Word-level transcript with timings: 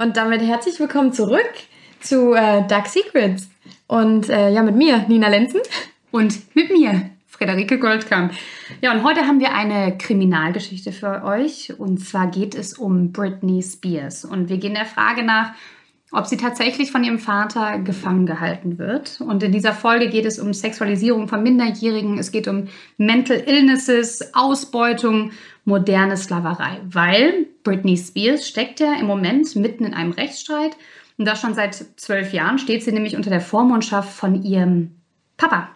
Und 0.00 0.16
damit 0.16 0.42
herzlich 0.42 0.78
willkommen 0.78 1.12
zurück 1.12 1.50
zu 1.98 2.32
äh, 2.32 2.64
Dark 2.68 2.86
Secrets. 2.86 3.50
Und 3.88 4.28
äh, 4.28 4.48
ja, 4.50 4.62
mit 4.62 4.76
mir, 4.76 5.04
Nina 5.08 5.26
Lenzen. 5.26 5.60
Und 6.12 6.54
mit 6.54 6.70
mir, 6.70 7.10
Frederike 7.26 7.80
Goldkamp. 7.80 8.32
Ja, 8.80 8.92
und 8.92 9.02
heute 9.02 9.22
haben 9.22 9.40
wir 9.40 9.52
eine 9.52 9.98
Kriminalgeschichte 9.98 10.92
für 10.92 11.24
euch. 11.24 11.76
Und 11.80 11.98
zwar 11.98 12.28
geht 12.28 12.54
es 12.54 12.74
um 12.74 13.10
Britney 13.10 13.60
Spears. 13.60 14.24
Und 14.24 14.48
wir 14.48 14.58
gehen 14.58 14.74
der 14.74 14.86
Frage 14.86 15.24
nach, 15.24 15.50
ob 16.10 16.26
sie 16.26 16.38
tatsächlich 16.38 16.90
von 16.90 17.04
ihrem 17.04 17.18
Vater 17.18 17.78
gefangen 17.80 18.24
gehalten 18.24 18.78
wird. 18.78 19.20
Und 19.20 19.42
in 19.42 19.52
dieser 19.52 19.72
Folge 19.72 20.08
geht 20.08 20.24
es 20.24 20.38
um 20.38 20.54
Sexualisierung 20.54 21.28
von 21.28 21.42
Minderjährigen, 21.42 22.18
es 22.18 22.32
geht 22.32 22.48
um 22.48 22.68
Mental 22.96 23.36
Illnesses, 23.46 24.34
Ausbeutung 24.34 25.32
moderne 25.64 26.16
Sklaverei, 26.16 26.80
weil 26.84 27.46
Britney 27.62 27.96
Spears 27.96 28.48
steckt 28.48 28.80
ja 28.80 28.94
im 28.94 29.06
Moment 29.06 29.54
mitten 29.54 29.84
in 29.84 29.94
einem 29.94 30.12
Rechtsstreit. 30.12 30.76
Und 31.18 31.26
das 31.26 31.40
schon 31.40 31.54
seit 31.54 31.74
zwölf 31.96 32.32
Jahren 32.32 32.58
steht 32.58 32.82
sie 32.82 32.92
nämlich 32.92 33.16
unter 33.16 33.28
der 33.28 33.40
Vormundschaft 33.40 34.10
von 34.10 34.42
ihrem 34.42 34.92
Papa. 35.36 35.68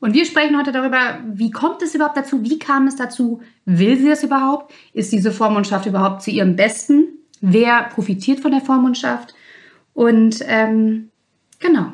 Und 0.00 0.12
wir 0.12 0.26
sprechen 0.26 0.58
heute 0.58 0.72
darüber, 0.72 1.20
wie 1.32 1.50
kommt 1.50 1.80
es 1.82 1.94
überhaupt 1.94 2.16
dazu, 2.16 2.42
wie 2.42 2.58
kam 2.58 2.86
es 2.86 2.96
dazu, 2.96 3.40
will 3.64 3.96
sie 3.96 4.08
das 4.08 4.22
überhaupt, 4.22 4.74
ist 4.92 5.12
diese 5.12 5.32
Vormundschaft 5.32 5.86
überhaupt 5.86 6.22
zu 6.22 6.30
ihrem 6.30 6.56
Besten, 6.56 7.06
wer 7.40 7.84
profitiert 7.84 8.40
von 8.40 8.50
der 8.50 8.60
Vormundschaft 8.60 9.34
und 9.96 10.40
ähm, 10.46 11.08
genau. 11.58 11.86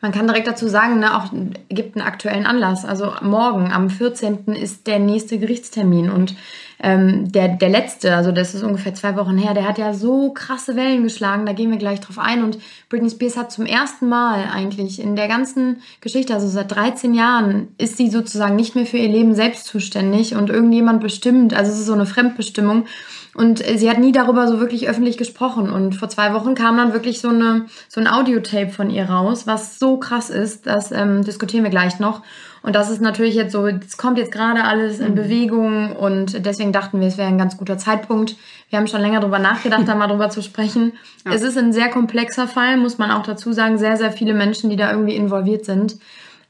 Man 0.00 0.12
kann 0.12 0.26
direkt 0.26 0.46
dazu 0.46 0.66
sagen, 0.66 0.98
ne, 0.98 1.14
auch 1.14 1.30
gibt 1.68 1.94
einen 1.94 2.06
aktuellen 2.06 2.46
Anlass. 2.46 2.86
Also 2.86 3.12
morgen, 3.20 3.70
am 3.70 3.90
14. 3.90 4.46
ist 4.54 4.86
der 4.86 4.98
nächste 4.98 5.38
Gerichtstermin 5.38 6.08
und 6.08 6.34
ähm, 6.82 7.30
der, 7.30 7.48
der 7.48 7.68
letzte, 7.68 8.16
also 8.16 8.32
das 8.32 8.54
ist 8.54 8.62
ungefähr 8.62 8.94
zwei 8.94 9.14
Wochen 9.16 9.36
her, 9.36 9.52
der 9.52 9.68
hat 9.68 9.76
ja 9.76 9.92
so 9.92 10.32
krasse 10.32 10.76
Wellen 10.76 11.02
geschlagen, 11.02 11.44
da 11.44 11.52
gehen 11.52 11.70
wir 11.70 11.76
gleich 11.76 12.00
drauf 12.00 12.18
ein. 12.18 12.42
Und 12.42 12.56
Britney 12.88 13.10
Spears 13.10 13.36
hat 13.36 13.52
zum 13.52 13.66
ersten 13.66 14.08
Mal 14.08 14.48
eigentlich 14.50 14.98
in 14.98 15.14
der 15.14 15.28
ganzen 15.28 15.82
Geschichte, 16.00 16.32
also 16.32 16.48
seit 16.48 16.74
13 16.74 17.12
Jahren, 17.12 17.68
ist 17.76 17.98
sie 17.98 18.08
sozusagen 18.08 18.56
nicht 18.56 18.76
mehr 18.76 18.86
für 18.86 18.96
ihr 18.96 19.10
Leben 19.10 19.34
selbst 19.34 19.66
zuständig 19.66 20.34
und 20.34 20.48
irgendjemand 20.48 21.02
bestimmt, 21.02 21.52
also 21.52 21.70
es 21.70 21.80
ist 21.80 21.86
so 21.86 21.92
eine 21.92 22.06
Fremdbestimmung. 22.06 22.86
Und 23.34 23.62
sie 23.64 23.88
hat 23.88 23.98
nie 23.98 24.12
darüber 24.12 24.48
so 24.48 24.58
wirklich 24.58 24.88
öffentlich 24.88 25.16
gesprochen. 25.16 25.70
Und 25.70 25.94
vor 25.94 26.08
zwei 26.08 26.34
Wochen 26.34 26.54
kam 26.54 26.76
dann 26.76 26.92
wirklich 26.92 27.20
so, 27.20 27.28
eine, 27.28 27.66
so 27.88 28.00
ein 28.00 28.08
Audiotape 28.08 28.70
von 28.70 28.90
ihr 28.90 29.08
raus, 29.08 29.46
was 29.46 29.78
so 29.78 29.98
krass 29.98 30.30
ist. 30.30 30.66
Das 30.66 30.90
ähm, 30.90 31.22
diskutieren 31.22 31.62
wir 31.62 31.70
gleich 31.70 32.00
noch. 32.00 32.22
Und 32.62 32.74
das 32.74 32.90
ist 32.90 33.00
natürlich 33.00 33.34
jetzt 33.34 33.52
so, 33.52 33.66
es 33.66 33.96
kommt 33.96 34.18
jetzt 34.18 34.32
gerade 34.32 34.64
alles 34.64 34.98
in 34.98 35.12
mhm. 35.12 35.14
Bewegung 35.14 35.96
und 35.96 36.44
deswegen 36.44 36.72
dachten 36.72 37.00
wir, 37.00 37.08
es 37.08 37.16
wäre 37.16 37.28
ein 37.28 37.38
ganz 37.38 37.56
guter 37.56 37.78
Zeitpunkt. 37.78 38.36
Wir 38.68 38.78
haben 38.78 38.86
schon 38.86 39.00
länger 39.00 39.20
darüber 39.20 39.38
nachgedacht, 39.38 39.88
da 39.88 39.94
mal 39.94 40.08
drüber 40.08 40.30
zu 40.30 40.42
sprechen. 40.42 40.92
Ja. 41.26 41.32
Es 41.34 41.42
ist 41.42 41.58
ein 41.58 41.74
sehr 41.74 41.90
komplexer 41.90 42.48
Fall, 42.48 42.78
muss 42.78 42.96
man 42.96 43.10
auch 43.10 43.22
dazu 43.22 43.52
sagen. 43.52 43.76
Sehr, 43.76 43.98
sehr 43.98 44.10
viele 44.10 44.32
Menschen, 44.32 44.70
die 44.70 44.76
da 44.76 44.90
irgendwie 44.90 45.16
involviert 45.16 45.66
sind. 45.66 45.98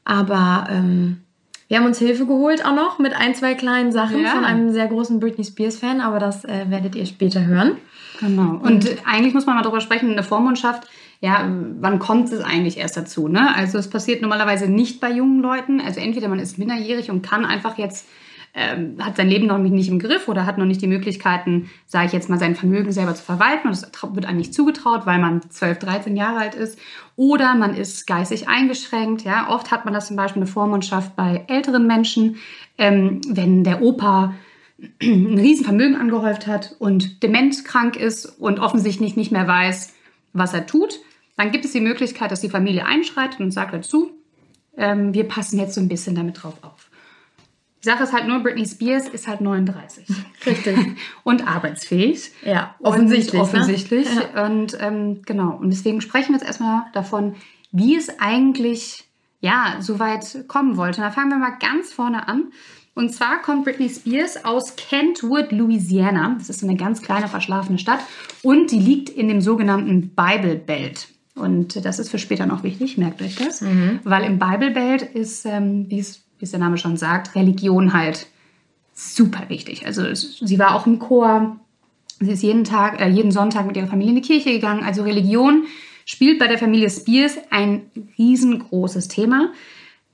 Aber 0.05 0.67
ähm, 0.69 1.23
wir 1.71 1.77
haben 1.77 1.85
uns 1.85 1.99
Hilfe 1.99 2.25
geholt 2.25 2.65
auch 2.65 2.75
noch 2.75 2.99
mit 2.99 3.13
ein, 3.13 3.33
zwei 3.33 3.53
kleinen 3.53 3.93
Sachen 3.93 4.21
ja. 4.23 4.31
von 4.31 4.43
einem 4.43 4.73
sehr 4.73 4.87
großen 4.87 5.21
Britney 5.21 5.45
Spears-Fan, 5.45 6.01
aber 6.01 6.19
das 6.19 6.43
äh, 6.43 6.65
werdet 6.67 6.95
ihr 6.95 7.05
später 7.05 7.45
hören. 7.45 7.77
Genau. 8.19 8.55
Und, 8.55 8.89
Und 8.89 8.97
eigentlich 9.05 9.33
muss 9.33 9.45
man 9.45 9.55
mal 9.55 9.61
darüber 9.61 9.79
sprechen, 9.79 10.11
eine 10.11 10.21
Vormundschaft, 10.21 10.89
ja, 11.21 11.49
wann 11.79 11.99
kommt 11.99 12.29
es 12.29 12.43
eigentlich 12.43 12.77
erst 12.77 12.97
dazu? 12.97 13.29
Ne? 13.29 13.55
Also 13.55 13.77
es 13.77 13.89
passiert 13.89 14.21
normalerweise 14.21 14.67
nicht 14.67 14.99
bei 14.99 15.11
jungen 15.11 15.41
Leuten. 15.41 15.79
Also 15.79 16.01
entweder 16.01 16.27
man 16.27 16.39
ist 16.39 16.57
minderjährig 16.57 17.09
und 17.09 17.21
kann 17.21 17.45
einfach 17.45 17.77
jetzt 17.77 18.05
ähm, 18.53 18.97
hat 18.99 19.17
sein 19.17 19.29
Leben 19.29 19.47
noch 19.47 19.57
nicht 19.57 19.87
im 19.87 19.99
Griff 19.99 20.27
oder 20.27 20.45
hat 20.45 20.57
noch 20.57 20.65
nicht 20.65 20.81
die 20.81 20.87
Möglichkeiten, 20.87 21.69
sage 21.85 22.07
ich 22.07 22.13
jetzt 22.13 22.29
mal, 22.29 22.39
sein 22.39 22.55
Vermögen 22.55 22.91
selber 22.91 23.15
zu 23.15 23.23
verwalten. 23.23 23.67
Und 23.67 23.81
das 23.81 23.91
wird 24.13 24.25
einem 24.25 24.37
nicht 24.39 24.53
zugetraut, 24.53 25.05
weil 25.05 25.19
man 25.19 25.41
12, 25.49 25.79
13 25.79 26.17
Jahre 26.17 26.39
alt 26.39 26.55
ist. 26.55 26.77
Oder 27.15 27.55
man 27.55 27.73
ist 27.75 28.07
geistig 28.07 28.49
eingeschränkt. 28.49 29.23
Ja, 29.23 29.49
oft 29.49 29.71
hat 29.71 29.85
man 29.85 29.93
das 29.93 30.07
zum 30.07 30.17
Beispiel 30.17 30.41
eine 30.41 30.51
Vormundschaft 30.51 31.15
bei 31.15 31.45
älteren 31.47 31.87
Menschen, 31.87 32.37
ähm, 32.77 33.21
wenn 33.27 33.63
der 33.63 33.81
Opa 33.81 34.33
ein 35.01 35.37
Riesenvermögen 35.37 35.95
angehäuft 35.95 36.47
hat 36.47 36.75
und 36.79 37.23
dementkrank 37.23 37.95
ist 37.95 38.25
und 38.25 38.59
offensichtlich 38.59 39.15
nicht 39.15 39.31
mehr 39.31 39.47
weiß, 39.47 39.93
was 40.33 40.53
er 40.53 40.65
tut, 40.65 40.99
dann 41.37 41.51
gibt 41.51 41.65
es 41.65 41.71
die 41.71 41.81
Möglichkeit, 41.81 42.31
dass 42.31 42.41
die 42.41 42.49
Familie 42.49 42.85
einschreitet 42.85 43.39
und 43.39 43.51
sagt 43.51 43.73
dazu, 43.73 44.11
ähm, 44.77 45.13
wir 45.13 45.27
passen 45.27 45.59
jetzt 45.59 45.75
so 45.75 45.81
ein 45.81 45.87
bisschen 45.87 46.15
damit 46.15 46.43
drauf 46.43 46.55
auf. 46.61 46.80
Die 47.83 47.89
Sache 47.89 48.03
ist 48.03 48.13
halt 48.13 48.27
nur, 48.27 48.39
Britney 48.41 48.65
Spears 48.65 49.07
ist 49.07 49.27
halt 49.27 49.41
39. 49.41 50.05
Richtig. 50.45 50.77
und 51.23 51.47
arbeitsfähig. 51.47 52.31
Ja, 52.45 52.75
offensichtlich. 52.81 53.41
Und, 53.41 53.47
offensichtlich. 53.47 54.13
Ne? 54.13 54.29
Ja. 54.35 54.45
Und 54.45 54.77
ähm, 54.79 55.21
genau. 55.25 55.57
Und 55.57 55.71
deswegen 55.71 56.01
sprechen 56.01 56.29
wir 56.29 56.37
jetzt 56.37 56.45
erstmal 56.45 56.83
davon, 56.93 57.35
wie 57.71 57.95
es 57.95 58.19
eigentlich 58.19 59.05
ja 59.39 59.77
so 59.79 59.97
weit 59.99 60.45
kommen 60.47 60.77
wollte. 60.77 61.01
Und 61.01 61.07
da 61.07 61.11
fangen 61.11 61.31
wir 61.31 61.37
mal 61.37 61.57
ganz 61.59 61.91
vorne 61.91 62.27
an. 62.27 62.51
Und 62.93 63.13
zwar 63.13 63.41
kommt 63.41 63.63
Britney 63.63 63.89
Spears 63.89 64.43
aus 64.43 64.75
Kentwood, 64.75 65.51
Louisiana. 65.51 66.35
Das 66.37 66.49
ist 66.49 66.63
eine 66.63 66.75
ganz 66.75 67.01
kleine, 67.01 67.27
verschlafene 67.27 67.79
Stadt. 67.79 68.01
Und 68.43 68.71
die 68.71 68.79
liegt 68.79 69.09
in 69.09 69.27
dem 69.27 69.41
sogenannten 69.41 70.13
Bible 70.13 70.55
Belt. 70.55 71.07
Und 71.35 71.85
das 71.85 71.99
ist 71.99 72.09
für 72.09 72.19
später 72.19 72.45
noch 72.45 72.63
wichtig, 72.63 72.97
merkt 72.97 73.21
euch 73.21 73.37
das. 73.37 73.61
Mhm. 73.61 74.01
Weil 74.03 74.25
im 74.25 74.37
Bible 74.37 74.71
Belt 74.71 75.01
ist, 75.01 75.45
ähm, 75.45 75.89
wie 75.89 75.99
es 75.99 76.25
wie 76.41 76.45
es 76.45 76.51
der 76.51 76.59
Name 76.59 76.77
schon 76.77 76.97
sagt, 76.97 77.35
Religion 77.35 77.93
halt 77.93 78.27
super 78.93 79.47
wichtig. 79.47 79.85
Also 79.85 80.13
sie 80.13 80.59
war 80.59 80.75
auch 80.75 80.87
im 80.87 80.99
Chor, 80.99 81.57
sie 82.19 82.31
ist 82.31 82.43
jeden 82.43 82.63
Tag, 82.63 82.99
äh, 82.99 83.07
jeden 83.07 83.31
Sonntag 83.31 83.67
mit 83.67 83.77
ihrer 83.77 83.87
Familie 83.87 84.15
in 84.15 84.21
die 84.21 84.27
Kirche 84.27 84.51
gegangen. 84.51 84.83
Also 84.83 85.03
Religion 85.03 85.65
spielt 86.05 86.39
bei 86.39 86.47
der 86.47 86.57
Familie 86.57 86.89
Spears 86.89 87.37
ein 87.51 87.83
riesengroßes 88.17 89.07
Thema. 89.07 89.53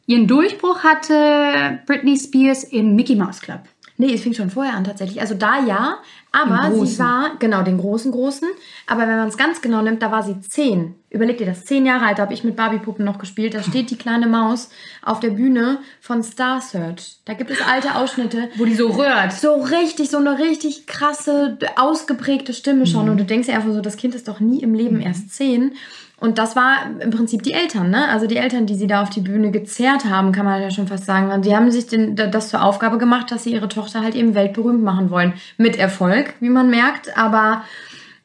Ihren 0.05 0.27
Durchbruch 0.27 0.83
hatte 0.83 1.79
Britney 1.85 2.17
Spears 2.17 2.63
im 2.65 2.95
Mickey 2.95 3.15
Mouse 3.15 3.41
Club. 3.41 3.61
Nee, 3.99 4.13
es 4.13 4.21
fing 4.21 4.33
schon 4.33 4.51
vorher 4.51 4.75
an 4.75 4.83
tatsächlich. 4.83 5.21
Also 5.21 5.33
da 5.33 5.59
ja, 5.65 5.97
aber 6.31 6.71
sie 6.85 6.99
war, 6.99 7.31
genau, 7.39 7.63
den 7.63 7.79
großen, 7.79 8.11
großen. 8.11 8.47
Aber 8.85 9.01
wenn 9.01 9.17
man 9.17 9.27
es 9.27 9.37
ganz 9.37 9.59
genau 9.59 9.81
nimmt, 9.81 10.03
da 10.03 10.11
war 10.11 10.21
sie 10.21 10.39
zehn. 10.39 10.93
Überleg 11.09 11.39
dir 11.39 11.47
das, 11.47 11.65
zehn 11.65 11.83
Jahre 11.83 12.05
alt, 12.05 12.19
da 12.19 12.23
habe 12.23 12.33
ich 12.33 12.43
mit 12.43 12.55
Barbie-Puppen 12.55 13.03
noch 13.03 13.17
gespielt. 13.17 13.55
Da 13.55 13.63
steht 13.63 13.89
die 13.89 13.97
kleine 13.97 14.27
Maus 14.27 14.69
auf 15.01 15.19
der 15.19 15.31
Bühne 15.31 15.79
von 15.99 16.21
Star 16.21 16.61
Search. 16.61 17.17
Da 17.25 17.33
gibt 17.33 17.49
es 17.49 17.59
alte 17.61 17.95
Ausschnitte. 17.95 18.49
Wo 18.57 18.65
die 18.65 18.75
so 18.75 18.89
rührt. 18.89 19.33
So 19.33 19.55
richtig, 19.55 20.11
so 20.11 20.17
eine 20.17 20.37
richtig 20.37 20.85
krasse, 20.85 21.57
ausgeprägte 21.75 22.53
Stimme 22.53 22.85
schon. 22.85 23.05
Mhm. 23.05 23.11
Und 23.11 23.17
du 23.17 23.25
denkst 23.25 23.47
ja 23.47 23.55
einfach 23.55 23.73
so, 23.73 23.81
das 23.81 23.97
Kind 23.97 24.13
ist 24.13 24.27
doch 24.27 24.39
nie 24.39 24.61
im 24.61 24.75
Leben 24.75 24.97
mhm. 24.97 25.03
erst 25.03 25.31
zehn. 25.33 25.73
Und 26.19 26.39
das 26.39 26.55
war 26.55 26.77
im 26.99 27.11
Prinzip 27.11 27.43
die 27.43 27.53
Eltern, 27.53 27.91
ne? 27.91 28.09
Also 28.09 28.25
die 28.25 28.37
Eltern, 28.37 28.65
die 28.65 28.73
sie 28.73 28.87
da 28.87 29.03
auf 29.03 29.11
die 29.11 29.21
Bühne 29.21 29.51
gezerrt 29.51 30.05
haben, 30.05 30.31
kann 30.31 30.45
man 30.45 30.61
ja 30.61 30.71
schon 30.71 30.87
fast 30.87 31.05
sagen. 31.05 31.41
Die 31.43 31.55
haben 31.55 31.69
sich 31.69 31.85
den, 31.85 32.15
das 32.15 32.49
zur 32.49 32.63
Aufgabe 32.63 32.97
gemacht, 32.97 33.31
dass 33.31 33.43
sie 33.43 33.53
ihre 33.53 33.67
Tochter 33.67 34.01
halt 34.01 34.15
eben 34.15 34.33
weltberühmt 34.33 34.83
machen 34.83 35.11
wollen. 35.11 35.33
Mit 35.57 35.77
Erfolg, 35.77 36.33
wie 36.39 36.49
man 36.49 36.71
merkt. 36.71 37.15
Aber 37.15 37.61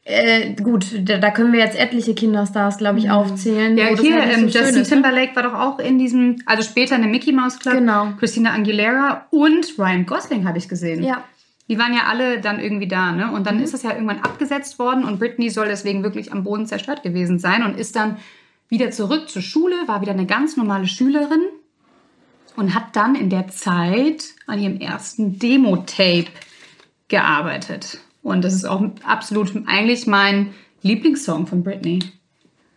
äh, 0.04 0.54
gut, 0.54 0.86
da, 1.00 1.18
da, 1.18 1.30
können 1.30 1.52
wir 1.52 1.60
jetzt 1.60 1.78
etliche 1.78 2.14
Kinderstars, 2.14 2.78
glaube 2.78 2.98
ich, 2.98 3.04
mhm. 3.04 3.10
aufzählen. 3.10 3.76
Ja, 3.76 3.88
hier, 3.94 4.20
halt 4.20 4.32
so 4.32 4.38
ähm, 4.38 4.44
Justin 4.48 4.64
ist, 4.64 4.76
ne? 4.76 4.82
Timberlake 4.84 5.36
war 5.36 5.42
doch 5.42 5.54
auch 5.54 5.78
in 5.78 5.98
diesem, 5.98 6.38
also 6.46 6.62
später 6.62 6.96
in 6.96 7.02
dem 7.02 7.10
Mickey 7.10 7.30
Mouse 7.30 7.58
Club. 7.58 7.74
Genau. 7.74 8.08
Christina 8.18 8.54
Aguilera 8.54 9.26
und 9.30 9.78
Ryan 9.78 10.06
Gosling 10.06 10.48
habe 10.48 10.56
ich 10.56 10.68
gesehen. 10.68 11.04
Ja. 11.04 11.22
Die 11.72 11.78
waren 11.78 11.94
ja 11.94 12.02
alle 12.06 12.38
dann 12.38 12.60
irgendwie 12.60 12.86
da, 12.86 13.12
ne? 13.12 13.32
Und 13.32 13.46
dann 13.46 13.56
mhm. 13.56 13.62
ist 13.62 13.72
das 13.72 13.82
ja 13.82 13.92
irgendwann 13.92 14.20
abgesetzt 14.20 14.78
worden 14.78 15.04
und 15.04 15.18
Britney 15.18 15.48
soll 15.48 15.68
deswegen 15.68 16.02
wirklich 16.02 16.30
am 16.30 16.44
Boden 16.44 16.66
zerstört 16.66 17.02
gewesen 17.02 17.38
sein 17.38 17.62
und 17.62 17.78
ist 17.78 17.96
dann 17.96 18.18
wieder 18.68 18.90
zurück 18.90 19.30
zur 19.30 19.40
Schule, 19.40 19.76
war 19.86 20.02
wieder 20.02 20.12
eine 20.12 20.26
ganz 20.26 20.58
normale 20.58 20.86
Schülerin 20.86 21.40
und 22.56 22.74
hat 22.74 22.94
dann 22.94 23.14
in 23.14 23.30
der 23.30 23.48
Zeit 23.48 24.34
an 24.46 24.58
ihrem 24.58 24.80
ersten 24.80 25.38
Demo-Tape 25.38 26.26
gearbeitet. 27.08 28.00
Und 28.22 28.44
das 28.44 28.52
ist 28.52 28.66
auch 28.66 28.84
absolut 29.02 29.54
eigentlich 29.66 30.06
mein 30.06 30.52
Lieblingssong 30.82 31.46
von 31.46 31.64
Britney. 31.64 32.00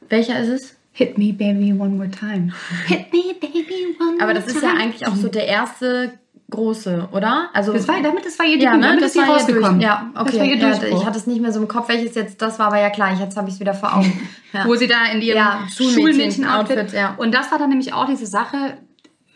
Welcher 0.08 0.40
ist 0.40 0.48
es? 0.48 0.76
Hit 0.94 1.18
me, 1.18 1.34
baby, 1.34 1.74
one 1.74 1.98
more 1.98 2.10
time. 2.10 2.54
Hit 2.88 3.12
me, 3.12 3.34
baby, 3.42 3.94
one 4.00 4.12
more 4.12 4.18
time. 4.20 4.24
Aber 4.24 4.34
das 4.34 4.48
ist 4.48 4.64
ja 4.64 4.70
eigentlich 4.70 5.06
auch 5.06 5.16
so 5.18 5.28
der 5.28 5.48
erste 5.48 6.18
große, 6.56 7.10
oder? 7.12 7.50
Also 7.54 7.74
das 7.74 7.88
war 7.88 8.02
damit 8.02 8.26
das 8.26 8.40
war 8.40 8.46
ihr 8.46 8.58
ja, 8.58 8.76
ne? 8.76 8.88
damit 8.88 9.04
das 9.04 9.16
ist 9.16 9.22
war 9.22 9.36
rausgekommen. 9.36 9.80
Ja, 9.80 10.12
okay. 10.16 10.58
Ja, 10.60 10.72
ich 10.72 11.06
hatte 11.06 11.18
es 11.18 11.28
nicht 11.28 11.42
mehr 11.42 11.52
so 11.52 11.60
im 11.60 11.68
Kopf, 11.68 11.90
welches 11.90 12.16
jetzt 12.16 12.42
das 12.42 12.60
war, 12.60 12.68
aber 12.68 12.80
ja 12.80 12.90
klar, 12.90 13.14
jetzt 13.20 13.38
habe 13.38 13.48
ich 13.48 13.56
es 13.56 13.60
wieder 13.60 13.74
vor 13.74 13.96
Augen. 13.96 14.28
Ja. 14.54 14.66
Wo 14.68 14.76
sie 14.76 14.88
da 14.88 15.06
in 15.14 15.22
ihrem 15.22 15.38
ja, 15.38 15.68
Schulmädchen-Outfit. 15.70 16.94
ja. 16.94 17.16
Und 17.18 17.34
das 17.34 17.52
war 17.52 17.60
dann 17.60 17.70
nämlich 17.70 17.94
auch 17.94 18.06
diese 18.06 18.26
Sache, 18.26 18.78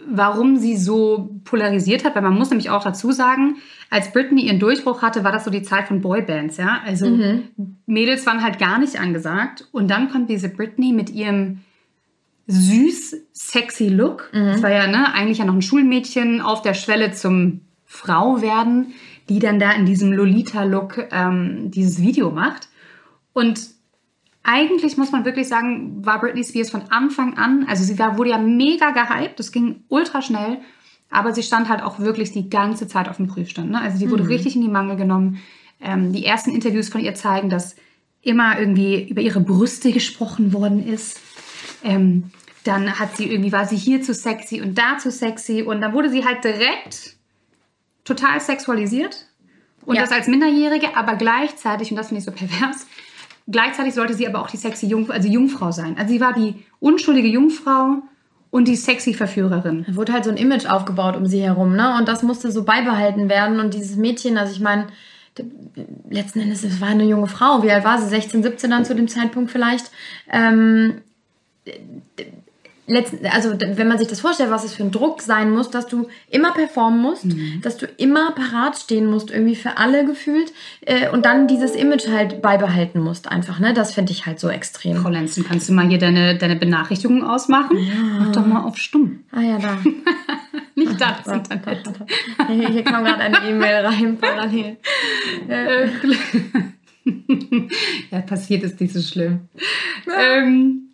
warum 0.08 0.58
sie 0.58 0.78
so 0.78 1.30
polarisiert 1.44 2.06
hat, 2.06 2.16
weil 2.16 2.22
man 2.22 2.34
muss 2.34 2.50
nämlich 2.50 2.70
auch 2.70 2.84
dazu 2.84 3.12
sagen, 3.12 3.58
als 3.90 4.12
Britney 4.12 4.44
ihren 4.44 4.60
Durchbruch 4.60 5.02
hatte, 5.02 5.24
war 5.24 5.32
das 5.32 5.46
so 5.46 5.52
die 5.52 5.62
Zeit 5.62 5.88
von 5.88 6.02
Boybands, 6.02 6.58
ja? 6.58 6.80
Also 6.86 7.08
mhm. 7.08 7.50
Mädels 7.86 8.26
waren 8.26 8.44
halt 8.44 8.60
gar 8.60 8.80
nicht 8.80 9.00
angesagt 9.00 9.68
und 9.72 9.90
dann 9.90 10.10
kommt 10.10 10.30
diese 10.30 10.50
Britney 10.50 10.94
mit 10.94 11.10
ihrem 11.10 11.60
süß, 12.50 13.16
sexy 13.32 13.90
Look. 13.90 14.32
Mhm. 14.34 14.46
Das 14.46 14.64
war 14.64 14.72
ja 14.72 14.88
ne, 14.88 15.14
eigentlich 15.14 15.38
ja 15.38 15.46
noch 15.46 15.54
ein 15.54 15.62
Schulmädchen 15.62 16.42
auf 16.42 16.64
der 16.64 16.74
Schwelle 16.74 17.12
zum 17.12 17.62
Frau 17.86 18.42
werden, 18.42 18.94
die 19.30 19.40
dann 19.40 19.60
da 19.60 19.72
in 19.72 19.86
diesem 19.86 20.12
Lolita-Look 20.12 21.10
ähm, 21.12 21.70
dieses 21.72 22.02
Video 22.02 22.32
macht. 22.32 22.68
Und 23.34 23.62
eigentlich 24.42 24.98
muss 24.98 25.12
man 25.12 25.26
wirklich 25.26 25.48
sagen, 25.48 26.04
war 26.04 26.20
Britney 26.20 26.44
Spears 26.44 26.72
von 26.72 26.84
Anfang 26.90 27.38
an, 27.38 27.66
also 27.70 27.84
sie 27.84 28.00
war, 28.00 28.18
wurde 28.18 28.32
ja 28.32 28.40
mega 28.40 28.92
gehypt, 28.92 29.38
das 29.40 29.52
ging 29.52 29.84
ultra 29.88 30.24
schnell, 30.24 30.60
aber 31.12 31.34
sie 31.34 31.44
stand 31.44 31.70
halt 31.70 31.84
auch 31.84 32.00
wirklich 32.00 32.32
die 32.32 32.50
ganze 32.50 32.88
Zeit 32.88 33.10
auf 33.10 33.18
dem 33.18 33.28
Prüfstand. 33.28 33.70
Ne? 33.70 33.80
Also 33.80 34.00
die 34.00 34.10
wurde 34.10 34.24
mhm. 34.24 34.30
richtig 34.30 34.56
in 34.56 34.62
die 34.62 34.70
Mangel 34.70 34.96
genommen. 34.96 35.40
Ähm, 35.82 36.14
die 36.14 36.26
ersten 36.26 36.52
Interviews 36.52 36.90
von 36.90 37.02
ihr 37.02 37.14
zeigen, 37.14 37.50
dass 37.50 37.76
immer 38.22 38.60
irgendwie 38.60 39.08
über 39.08 39.22
ihre 39.22 39.40
Brüste 39.40 39.92
gesprochen 39.92 40.52
worden 40.52 40.86
ist. 40.86 41.20
Ähm, 41.84 42.32
dann 42.64 43.00
hat 43.00 43.16
sie 43.18 43.32
irgendwie, 43.32 43.52
war 43.52 43.66
sie 43.66 43.78
hier 43.78 44.02
zu 44.02 44.14
sexy 44.14 44.62
und 44.62 44.78
da 44.78 44.98
zu 44.98 45.12
sexy 45.12 45.64
und 45.64 45.82
dann 45.82 45.94
wurde 45.94 46.10
sie 46.10 46.26
halt 46.26 46.44
direkt 46.44 47.16
total 48.04 48.40
sexualisiert. 48.40 49.26
Und 49.86 49.96
ja. 49.96 50.02
das 50.02 50.12
als 50.12 50.28
Minderjährige, 50.28 50.96
aber 50.96 51.16
gleichzeitig, 51.16 51.92
und 51.92 51.98
das 51.98 52.10
finde 52.10 52.20
ich 52.20 52.26
so 52.26 52.32
pervers, 52.32 52.86
gleichzeitig 53.48 53.94
sollte 53.94 54.14
sie 54.14 54.28
aber 54.28 54.42
auch 54.42 54.50
die 54.50 54.58
sexy 54.58 54.88
Jungfrau, 54.88 55.14
also 55.14 55.28
Jungfrau 55.28 55.72
sein. 55.72 55.98
Also 55.98 56.14
sie 56.14 56.20
war 56.20 56.34
die 56.34 56.56
unschuldige 56.80 57.28
Jungfrau 57.28 58.04
und 58.52 58.68
die 58.68 58.76
sexy 58.76 59.14
Verführerin. 59.14 59.86
Da 59.88 59.96
wurde 59.96 60.14
halt 60.14 60.26
so 60.26 60.32
ein 60.32 60.38
Image 60.38 60.66
aufgebaut 60.66 61.16
um 61.16 61.26
sie 61.26 61.42
herum, 61.42 61.76
ne? 61.76 61.96
Und 61.98 62.08
das 62.08 62.24
musste 62.24 62.52
so 62.52 62.64
beibehalten 62.64 63.30
werden. 63.30 63.60
Und 63.60 63.74
dieses 63.74 63.96
Mädchen, 63.96 64.38
also 64.38 64.54
ich 64.54 64.60
meine, 64.60 64.88
letzten 66.10 66.40
Endes, 66.40 66.64
es 66.64 66.82
war 66.82 66.90
eine 66.90 67.06
junge 67.06 67.28
Frau. 67.28 67.64
Wie 67.64 67.72
alt 67.72 67.84
war 67.84 68.00
sie? 68.00 68.10
16, 68.10 68.44
17 68.44 68.70
dann 68.70 68.86
zu 68.86 68.96
dem 68.96 69.08
Zeitpunkt 69.08 69.52
vielleicht. 69.52 69.92
Ähm, 70.32 71.02
letzten, 72.90 73.26
also 73.28 73.54
wenn 73.60 73.88
man 73.88 73.98
sich 73.98 74.08
das 74.08 74.20
vorstellt, 74.20 74.52
was 74.52 74.64
es 74.64 74.74
für 74.74 74.84
ein 74.84 74.92
Druck 74.92 75.22
sein 75.22 75.52
muss, 75.52 75.70
dass 75.70 75.88
du 75.88 76.08
immer 76.30 76.52
performen 76.52 77.02
musst, 77.02 77.26
mhm. 77.26 77.62
dass 77.62 77.78
du 77.78 77.86
immer 77.98 78.32
parat 78.32 78.78
stehen 78.78 79.06
musst, 79.06 79.32
irgendwie 79.32 79.56
für 79.56 79.78
alle 79.78 80.06
gefühlt 80.06 80.52
äh, 80.82 81.10
und 81.10 81.26
dann 81.26 81.48
dieses 81.48 81.76
Image 81.76 82.08
halt 82.10 82.42
beibehalten 82.42 83.00
musst 83.00 83.32
einfach, 83.32 83.60
ne? 83.60 83.74
Das 83.74 83.94
finde 83.94 84.12
ich 84.12 84.26
halt 84.26 84.40
so 84.40 84.50
extrem. 84.50 84.98
Frau 84.98 85.10
Lenzen, 85.10 85.46
kannst 85.46 85.70
du 85.70 85.74
mal 85.74 85.88
hier 85.88 86.00
deine, 86.00 86.38
deine 86.38 86.56
Benachrichtigungen 86.56 87.24
ausmachen? 87.24 87.78
Ja. 87.78 87.94
Mach 88.20 88.32
doch 88.32 88.46
mal 88.46 88.64
auf 88.64 88.78
stumm. 88.78 89.20
Ah 89.32 89.42
ja, 89.42 89.58
da. 89.60 89.78
Nicht 90.76 91.00
da, 91.00 91.18
das 91.24 91.34
Internet. 91.34 91.90
Hier, 92.48 92.70
hier 92.70 92.84
kam 92.84 93.04
gerade 93.04 93.20
eine 93.20 93.38
E-Mail 93.50 93.86
rein 93.86 94.18
parallel. 94.18 94.78
Äh. 95.48 95.88
ja, 98.12 98.22
passiert 98.22 98.64
ist 98.64 98.80
nicht 98.80 98.94
so 98.94 99.02
schlimm. 99.02 99.48
Ja. 100.06 100.38
Ähm, 100.38 100.89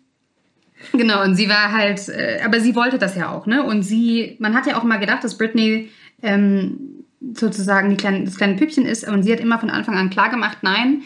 Genau, 0.92 1.22
und 1.22 1.34
sie 1.34 1.48
war 1.48 1.72
halt, 1.72 2.08
äh, 2.08 2.40
aber 2.44 2.60
sie 2.60 2.74
wollte 2.74 2.98
das 2.98 3.16
ja 3.16 3.30
auch, 3.30 3.46
ne? 3.46 3.62
Und 3.62 3.82
sie, 3.82 4.36
man 4.38 4.54
hat 4.54 4.66
ja 4.66 4.78
auch 4.78 4.84
mal 4.84 4.98
gedacht, 4.98 5.24
dass 5.24 5.38
Britney 5.38 5.90
ähm, 6.22 7.04
sozusagen 7.34 7.96
kleine, 7.96 8.24
das 8.24 8.36
kleine 8.36 8.56
Püppchen 8.56 8.86
ist 8.86 9.08
und 9.08 9.22
sie 9.22 9.32
hat 9.32 9.40
immer 9.40 9.58
von 9.58 9.70
Anfang 9.70 9.96
an 9.96 10.10
klar 10.10 10.30
gemacht, 10.30 10.58
nein, 10.62 11.02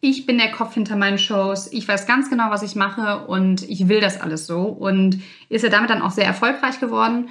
ich 0.00 0.26
bin 0.26 0.38
der 0.38 0.50
Kopf 0.50 0.74
hinter 0.74 0.96
meinen 0.96 1.18
Shows, 1.18 1.70
ich 1.72 1.86
weiß 1.86 2.06
ganz 2.06 2.30
genau, 2.30 2.50
was 2.50 2.62
ich 2.62 2.74
mache 2.74 3.26
und 3.26 3.68
ich 3.68 3.88
will 3.88 4.00
das 4.00 4.20
alles 4.20 4.46
so. 4.46 4.62
Und 4.62 5.20
ist 5.48 5.62
ja 5.62 5.68
damit 5.68 5.90
dann 5.90 6.02
auch 6.02 6.10
sehr 6.10 6.24
erfolgreich 6.24 6.80
geworden. 6.80 7.28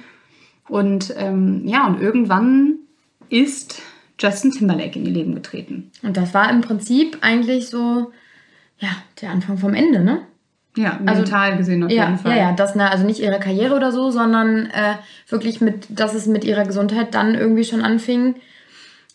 Und 0.68 1.12
ähm, 1.16 1.62
ja, 1.66 1.86
und 1.86 2.00
irgendwann 2.00 2.76
ist 3.28 3.82
Justin 4.20 4.52
Timberlake 4.52 4.98
in 4.98 5.06
ihr 5.06 5.12
Leben 5.12 5.34
getreten. 5.34 5.90
Und 6.02 6.16
das 6.16 6.32
war 6.32 6.48
im 6.48 6.60
Prinzip 6.60 7.18
eigentlich 7.22 7.68
so, 7.68 8.12
ja, 8.78 8.90
der 9.20 9.30
Anfang 9.30 9.58
vom 9.58 9.74
Ende, 9.74 10.00
ne? 10.04 10.22
Ja, 10.76 10.98
also 11.04 11.22
mental 11.22 11.46
also, 11.46 11.58
gesehen 11.58 11.84
auf 11.84 11.90
ja, 11.90 12.04
jeden 12.04 12.18
Fall. 12.18 12.32
Ja, 12.32 12.38
ja, 12.38 12.52
das, 12.52 12.74
ne, 12.74 12.90
also 12.90 13.04
nicht 13.04 13.20
ihre 13.20 13.40
Karriere 13.40 13.74
oder 13.74 13.90
so, 13.90 14.10
sondern 14.10 14.66
äh, 14.66 14.94
wirklich 15.28 15.60
mit, 15.60 15.86
dass 15.90 16.14
es 16.14 16.26
mit 16.26 16.44
ihrer 16.44 16.64
Gesundheit 16.64 17.14
dann 17.14 17.34
irgendwie 17.34 17.64
schon 17.64 17.82
anfing. 17.82 18.36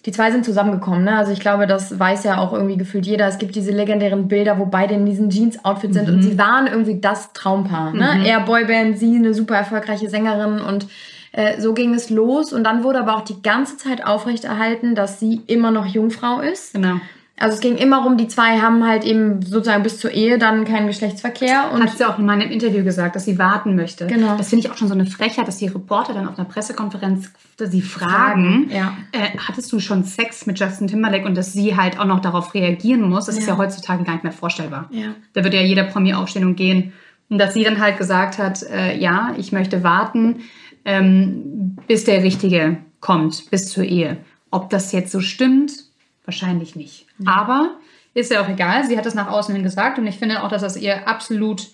Die 0.05 0.11
zwei 0.11 0.31
sind 0.31 0.45
zusammengekommen, 0.45 1.03
ne? 1.03 1.17
Also 1.17 1.31
ich 1.31 1.39
glaube, 1.39 1.65
das 1.65 1.97
weiß 1.99 2.25
ja 2.25 2.37
auch 2.37 2.53
irgendwie 2.53 2.77
gefühlt 2.77 3.07
jeder. 3.07 3.27
Es 3.27 3.39
gibt 3.39 3.55
diese 3.55 3.71
legendären 3.71 4.27
Bilder, 4.27 4.59
wo 4.59 4.65
beide 4.65 4.93
in 4.93 5.05
diesen 5.05 5.31
Jeans-Outfits 5.31 5.95
sind 5.95 6.07
mhm. 6.07 6.15
und 6.15 6.21
sie 6.21 6.37
waren 6.37 6.67
irgendwie 6.67 6.99
das 6.99 7.33
Traumpaar, 7.33 7.91
ne? 7.93 8.15
Mhm. 8.19 8.25
Er 8.25 8.41
Boyband, 8.41 8.99
sie 8.99 9.15
eine 9.15 9.33
super 9.33 9.55
erfolgreiche 9.55 10.09
Sängerin 10.09 10.59
und 10.59 10.87
äh, 11.31 11.59
so 11.59 11.73
ging 11.73 11.93
es 11.93 12.09
los 12.09 12.53
und 12.53 12.63
dann 12.63 12.83
wurde 12.83 12.99
aber 12.99 13.15
auch 13.15 13.23
die 13.23 13.41
ganze 13.41 13.77
Zeit 13.77 14.05
aufrechterhalten, 14.05 14.93
dass 14.93 15.19
sie 15.19 15.41
immer 15.47 15.71
noch 15.71 15.85
Jungfrau 15.85 16.39
ist. 16.39 16.73
Genau. 16.73 16.99
Also 17.37 17.55
es 17.55 17.59
ging 17.59 17.75
immer 17.75 18.03
rum, 18.03 18.15
die 18.15 18.29
zwei 18.29 18.59
haben 18.59 18.87
halt 18.87 19.03
eben 19.03 19.41
sozusagen 19.41 19.83
bis 19.83 19.99
zur 19.99 20.11
Ehe 20.11 20.37
dann 20.37 20.63
keinen 20.63 20.87
Geschlechtsverkehr. 20.87 21.71
Und 21.73 21.83
Hat 21.83 21.97
sie 21.97 22.05
auch 22.05 22.17
in 22.17 22.25
meinem 22.25 22.49
Interview 22.49 22.83
gesagt, 22.83 23.15
dass 23.15 23.25
sie 23.25 23.37
warten 23.37 23.75
möchte. 23.75 24.07
Genau. 24.07 24.37
Das 24.37 24.49
finde 24.49 24.65
ich 24.65 24.71
auch 24.71 24.77
schon 24.77 24.87
so 24.87 24.93
eine 24.93 25.05
Frechheit, 25.05 25.45
dass 25.45 25.57
die 25.57 25.67
Reporter 25.67 26.13
dann 26.13 26.29
auf 26.29 26.39
einer 26.39 26.47
Pressekonferenz 26.47 27.31
sie 27.57 27.81
fragen, 27.81 28.69
ja. 28.69 28.97
äh, 29.11 29.37
hattest 29.37 29.71
du 29.71 29.79
schon 29.79 30.03
Sex 30.03 30.45
mit 30.45 30.59
Justin 30.59 30.87
Timberlake 30.87 31.25
und 31.25 31.35
dass 31.35 31.53
sie 31.53 31.75
halt 31.75 31.99
auch 31.99 32.05
noch 32.05 32.19
darauf 32.19 32.53
reagieren 32.53 33.09
muss, 33.09 33.25
das 33.25 33.35
ja. 33.35 33.41
ist 33.41 33.47
ja 33.47 33.57
heutzutage 33.57 34.03
gar 34.03 34.13
nicht 34.13 34.23
mehr 34.23 34.33
vorstellbar. 34.33 34.89
Ja. 34.91 35.15
Da 35.33 35.43
würde 35.43 35.57
ja 35.57 35.63
jeder 35.63 35.83
Promi 35.83 36.13
aufstehen 36.13 36.45
und 36.45 36.55
gehen. 36.55 36.93
Und 37.29 37.37
dass 37.37 37.53
sie 37.53 37.63
dann 37.63 37.79
halt 37.79 37.97
gesagt 37.97 38.37
hat, 38.37 38.63
äh, 38.63 38.97
ja, 38.97 39.33
ich 39.37 39.51
möchte 39.51 39.83
warten, 39.83 40.41
ähm, 40.83 41.77
bis 41.87 42.03
der 42.03 42.23
Richtige 42.23 42.77
kommt, 42.99 43.49
bis 43.51 43.69
zur 43.69 43.83
Ehe. 43.83 44.17
Ob 44.51 44.69
das 44.69 44.91
jetzt 44.91 45.11
so 45.11 45.21
stimmt, 45.21 45.84
Wahrscheinlich 46.25 46.75
nicht. 46.75 47.05
Mhm. 47.17 47.27
Aber 47.27 47.77
ist 48.13 48.31
ja 48.31 48.41
auch 48.41 48.49
egal. 48.49 48.85
Sie 48.85 48.97
hat 48.97 49.05
es 49.05 49.13
nach 49.13 49.29
außen 49.29 49.53
hin 49.53 49.63
gesagt 49.63 49.99
und 49.99 50.07
ich 50.07 50.17
finde 50.17 50.43
auch, 50.43 50.49
dass 50.49 50.61
das 50.61 50.77
ihr 50.77 51.07
absolut 51.07 51.67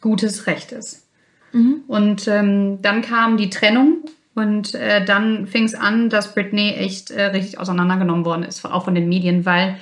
gutes 0.00 0.46
Recht 0.46 0.72
ist. 0.72 1.06
Mhm. 1.52 1.82
Und 1.86 2.28
ähm, 2.28 2.80
dann 2.82 3.02
kam 3.02 3.36
die 3.36 3.50
Trennung 3.50 4.04
und 4.34 4.74
äh, 4.74 5.04
dann 5.04 5.46
fing 5.46 5.64
es 5.64 5.74
an, 5.74 6.10
dass 6.10 6.34
Britney 6.34 6.70
echt 6.70 7.10
äh, 7.10 7.24
richtig 7.24 7.58
auseinandergenommen 7.58 8.24
worden 8.24 8.44
ist, 8.44 8.64
auch 8.64 8.84
von 8.84 8.94
den 8.94 9.08
Medien, 9.08 9.44
weil 9.44 9.76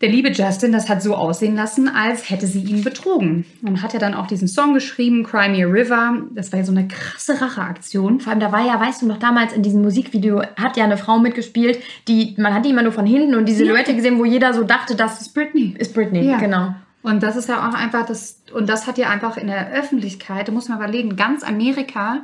der 0.00 0.08
liebe 0.08 0.30
Justin 0.30 0.72
das 0.72 0.88
hat 0.88 1.02
so 1.02 1.14
aussehen 1.14 1.54
lassen, 1.54 1.88
als 1.88 2.30
hätte 2.30 2.46
sie 2.46 2.62
ihn 2.62 2.82
betrogen. 2.82 3.44
Und 3.62 3.82
hat 3.82 3.92
ja 3.92 3.98
dann 3.98 4.14
auch 4.14 4.26
diesen 4.26 4.48
Song 4.48 4.72
geschrieben, 4.72 5.24
Cry 5.24 5.48
Me 5.50 5.64
a 5.64 5.68
River. 5.68 6.22
Das 6.34 6.52
war 6.52 6.60
ja 6.60 6.64
so 6.64 6.72
eine 6.72 6.88
krasse 6.88 7.40
Racheaktion. 7.40 8.20
Vor 8.20 8.32
allem, 8.32 8.40
da 8.40 8.50
war 8.50 8.64
ja, 8.64 8.80
weißt 8.80 9.02
du 9.02 9.06
noch, 9.06 9.18
damals 9.18 9.52
in 9.52 9.62
diesem 9.62 9.82
Musikvideo 9.82 10.42
hat 10.56 10.78
ja 10.78 10.84
eine 10.84 10.96
Frau 10.96 11.18
mitgespielt, 11.18 11.82
die, 12.08 12.34
man 12.38 12.54
hat 12.54 12.64
die 12.64 12.70
immer 12.70 12.82
nur 12.82 12.92
von 12.92 13.04
hinten 13.04 13.34
und 13.34 13.46
die 13.46 13.52
Silhouette 13.52 13.90
ja. 13.90 13.96
gesehen, 13.96 14.18
wo 14.18 14.24
jeder 14.24 14.54
so 14.54 14.64
dachte, 14.64 14.94
das 14.94 15.20
ist 15.20 15.34
Britney. 15.34 15.74
Ist 15.78 15.92
Britney, 15.92 16.22
ja. 16.22 16.38
genau. 16.38 16.74
Und 17.02 17.22
das 17.22 17.36
ist 17.36 17.48
ja 17.48 17.68
auch 17.68 17.74
einfach 17.74 18.06
das, 18.06 18.42
und 18.54 18.68
das 18.68 18.86
hat 18.86 18.96
ja 18.96 19.10
einfach 19.10 19.36
in 19.36 19.48
der 19.48 19.70
Öffentlichkeit, 19.72 20.48
da 20.48 20.52
muss 20.52 20.68
man 20.68 20.78
überlegen, 20.78 21.16
ganz 21.16 21.42
Amerika 21.42 22.22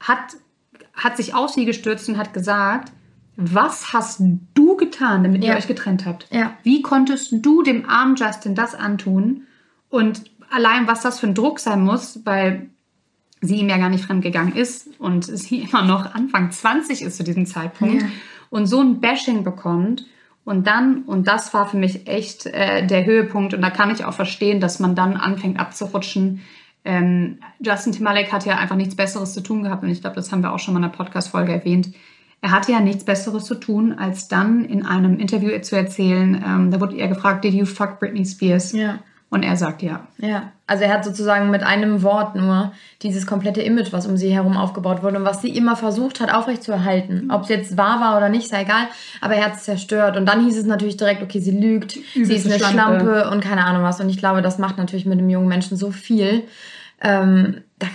hat, 0.00 0.36
hat 0.94 1.16
sich 1.16 1.34
auf 1.34 1.50
sie 1.50 1.64
gestürzt 1.64 2.08
und 2.08 2.18
hat 2.18 2.34
gesagt, 2.34 2.92
was 3.36 3.92
hast 3.92 4.20
du 4.54 4.76
getan, 4.76 5.22
damit 5.22 5.44
ja. 5.44 5.52
ihr 5.52 5.58
euch 5.58 5.68
getrennt 5.68 6.06
habt? 6.06 6.26
Ja. 6.30 6.54
Wie 6.62 6.82
konntest 6.82 7.32
du 7.32 7.62
dem 7.62 7.88
armen 7.88 8.16
Justin 8.16 8.54
das 8.54 8.74
antun? 8.74 9.42
Und 9.90 10.24
allein, 10.50 10.86
was 10.86 11.02
das 11.02 11.20
für 11.20 11.26
ein 11.26 11.34
Druck 11.34 11.60
sein 11.60 11.82
muss, 11.82 12.20
weil 12.24 12.70
sie 13.42 13.56
ihm 13.56 13.68
ja 13.68 13.76
gar 13.76 13.90
nicht 13.90 14.04
fremdgegangen 14.04 14.54
ist 14.54 14.88
und 14.98 15.24
sie 15.24 15.60
immer 15.60 15.84
noch 15.84 16.14
Anfang 16.14 16.50
20 16.50 17.02
ist 17.02 17.18
zu 17.18 17.24
diesem 17.24 17.46
Zeitpunkt 17.46 18.02
ja. 18.02 18.08
und 18.50 18.66
so 18.66 18.80
ein 18.80 19.00
Bashing 19.00 19.44
bekommt. 19.44 20.06
Und 20.44 20.68
dann, 20.68 21.02
und 21.02 21.26
das 21.26 21.52
war 21.52 21.68
für 21.68 21.76
mich 21.76 22.06
echt 22.06 22.46
äh, 22.46 22.86
der 22.86 23.04
Höhepunkt, 23.04 23.52
und 23.52 23.62
da 23.62 23.70
kann 23.70 23.90
ich 23.90 24.04
auch 24.04 24.14
verstehen, 24.14 24.60
dass 24.60 24.78
man 24.78 24.94
dann 24.94 25.16
anfängt 25.16 25.58
abzurutschen. 25.58 26.40
Ähm, 26.84 27.40
Justin 27.58 27.92
Timberlake 27.92 28.30
hat 28.30 28.46
ja 28.46 28.56
einfach 28.56 28.76
nichts 28.76 28.94
Besseres 28.94 29.34
zu 29.34 29.42
tun 29.42 29.64
gehabt, 29.64 29.82
und 29.82 29.90
ich 29.90 30.02
glaube, 30.02 30.14
das 30.14 30.30
haben 30.30 30.44
wir 30.44 30.52
auch 30.52 30.60
schon 30.60 30.72
mal 30.72 30.78
in 30.78 30.90
der 30.90 30.96
Podcast-Folge 30.96 31.52
erwähnt 31.52 31.88
er 32.42 32.50
hatte 32.52 32.72
ja 32.72 32.80
nichts 32.80 33.04
Besseres 33.04 33.44
zu 33.44 33.54
tun, 33.56 33.98
als 33.98 34.28
dann 34.28 34.64
in 34.64 34.86
einem 34.86 35.18
Interview 35.18 35.58
zu 35.60 35.76
erzählen, 35.76 36.42
ähm, 36.46 36.70
da 36.70 36.80
wurde 36.80 36.96
er 36.96 37.08
gefragt, 37.08 37.44
did 37.44 37.54
you 37.54 37.66
fuck 37.66 37.98
Britney 37.98 38.24
Spears? 38.24 38.72
Ja. 38.72 38.98
Und 39.28 39.42
er 39.42 39.56
sagt 39.56 39.82
ja. 39.82 40.06
Ja, 40.18 40.52
also 40.68 40.84
er 40.84 40.92
hat 40.92 41.04
sozusagen 41.04 41.50
mit 41.50 41.64
einem 41.64 42.02
Wort 42.02 42.36
nur 42.36 42.72
dieses 43.02 43.26
komplette 43.26 43.60
Image, 43.60 43.92
was 43.92 44.06
um 44.06 44.16
sie 44.16 44.32
herum 44.32 44.56
aufgebaut 44.56 45.02
wurde 45.02 45.18
und 45.18 45.24
was 45.24 45.42
sie 45.42 45.48
immer 45.48 45.74
versucht 45.74 46.20
hat, 46.20 46.32
aufrechtzuerhalten. 46.32 47.32
Ob 47.32 47.42
es 47.42 47.48
jetzt 47.48 47.76
wahr 47.76 48.00
war 48.00 48.16
oder 48.16 48.28
nicht, 48.28 48.48
sei 48.48 48.62
egal, 48.62 48.86
aber 49.20 49.34
er 49.34 49.46
hat 49.46 49.56
es 49.56 49.64
zerstört. 49.64 50.16
Und 50.16 50.26
dann 50.26 50.44
hieß 50.44 50.56
es 50.56 50.64
natürlich 50.64 50.96
direkt, 50.96 51.22
okay, 51.22 51.40
sie 51.40 51.50
lügt, 51.50 51.96
Übelste 51.96 52.24
sie 52.24 52.34
ist 52.34 52.46
eine 52.46 52.58
Schlampe. 52.58 53.00
Schlampe. 53.00 53.30
und 53.30 53.40
keine 53.40 53.64
Ahnung 53.64 53.82
was. 53.82 54.00
Und 54.00 54.08
ich 54.08 54.18
glaube, 54.18 54.42
das 54.42 54.58
macht 54.58 54.78
natürlich 54.78 55.06
mit 55.06 55.18
einem 55.18 55.28
jungen 55.28 55.48
Menschen 55.48 55.76
so 55.76 55.90
viel. 55.90 56.44
Ähm, 57.02 57.62
da 57.80 57.88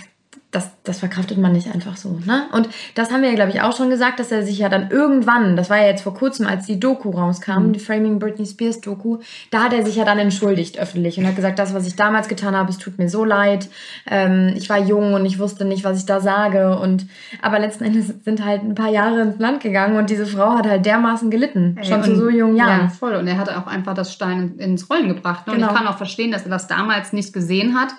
das, 0.52 0.70
das 0.84 0.98
verkraftet 0.98 1.38
man 1.38 1.52
nicht 1.52 1.74
einfach 1.74 1.96
so. 1.96 2.20
Ne? 2.26 2.44
Und 2.52 2.68
das 2.94 3.10
haben 3.10 3.22
wir 3.22 3.30
ja, 3.30 3.34
glaube 3.34 3.52
ich, 3.52 3.62
auch 3.62 3.74
schon 3.74 3.88
gesagt, 3.88 4.20
dass 4.20 4.30
er 4.30 4.42
sich 4.42 4.58
ja 4.58 4.68
dann 4.68 4.90
irgendwann, 4.90 5.56
das 5.56 5.70
war 5.70 5.78
ja 5.78 5.86
jetzt 5.86 6.02
vor 6.02 6.12
kurzem, 6.12 6.46
als 6.46 6.66
die 6.66 6.78
Doku 6.78 7.08
rauskam, 7.10 7.68
mhm. 7.68 7.72
die 7.72 7.80
Framing 7.80 8.18
Britney 8.18 8.44
Spears 8.44 8.82
Doku, 8.82 9.18
da 9.50 9.64
hat 9.64 9.72
er 9.72 9.82
sich 9.82 9.96
ja 9.96 10.04
dann 10.04 10.18
entschuldigt 10.18 10.78
öffentlich 10.78 11.18
und 11.18 11.26
hat 11.26 11.36
gesagt, 11.36 11.58
das, 11.58 11.72
was 11.72 11.86
ich 11.86 11.96
damals 11.96 12.28
getan 12.28 12.54
habe, 12.54 12.68
es 12.68 12.76
tut 12.76 12.98
mir 12.98 13.08
so 13.08 13.24
leid. 13.24 13.70
Ähm, 14.06 14.52
ich 14.54 14.68
war 14.68 14.78
jung 14.78 15.14
und 15.14 15.24
ich 15.24 15.38
wusste 15.38 15.64
nicht, 15.64 15.84
was 15.84 15.98
ich 15.98 16.04
da 16.04 16.20
sage. 16.20 16.78
Und 16.78 17.06
aber 17.40 17.58
letzten 17.58 17.84
Endes 17.84 18.12
sind 18.22 18.44
halt 18.44 18.62
ein 18.62 18.74
paar 18.74 18.90
Jahre 18.90 19.22
ins 19.22 19.38
Land 19.38 19.62
gegangen 19.62 19.96
und 19.96 20.10
diese 20.10 20.26
Frau 20.26 20.50
hat 20.58 20.68
halt 20.68 20.84
dermaßen 20.84 21.30
gelitten, 21.30 21.78
Ey, 21.78 21.86
schon 21.86 22.04
zu 22.04 22.14
so 22.14 22.28
jungen 22.28 22.56
Jahren. 22.56 22.80
Ja, 22.82 22.88
voll. 22.88 23.14
Und 23.14 23.26
er 23.26 23.38
hat 23.38 23.48
auch 23.48 23.66
einfach 23.66 23.94
das 23.94 24.12
Stein 24.12 24.56
ins 24.58 24.90
Rollen 24.90 25.08
gebracht. 25.08 25.46
Ne? 25.46 25.54
Genau. 25.54 25.68
Und 25.68 25.72
ich 25.72 25.78
kann 25.78 25.88
auch 25.88 25.96
verstehen, 25.96 26.30
dass 26.30 26.44
er 26.44 26.50
das 26.50 26.66
damals 26.66 27.14
nicht 27.14 27.32
gesehen 27.32 27.74
hat 27.80 27.94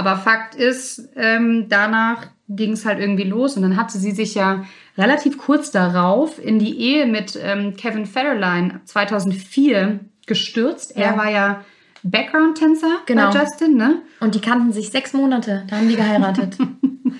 aber 0.00 0.16
Fakt 0.16 0.54
ist, 0.54 1.10
ähm, 1.14 1.66
danach 1.68 2.28
ging 2.48 2.72
es 2.72 2.86
halt 2.86 3.00
irgendwie 3.00 3.24
los 3.24 3.54
und 3.56 3.62
dann 3.62 3.76
hatte 3.76 3.98
sie 3.98 4.12
sich 4.12 4.34
ja 4.34 4.64
relativ 4.96 5.36
kurz 5.36 5.70
darauf 5.70 6.42
in 6.42 6.58
die 6.58 6.80
Ehe 6.80 7.04
mit 7.04 7.38
ähm, 7.40 7.76
Kevin 7.76 8.06
Federline 8.06 8.80
2004 8.86 10.00
gestürzt. 10.26 10.96
Ja. 10.96 11.02
Er 11.02 11.18
war 11.18 11.30
ja 11.30 11.64
Background-Tänzer 12.02 13.00
Genau. 13.04 13.30
bei 13.30 13.40
Justin, 13.40 13.76
ne? 13.76 14.00
Und 14.20 14.34
die 14.34 14.40
kannten 14.40 14.72
sich 14.72 14.88
sechs 14.90 15.12
Monate, 15.12 15.64
da 15.68 15.76
haben 15.76 15.88
die 15.90 15.96
geheiratet. 15.96 16.56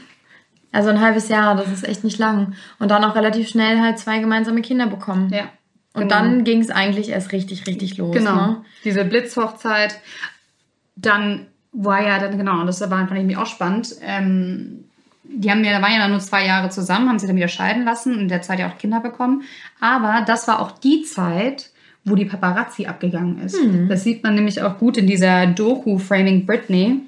also 0.72 0.88
ein 0.88 1.02
halbes 1.02 1.28
Jahr, 1.28 1.54
das 1.56 1.70
ist 1.70 1.87
echt 1.87 2.02
nicht 2.02 2.18
lang. 2.18 2.54
Und 2.78 2.90
dann 2.90 3.04
auch 3.04 3.14
relativ 3.14 3.50
schnell 3.50 3.78
halt 3.78 3.99
zwei 3.99 4.20
gemeinsame 4.20 4.62
Kinder 4.62 4.87
bekommen. 4.87 5.30
Ja. 5.34 5.50
Und 5.92 6.08
genau. 6.08 6.14
dann 6.14 6.44
ging 6.44 6.62
es 6.62 6.70
eigentlich 6.70 7.10
erst 7.10 7.32
richtig, 7.32 7.66
richtig 7.66 7.99
los. 7.99 8.16
Genau. 8.16 8.46
Ne? 8.46 8.64
Diese 8.84 9.04
Blitzhochzeit. 9.04 10.00
Dann 10.96 11.50
war 11.72 12.02
ja 12.02 12.18
dann, 12.18 12.36
genau, 12.36 12.60
und 12.60 12.66
das 12.66 12.80
war 12.80 13.06
fand 13.06 13.20
ich 13.20 13.26
mir 13.26 13.40
auch 13.40 13.46
spannend. 13.46 13.94
Ähm, 14.02 14.84
die 15.22 15.50
haben 15.50 15.62
ja, 15.64 15.80
waren 15.80 15.92
ja 15.92 16.00
dann 16.00 16.10
nur 16.10 16.20
zwei 16.20 16.44
Jahre 16.44 16.70
zusammen, 16.70 17.08
haben 17.08 17.18
sich 17.18 17.28
dann 17.28 17.36
wieder 17.36 17.48
scheiden 17.48 17.84
lassen 17.84 18.14
und 18.14 18.20
in 18.20 18.28
der 18.28 18.42
Zeit 18.42 18.58
ja 18.58 18.68
auch 18.68 18.78
Kinder 18.78 19.00
bekommen. 19.00 19.42
Aber 19.80 20.24
das 20.26 20.48
war 20.48 20.60
auch 20.60 20.72
die 20.72 21.02
Zeit, 21.02 21.70
wo 22.04 22.14
die 22.14 22.24
Paparazzi 22.24 22.86
abgegangen 22.86 23.40
ist. 23.40 23.56
Das 23.88 24.02
sieht 24.02 24.24
man 24.24 24.34
nämlich 24.34 24.62
auch 24.62 24.78
gut 24.78 24.96
in 24.96 25.06
dieser 25.06 25.46
Doku 25.46 25.98
Framing 25.98 26.46
Britney. 26.46 27.02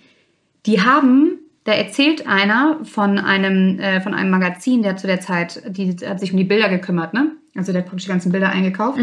Die 0.67 0.81
haben, 0.83 1.39
da 1.65 1.73
erzählt 1.73 2.29
einer 2.29 2.79
von 2.85 3.19
einem, 3.19 3.81
äh, 3.81 4.01
von 4.01 4.15
einem 4.15 4.31
Magazin, 4.31 4.83
der 4.83 4.97
zu 4.97 5.07
der 5.07 5.21
Zeit, 5.21 5.63
die 5.69 5.97
hat 6.07 6.21
sich 6.21 6.33
um 6.33 6.39
die 6.39 6.45
Bilder 6.45 6.69
gekümmert, 6.69 7.15
ne? 7.15 7.33
Also 7.57 7.73
der 7.73 7.83
hat 7.83 7.89
praktisch 7.89 8.05
die 8.07 8.13
ganzen 8.13 8.33
Bilder 8.33 8.51
eingekauft. 8.51 8.99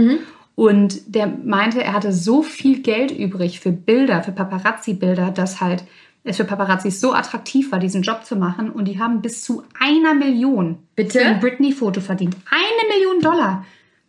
Und 0.59 1.15
der 1.15 1.27
meinte, 1.27 1.81
er 1.81 1.93
hatte 1.93 2.11
so 2.11 2.43
viel 2.43 2.81
Geld 2.81 3.11
übrig 3.17 3.61
für 3.61 3.71
Bilder, 3.71 4.23
für 4.23 4.33
Paparazzi-Bilder, 4.33 5.31
dass 5.31 5.61
halt 5.61 5.85
es 6.25 6.35
für 6.35 6.43
Paparazzis 6.43 6.99
so 6.99 7.13
attraktiv 7.13 7.71
war, 7.71 7.79
diesen 7.79 8.01
Job 8.01 8.25
zu 8.25 8.35
machen. 8.35 8.69
Und 8.69 8.83
die 8.89 8.99
haben 8.99 9.21
bis 9.21 9.41
zu 9.41 9.63
einer 9.79 10.13
Million 10.15 10.77
Bitte? 10.97 11.19
für 11.19 11.25
ein 11.25 11.39
Britney-Foto 11.39 12.01
verdient. 12.01 12.35
Eine 12.51 12.93
Million 12.93 13.21
Dollar. 13.21 13.65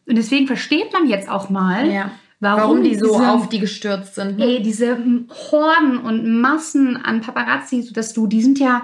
Und 0.08 0.18
deswegen 0.18 0.48
versteht 0.48 0.92
man 0.92 1.06
jetzt 1.08 1.28
auch 1.30 1.50
mal, 1.50 1.88
Ja. 1.88 2.10
warum, 2.40 2.60
Warum, 2.62 2.82
die 2.82 2.96
so 2.96 3.06
diese- 3.12 3.30
auf 3.30 3.48
die 3.48 3.60
gestürzt 3.60 4.16
sind. 4.16 4.38
Ne? 4.38 4.44
Ey, 4.56 4.60
diese 4.62 4.98
Horden 5.52 5.98
und 5.98 6.40
Massen 6.40 6.96
an 6.96 7.20
Paparazzi, 7.20 7.92
dass 7.92 8.12
du, 8.12 8.26
die 8.26 8.42
sind 8.42 8.58
ja 8.58 8.82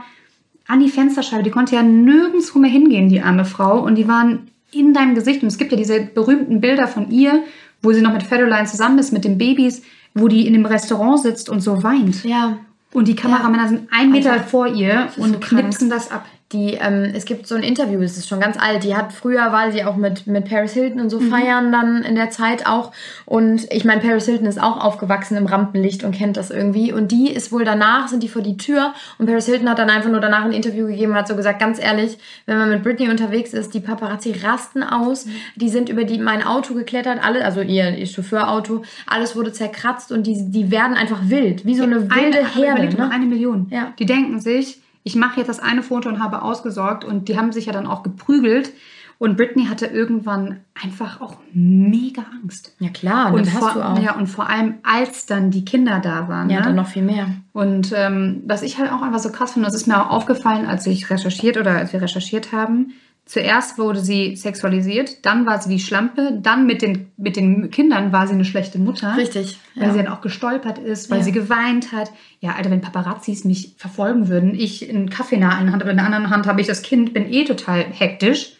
an 0.68 0.78
die 0.78 0.88
Fensterscheibe, 0.88 1.42
die 1.42 1.50
konnte 1.50 1.75
ja 1.75 1.82
nirgendwo 1.82 2.61
mehr 2.61 2.70
hingehen, 2.70 3.08
die 3.08 3.20
arme 3.23 3.44
Frau. 3.44 3.80
Und 3.80 3.96
die 3.96 4.06
waren 4.06 4.52
in 4.73 4.92
deinem 4.94 5.14
Gesicht. 5.14 5.42
Und 5.42 5.49
es 5.49 5.58
gibt 5.58 5.73
ja 5.73 5.78
diese 5.78 6.00
berühmten 6.00 6.61
Bilder 6.61 6.88
von 6.88 7.11
ihr, 7.11 7.44
wo 7.82 7.92
sie 7.92 8.00
noch 8.00 8.12
mit 8.12 8.23
Federline 8.23 8.66
zusammen 8.66 8.99
ist, 8.99 9.12
mit 9.12 9.25
den 9.25 9.38
Babys, 9.38 9.82
wo 10.14 10.28
die 10.28 10.46
in 10.46 10.52
dem 10.52 10.66
Restaurant 10.66 11.20
sitzt 11.20 11.49
und 11.49 11.61
so 11.61 11.82
weint. 11.82 12.25
Ja. 12.25 12.58
Und 12.92 13.08
die 13.08 13.16
Kameramänner 13.16 13.68
sind 13.68 13.88
ein 13.90 14.11
Meter 14.11 14.32
Einfach- 14.32 14.49
vor 14.49 14.66
ihr 14.68 15.08
und 15.18 15.35
so 15.35 15.38
knipsen 15.40 15.90
das 15.90 16.11
ab. 16.11 16.25
Die, 16.53 16.75
ähm, 16.75 17.11
es 17.12 17.25
gibt 17.25 17.49
so 17.49 17.57
ein 17.57 17.65
Interview, 17.65 18.00
es 18.03 18.17
ist 18.17 18.29
schon 18.29 18.38
ganz 18.38 18.57
alt. 18.57 18.85
Die 18.85 18.95
hat 18.95 19.12
früher 19.12 19.50
war 19.50 19.73
sie 19.73 19.83
auch 19.83 19.97
mit, 19.97 20.29
mit 20.29 20.49
Paris 20.49 20.75
Hilton 20.75 21.00
und 21.00 21.11
so 21.11 21.19
Mhm. 21.19 21.31
feiern 21.31 21.73
dann 21.73 22.03
in 22.05 22.15
der 22.15 22.31
Zeit 22.31 22.67
auch. 22.67 22.93
Und 23.25 23.67
ich 23.73 23.85
meine, 23.85 24.00
Paris 24.00 24.26
Hilton 24.26 24.47
ist 24.47 24.62
auch 24.62 24.83
aufgewachsen 24.83 25.37
im 25.37 25.47
Rampenlicht 25.47 26.05
und 26.05 26.12
kennt 26.15 26.37
das 26.37 26.53
irgendwie. 26.53 26.93
Und 26.93 27.11
die 27.11 27.33
ist 27.33 27.50
wohl 27.50 27.65
danach, 27.65 28.07
sind 28.07 28.23
die 28.23 28.29
vor 28.29 28.43
die 28.43 28.57
Tür. 28.57 28.95
Und 29.19 29.26
Paris 29.26 29.47
Hilton 29.47 29.69
hat 29.69 29.81
dann 29.81 29.91
einfach 29.91 30.09
nur 30.09 30.21
danach 30.21 30.45
ein 30.45 30.53
Interview 30.53 30.87
gegeben 30.87 31.12
und 31.12 31.19
hat 31.19 31.26
so 31.26 31.35
gesagt, 31.35 31.59
ganz 31.59 31.83
ehrlich, 31.83 32.17
wenn 32.47 32.59
man 32.59 32.71
mit 32.71 32.85
Britney 32.85 33.09
unterwegs 33.09 33.53
ist, 33.53 33.75
die 33.75 33.81
Paparazzi 33.81 34.33
rasten 34.41 34.85
aus. 34.85 35.26
Mhm. 35.26 35.31
Die 35.57 35.69
sind 35.69 35.88
über 35.88 36.05
die, 36.05 36.19
mein 36.19 36.45
Auto 36.45 36.75
geklettert, 36.75 37.19
alle, 37.25 37.45
also 37.45 37.61
ihr, 37.61 37.97
ihr 37.99 38.07
Chauffeurauto, 38.07 38.83
alles 39.09 39.35
wurde 39.35 39.53
zerkratzt 39.53 40.12
und 40.12 40.29
die, 40.29 40.49
die 40.50 40.71
werden 40.71 40.97
einfach 40.97 41.23
wild. 41.25 41.67
Wie 41.67 41.75
so 41.75 41.83
eine 41.83 42.09
wilde 42.09 42.38
eine, 42.38 42.55
Herde. 42.55 42.97
Ne? 42.97 43.11
eine 43.11 43.26
Million. 43.26 43.67
Ja. 43.71 43.93
Die 43.99 44.07
denken 44.07 44.38
sich, 44.38 44.81
ich 45.07 45.15
mache 45.15 45.39
jetzt 45.39 45.47
das 45.47 45.61
eine 45.61 45.85
Foto 45.85 46.09
und 46.09 46.21
habe 46.21 46.43
ausgesorgt 46.43 47.05
und 47.05 47.29
die 47.29 47.39
haben 47.39 47.53
sich 47.53 47.67
ja 47.67 47.73
dann 47.73 47.87
auch 47.87 48.03
geprügelt. 48.03 48.73
Und 49.19 49.37
Britney 49.37 49.67
hatte 49.67 49.87
irgendwann 49.87 50.59
einfach 50.75 51.21
auch 51.21 51.37
mega 51.55 52.23
Angst. 52.43 52.75
Ja 52.81 52.91
klar, 52.91 53.33
Und 53.33 53.47
das 53.47 53.55
hast 53.55 53.61
vor, 53.61 53.73
du 53.75 53.87
auch. 53.87 53.99
ja, 54.01 54.17
und 54.17 54.27
vor 54.27 54.51
allem, 54.51 54.75
als 54.83 55.25
dann 55.25 55.53
die 55.53 55.65
Kinder 55.65 56.01
da 56.01 56.29
waren. 56.29 56.51
Ja, 56.51 56.59
ne? 56.59 56.65
dann 56.65 56.75
noch 56.75 56.89
viel 56.89 57.05
mehr. 57.05 57.29
Und 57.53 57.95
ähm, 57.97 58.43
was 58.47 58.63
ich 58.63 58.79
halt 58.79 58.91
auch 58.91 59.01
einfach 59.01 59.21
so 59.21 59.31
krass 59.31 59.53
finde, 59.53 59.69
das 59.69 59.77
ist 59.77 59.87
mir 59.87 60.05
auch 60.05 60.11
aufgefallen, 60.11 60.67
als 60.67 60.85
ich 60.89 61.09
recherchiert 61.09 61.57
oder 61.57 61.71
als 61.71 61.93
wir 61.93 62.03
recherchiert 62.03 62.51
haben. 62.51 62.93
Zuerst 63.28 63.76
wurde 63.76 63.99
sie 63.99 64.37
sexualisiert, 64.37 65.26
dann 65.26 65.47
war 65.47 65.61
sie 65.61 65.68
die 65.68 65.80
Schlampe, 65.80 66.38
dann 66.40 66.64
mit 66.64 66.80
den, 66.80 67.11
mit 67.16 67.35
den 67.35 67.73
Kindern 67.73 68.12
war 68.12 68.28
sie 68.28 68.35
eine 68.35 68.45
schlechte 68.45 68.78
Mutter. 68.78 69.16
Richtig, 69.16 69.59
Weil 69.75 69.88
ja. 69.88 69.92
sie 69.92 69.99
dann 69.99 70.06
auch 70.12 70.21
gestolpert 70.21 70.78
ist, 70.78 71.11
weil 71.11 71.18
Ja. 71.18 71.25
sie 71.25 71.33
geweint 71.33 71.90
hat. 71.90 72.12
Ja, 72.40 72.52
Alter, 72.54 72.71
wenn 72.71 72.80
Paparazzis 72.80 73.45
mich 73.45 73.75
verfolgen 73.78 74.28
würden, 74.28 74.54
ich 74.54 74.88
einen 74.88 75.11
Kaffee 75.11 75.35
in 75.35 75.40
der 75.40 75.50
einen 75.56 75.73
Hand, 75.73 75.83
aber 75.83 75.90
in 75.90 75.97
der 75.97 76.06
anderen 76.06 76.30
Hand 76.30 76.47
habe 76.47 76.61
ich 76.61 76.68
das 76.68 76.83
Kind, 76.83 77.14
bin 77.14 77.33
eh 77.33 77.42
total 77.45 77.85
hektisch, 77.90 78.52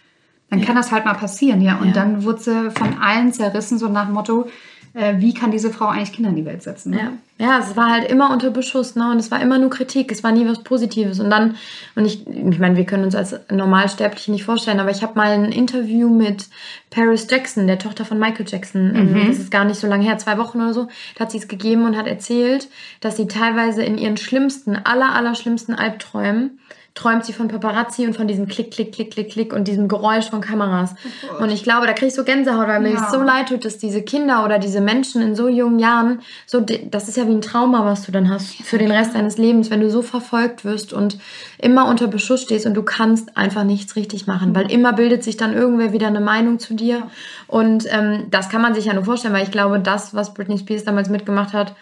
dann 0.50 0.61
kann 0.62 0.75
das 0.75 0.90
halt 0.90 1.04
mal 1.04 1.14
passieren, 1.14 1.61
ja. 1.61 1.76
Und 1.76 1.88
Ja. 1.88 1.92
dann 1.94 2.25
wurde 2.25 2.40
sie 2.40 2.70
von 2.73 2.99
allen 3.00 3.32
zerrissen, 3.32 3.78
so 3.78 3.88
nach 3.88 4.06
dem 4.06 4.14
Motto, 4.14 4.49
äh, 4.97 5.21
wie 5.21 5.35
kann 5.35 5.50
diese 5.50 5.71
Frau 5.71 5.88
eigentlich 5.88 6.15
Kinder 6.15 6.31
in 6.31 6.37
die 6.37 6.47
Welt 6.47 6.62
setzen? 6.62 6.93
Ne? 6.93 7.19
Ja. 7.38 7.47
ja, 7.47 7.59
es 7.59 7.76
war 7.76 7.91
halt 7.91 8.11
immer 8.11 8.33
unter 8.33 8.50
Beschuss, 8.50 8.97
ne? 8.97 9.11
Und 9.11 9.19
es 9.19 9.31
war 9.31 9.43
immer 9.43 9.59
nur 9.59 9.69
Kritik, 9.69 10.11
es 10.11 10.25
war 10.25 10.33
nie 10.33 10.49
was 10.49 10.62
Positives. 10.62 11.21
Und 11.21 11.29
dann, 11.29 11.57
und 11.97 12.07
ich, 12.07 12.26
ich 12.26 12.59
meine, 12.59 12.76
wir 12.76 12.87
können 12.87 13.05
uns 13.05 13.15
als 13.15 13.38
Normalsterbliche 13.50 14.33
nicht 14.33 14.45
vorstellen, 14.45 14.81
aber 14.81 14.91
ich 14.91 15.03
habe 15.03 15.15
mal 15.15 15.33
ein 15.33 15.53
Interview 15.53 16.09
mit 16.09 16.47
Paris 16.88 17.26
Jackson, 17.31 17.67
der 17.67 17.79
Tochter 17.79 18.07
von 18.07 18.19
Michael 18.19 18.47
Jackson, 18.49 18.95
ähm, 18.97 19.26
das 19.29 19.38
ist 19.38 19.50
gar 19.50 19.67
nicht 19.67 19.79
so 19.79 19.87
lange 19.87 20.05
her, 20.05 20.17
zwei 20.17 20.38
Wochen 20.38 20.62
oder 20.62 20.73
so, 20.73 20.88
da 21.15 21.25
hat 21.25 21.31
sie 21.31 21.38
es 21.38 21.49
gegeben 21.49 21.85
und 21.85 21.97
hat 21.97 22.07
erzählt, 22.07 22.69
dass 23.00 23.19
sie 23.19 23.29
teilweise 23.29 23.83
in 23.83 23.99
ihren 23.99 24.17
schlimmsten, 24.17 24.76
aller, 24.76 25.15
aller 25.15 25.35
schlimmsten 25.35 25.75
Albträumen 25.75 26.59
träumt 26.97 27.25
sie 27.25 27.33
von 27.33 27.47
Paparazzi 27.47 28.05
und 28.07 28.17
von 28.17 28.26
diesem 28.26 28.49
Klick, 28.49 28.73
Klick, 28.73 28.91
Klick, 28.93 29.12
Klick, 29.12 29.31
Klick 29.31 29.53
und 29.53 29.69
diesem 29.69 29.87
Geräusch 29.87 30.31
von 30.31 30.41
Kameras. 30.41 30.95
und 31.38 31.50
ich 31.53 31.62
glaube, 31.62 31.87
da 31.87 31.93
kriege 31.93 32.07
ich 32.09 32.15
so 32.15 32.25
Gänsehaut, 32.25 32.67
weil 32.67 32.81
mir 32.81 32.95
Ja. 32.95 33.05
es 33.05 33.12
so 33.12 33.23
leid 33.23 33.50
tut, 33.50 33.65
dass 33.65 33.79
diese 33.79 34.03
Kinder 34.03 34.45
oder 34.45 34.59
diese 34.59 34.81
Menschen 34.81 35.23
in 35.23 35.35
so 35.37 35.47
jungen 35.47 35.79
Jahren, 35.79 36.21
so, 36.47 36.59
das 36.61 37.09
ist 37.09 37.17
ja 37.17 37.29
wie 37.29 37.33
ein 37.33 37.43
Trauma, 37.43 37.85
was 37.85 38.05
du 38.07 38.11
dann 38.12 38.29
hast 38.31 38.55
für 38.65 38.79
den 38.79 38.91
Rest 38.91 39.15
deines 39.15 39.37
Lebens, 39.38 39.71
wenn 39.71 39.81
du 39.81 39.91
so 39.91 40.03
verfolgt 40.03 40.65
wirst 40.65 40.93
und 40.93 41.19
immer 41.59 41.87
unter 41.88 42.09
Beschuss 42.09 42.43
stehst 42.43 42.67
und 42.67 42.75
du 42.75 42.83
kannst 42.83 43.37
einfach 43.37 43.62
nichts 43.65 43.95
richtig 43.95 44.26
machen, 44.26 44.55
weil 44.57 44.71
immer 44.73 44.93
bildet 44.95 45.23
sich 45.23 45.37
dann 45.37 45.53
irgendwer 45.53 45.93
wieder 45.93 46.07
eine 46.09 46.21
Meinung 46.21 46.59
zu 46.59 46.75
dir. 46.75 47.03
Und 47.47 47.85
ähm, 47.91 48.26
das 48.31 48.49
kann 48.49 48.62
man 48.62 48.75
sich 48.75 48.87
ja 48.87 48.95
nur 48.95 49.05
vorstellen, 49.05 49.35
weil 49.35 49.45
ich 49.45 49.50
glaube, 49.50 49.79
das, 49.81 50.15
was 50.15 50.35
Britney 50.35 50.59
Spears 50.59 50.85
damals 50.85 51.09
mitgemacht 51.11 51.53
hat, 51.53 51.75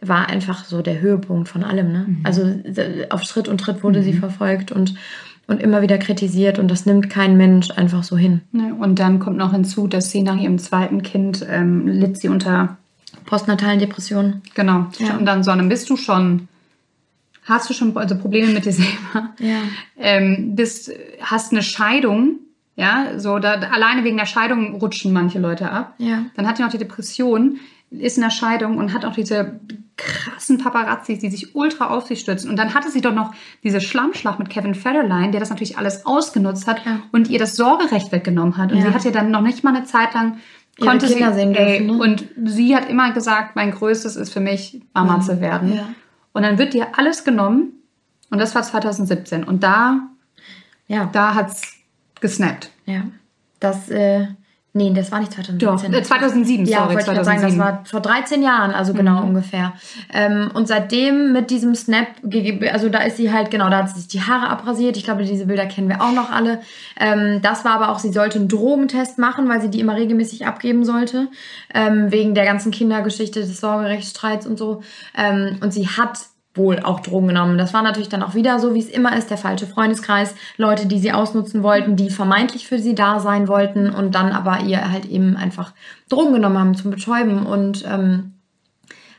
war 0.00 0.28
einfach 0.28 0.64
so 0.64 0.82
der 0.82 1.00
Höhepunkt 1.00 1.48
von 1.48 1.64
allem. 1.64 1.92
Ne? 1.92 2.06
Also 2.24 2.42
äh, 2.42 3.06
auf 3.10 3.22
Schritt 3.22 3.48
und 3.48 3.58
Tritt 3.58 3.82
wurde 3.82 4.02
sie 4.02 4.12
verfolgt 4.12 4.70
und, 4.72 4.94
und 5.46 5.60
immer 5.62 5.80
wieder 5.82 5.96
kritisiert 5.98 6.58
und 6.58 6.70
das 6.70 6.84
nimmt 6.86 7.08
kein 7.08 7.36
Mensch 7.36 7.70
einfach 7.70 8.02
so 8.04 8.16
hin. 8.16 8.42
Ne? 8.52 8.74
Und 8.74 8.98
dann 8.98 9.18
kommt 9.20 9.38
noch 9.38 9.52
hinzu, 9.52 9.86
dass 9.86 10.10
sie 10.10 10.22
nach 10.22 10.36
ihrem 10.36 10.58
zweiten 10.58 11.02
Kind 11.02 11.44
ähm, 11.48 11.86
litt 11.88 12.18
sie 12.18 12.28
unter, 12.28 12.76
Postnatalen 13.24 13.80
Depressionen. 13.80 14.42
genau, 14.54 14.86
Ja. 14.98 15.16
und 15.16 15.26
dann 15.26 15.42
so, 15.42 15.50
dann 15.50 15.68
bist 15.68 15.90
du 15.90 15.96
schon, 15.96 16.46
hast 17.44 17.68
du 17.68 17.74
schon 17.74 17.96
also 17.96 18.16
Probleme 18.16 18.52
mit 18.52 18.64
dir 18.66 18.72
selber, 18.72 19.30
Ja. 19.40 19.58
ähm, 19.98 20.54
bist, 20.54 20.92
hast 21.20 21.50
eine 21.52 21.62
Scheidung, 21.62 22.38
ja, 22.76 23.18
so 23.18 23.38
da, 23.40 23.54
alleine 23.54 24.04
wegen 24.04 24.16
der 24.16 24.26
Scheidung 24.26 24.76
rutschen 24.76 25.12
manche 25.12 25.40
Leute 25.40 25.70
ab. 25.72 25.94
Ja. 25.98 26.26
Dann 26.36 26.46
hat 26.46 26.56
sie 26.58 26.62
noch 26.62 26.70
die 26.70 26.78
Depression, 26.78 27.56
ist 27.90 28.16
in 28.16 28.22
der 28.22 28.30
Scheidung 28.30 28.76
und 28.78 28.92
hat 28.92 29.04
auch 29.04 29.14
diese 29.14 29.58
krassen 29.96 30.58
Paparazzis, 30.58 31.18
die 31.20 31.30
sich 31.30 31.54
ultra 31.54 31.88
auf 31.88 32.06
sie 32.06 32.16
stürzen. 32.16 32.50
Und 32.50 32.56
dann 32.56 32.74
hatte 32.74 32.90
sie 32.90 33.00
doch 33.00 33.14
noch 33.14 33.34
diese 33.62 33.80
Schlammschlacht 33.80 34.38
mit 34.38 34.50
Kevin 34.50 34.74
Federline, 34.74 35.30
der 35.30 35.40
das 35.40 35.50
natürlich 35.50 35.78
alles 35.78 36.04
ausgenutzt 36.04 36.66
hat 36.66 36.84
Ja. 36.84 37.00
und 37.12 37.28
ihr 37.30 37.38
das 37.38 37.56
Sorgerecht 37.56 38.12
weggenommen 38.12 38.56
hat. 38.58 38.72
Und 38.72 38.78
Ja. 38.78 38.86
sie 38.88 38.94
hat 38.94 39.04
ja 39.04 39.10
dann 39.10 39.30
noch 39.30 39.40
nicht 39.40 39.64
mal 39.64 39.74
eine 39.74 39.84
Zeit 39.84 40.12
lang 40.14 40.38
konnte 40.78 41.06
Kinder 41.06 41.32
sie, 41.32 41.40
sehen 41.40 41.54
dürfen, 41.54 41.86
ne? 41.86 41.92
Und 41.94 42.26
sie 42.44 42.76
hat 42.76 42.90
immer 42.90 43.10
gesagt, 43.12 43.56
mein 43.56 43.70
Größtes 43.70 44.16
ist 44.16 44.30
für 44.32 44.40
mich, 44.40 44.82
Mama 44.92 45.20
zu 45.20 45.40
werden. 45.40 45.74
Ja. 45.74 45.88
Und 46.32 46.42
dann 46.42 46.58
wird 46.58 46.74
dir 46.74 46.88
alles 46.98 47.24
genommen. 47.24 47.72
Und 48.30 48.38
das 48.38 48.54
war 48.54 48.62
2017. 48.62 49.44
Und 49.44 49.62
da, 49.62 50.00
Ja. 50.88 51.06
da 51.10 51.34
hat's 51.34 51.62
gesnappt. 52.20 52.70
Ja. 52.84 53.04
Das, 53.60 53.88
äh, 53.88 54.26
nee, 54.76 54.92
das 54.94 55.10
war 55.10 55.20
nicht 55.20 55.32
2017. 55.32 55.92
Doch, 55.92 55.98
äh, 55.98 56.02
2007, 56.02 56.66
ja, 56.66 56.78
sorry, 56.78 56.88
wollte 56.94 57.00
ich 57.00 57.06
gerade 57.06 57.24
sagen, 57.24 57.42
das 57.42 57.54
2007. 57.54 57.58
war 57.58 57.84
vor 57.84 58.00
13 58.00 58.42
Jahren, 58.42 58.70
also 58.72 58.94
genau 58.94 59.22
Mhm. 59.22 59.28
ungefähr. 59.28 59.72
Ähm, 60.12 60.50
und 60.54 60.68
seitdem 60.68 61.32
mit 61.32 61.50
diesem 61.50 61.74
Snap, 61.74 62.06
also 62.72 62.88
da 62.88 62.98
ist 63.00 63.16
sie 63.16 63.32
halt, 63.32 63.50
genau, 63.50 63.68
da 63.70 63.78
hat 63.78 63.88
sie 63.90 64.00
sich 64.00 64.08
die 64.08 64.22
Haare 64.22 64.48
abrasiert. 64.48 64.96
Ich 64.96 65.04
glaube, 65.04 65.24
diese 65.24 65.46
Bilder 65.46 65.66
kennen 65.66 65.88
wir 65.88 66.00
auch 66.02 66.12
noch 66.12 66.30
alle. 66.30 66.60
Ähm, 67.00 67.40
das 67.42 67.64
war 67.64 67.72
aber 67.72 67.88
auch, 67.90 67.98
sie 67.98 68.12
sollte 68.12 68.38
einen 68.38 68.48
Drogentest 68.48 69.18
machen, 69.18 69.48
weil 69.48 69.60
sie 69.60 69.70
die 69.70 69.80
immer 69.80 69.96
regelmäßig 69.96 70.46
abgeben 70.46 70.84
sollte, 70.84 71.28
ähm, 71.74 72.12
wegen 72.12 72.34
der 72.34 72.44
ganzen 72.44 72.70
Kindergeschichte, 72.70 73.40
des 73.40 73.60
Sorgerechtsstreits 73.60 74.46
und 74.46 74.58
so. 74.58 74.82
Ähm, 75.16 75.56
und 75.62 75.72
sie 75.72 75.88
hat 75.88 76.18
wohl 76.56 76.80
auch 76.80 77.00
Drogen 77.00 77.28
genommen. 77.28 77.58
Das 77.58 77.74
war 77.74 77.82
natürlich 77.82 78.08
dann 78.08 78.22
auch 78.22 78.34
wieder 78.34 78.58
so, 78.58 78.74
wie 78.74 78.80
es 78.80 78.88
immer 78.88 79.16
ist, 79.16 79.30
der 79.30 79.38
falsche 79.38 79.66
Freundeskreis. 79.66 80.34
Leute, 80.56 80.86
die 80.86 80.98
sie 80.98 81.12
ausnutzen 81.12 81.62
wollten, 81.62 81.96
die 81.96 82.10
vermeintlich 82.10 82.66
für 82.66 82.78
sie 82.78 82.94
da 82.94 83.20
sein 83.20 83.48
wollten 83.48 83.90
und 83.90 84.14
dann 84.14 84.32
aber 84.32 84.60
ihr 84.60 84.90
halt 84.90 85.06
eben 85.06 85.36
einfach 85.36 85.72
Drogen 86.08 86.34
genommen 86.34 86.58
haben 86.58 86.74
zum 86.74 86.90
Betäuben. 86.90 87.46
Und 87.46 87.84
ähm, 87.86 88.32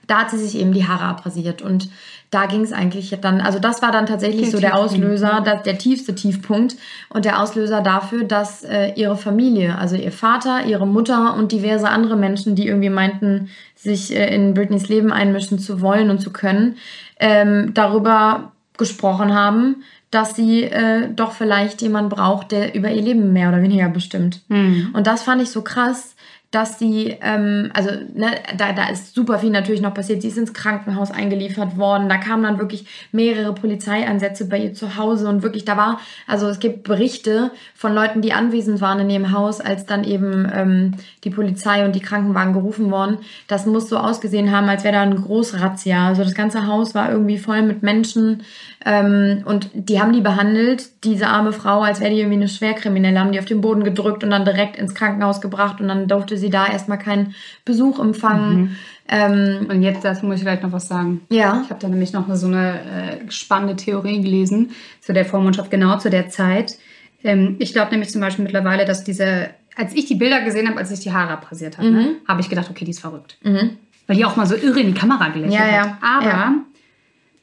da 0.08 0.22
hat 0.22 0.32
sie 0.32 0.38
sich 0.38 0.58
eben 0.58 0.74
die 0.74 0.88
Haare 0.88 1.04
abrasiert 1.04 1.62
und 1.62 1.90
da 2.30 2.46
ging 2.46 2.62
es 2.62 2.74
eigentlich 2.74 3.16
dann, 3.22 3.40
also 3.40 3.60
das 3.60 3.82
war 3.82 3.92
dann 3.92 4.06
tatsächlich 4.06 4.50
der 4.50 4.52
so 4.52 4.60
der 4.60 4.76
Auslöser, 4.76 5.42
das, 5.46 5.64
der 5.64 5.78
tiefste 5.78 6.14
Tiefpunkt 6.14 6.76
und 7.10 7.24
der 7.24 7.42
Auslöser 7.42 7.82
dafür, 7.82 8.26
dass 8.26 8.64
äh, 8.64 8.92
ihre 8.96 9.16
Familie, 9.16 9.78
also 9.78 9.96
ihr 9.96 10.12
Vater, 10.12 10.66
ihre 10.66 10.86
Mutter 10.86 11.36
und 11.36 11.54
diverse 11.54 11.88
andere 11.88 12.18
Menschen, 12.18 12.56
die 12.56 12.68
irgendwie 12.68 12.90
meinten, 12.90 13.50
sich 13.76 14.14
äh, 14.14 14.34
in 14.34 14.54
Britneys 14.54 14.90
Leben 14.90 15.14
einmischen 15.14 15.58
zu 15.58 15.80
wollen 15.80 16.10
und 16.10 16.20
zu 16.20 16.32
können, 16.32 16.76
ähm, 17.20 17.74
darüber 17.74 18.52
gesprochen 18.78 19.34
haben, 19.34 19.84
dass 20.12 20.36
sie 20.36 20.64
äh, 20.64 21.10
doch 21.14 21.34
vielleicht 21.34 21.82
jemanden 21.82 22.10
braucht, 22.10 22.52
der 22.52 22.76
über 22.76 22.90
ihr 22.90 23.02
Leben 23.02 23.34
mehr 23.34 23.50
oder 23.50 23.62
weniger 23.62 23.90
bestimmt. 23.90 24.42
Mhm. 24.48 24.92
Und 24.94 25.08
das 25.08 25.24
fand 25.24 25.42
ich 25.42 25.50
so 25.50 25.64
krass, 25.64 26.16
dass 26.52 26.80
sie, 26.80 27.18
ähm, 27.22 27.72
also 27.74 27.90
ne, 27.92 28.32
da, 28.58 28.72
da 28.72 28.88
ist 28.90 29.14
super 29.14 29.38
viel 29.40 29.50
natürlich 29.50 29.82
noch 29.82 29.94
passiert. 29.94 30.22
Sie 30.22 30.30
ist 30.30 30.38
ins 30.38 30.54
Krankenhaus 30.54 31.12
eingeliefert 31.12 31.78
worden. 31.78 32.08
Da 32.08 32.18
kamen 32.18 32.44
dann 32.44 32.58
wirklich 32.58 32.86
mehrere 33.12 33.54
Polizeieinsätze 33.54 34.48
bei 34.48 34.60
ihr 34.60 34.74
zu 34.74 34.96
Hause 34.96 35.28
und 35.28 35.44
wirklich, 35.44 35.66
da 35.66 35.76
war, 35.76 36.00
also 36.26 36.48
es 36.48 36.60
gibt 36.60 36.84
Berichte 36.84 37.52
von 37.76 37.94
Leuten, 37.94 38.22
die 38.22 38.32
anwesend 38.32 38.80
waren 38.80 39.00
in 39.00 39.10
ihrem 39.10 39.34
Haus, 39.34 39.60
als 39.60 39.86
dann 39.86 40.06
eben 40.06 40.50
ähm, 40.54 40.94
die 41.26 41.32
Polizei 41.32 41.84
und 41.84 41.96
die 41.96 42.00
Krankenwagen 42.00 42.54
gerufen 42.54 42.92
wurden. 42.92 43.18
Das 43.48 43.66
muss 43.66 43.90
so 43.90 43.98
ausgesehen 43.98 44.52
haben, 44.52 44.70
als 44.70 44.86
wäre 44.86 44.96
da 44.96 45.02
ein 45.02 45.22
Großrazzia. 45.22 46.08
Also 46.08 46.24
das 46.24 46.34
ganze 46.34 46.66
Haus 46.66 46.96
war 46.96 47.12
irgendwie 47.12 47.38
voll 47.38 47.62
mit 47.62 47.84
Menschen 47.84 48.44
ähm, 48.90 49.42
und 49.44 49.70
die 49.74 50.00
haben 50.00 50.14
die 50.14 50.22
behandelt, 50.22 51.04
diese 51.04 51.28
arme 51.28 51.52
Frau, 51.52 51.82
als 51.82 52.00
wäre 52.00 52.10
die 52.10 52.20
irgendwie 52.20 52.38
eine 52.38 52.48
Schwerkriminelle, 52.48 53.20
haben 53.20 53.34
die 53.34 53.40
auf 53.40 53.46
den 53.46 53.60
Boden 53.60 53.84
gedrückt 53.84 54.24
und 54.24 54.30
dann 54.30 54.46
direkt 54.46 54.78
ins 54.78 54.96
Krankenhaus 54.96 55.42
gebracht 55.42 55.82
und 55.82 55.90
dann 55.90 56.08
durfte 56.08 56.38
sie 56.38 56.50
da 56.50 56.68
erstmal 56.68 56.98
keinen 56.98 57.36
Besuch 57.66 58.00
empfangen. 58.00 58.58
Mhm. 58.58 58.76
Ähm, 59.10 59.68
und 59.70 59.82
jetzt 59.82 60.06
dazu 60.06 60.26
muss 60.26 60.38
ich 60.38 60.44
vielleicht 60.44 60.64
noch 60.64 60.72
was 60.72 60.88
sagen. 60.88 61.20
Ja. 61.30 61.64
Ich 61.66 61.70
habe 61.70 61.82
da 61.82 61.90
nämlich 61.90 62.14
noch 62.14 62.34
so 62.34 62.48
eine 62.48 62.80
äh, 62.80 63.30
spannende 63.30 63.76
Theorie 63.76 64.22
gelesen 64.22 64.70
zu 65.02 65.12
der 65.12 65.26
Vormundschaft, 65.26 65.70
genau 65.70 65.98
zu 65.98 66.10
der 66.10 66.30
Zeit. 66.30 66.78
Ähm, 67.26 67.58
ich 67.60 67.74
glaube 67.74 67.92
nämlich 67.92 68.10
zum 68.10 68.22
Beispiel 68.22 68.46
mittlerweile, 68.46 68.86
dass 68.86 69.04
diese, 69.04 69.50
als 69.76 69.94
ich 69.96 70.06
die 70.06 70.16
Bilder 70.16 70.44
gesehen 70.44 70.66
habe, 70.70 70.78
als 70.78 70.90
sich 70.90 71.02
die 71.02 71.12
Haare 71.12 71.32
abrasiert 71.32 71.78
hat, 71.78 71.84
ne, 71.84 71.92
mhm. 71.92 71.98
ne, 71.98 72.16
habe 72.26 72.40
ich 72.40 72.48
gedacht, 72.48 72.70
okay, 72.70 72.86
die 72.86 72.92
ist 72.92 73.02
verrückt. 73.02 73.38
Mhm. 73.44 73.72
Weil 74.08 74.16
die 74.16 74.24
auch 74.24 74.38
mal 74.38 74.48
so 74.48 74.56
irre 74.56 74.80
in 74.80 74.88
die 74.88 74.98
Kamera 74.98 75.28
gelächelt 75.28 75.60
ja, 75.60 75.68
ja. 75.68 75.82
hat. 75.82 75.98
Aber 76.02 76.26
ja. 76.26 76.54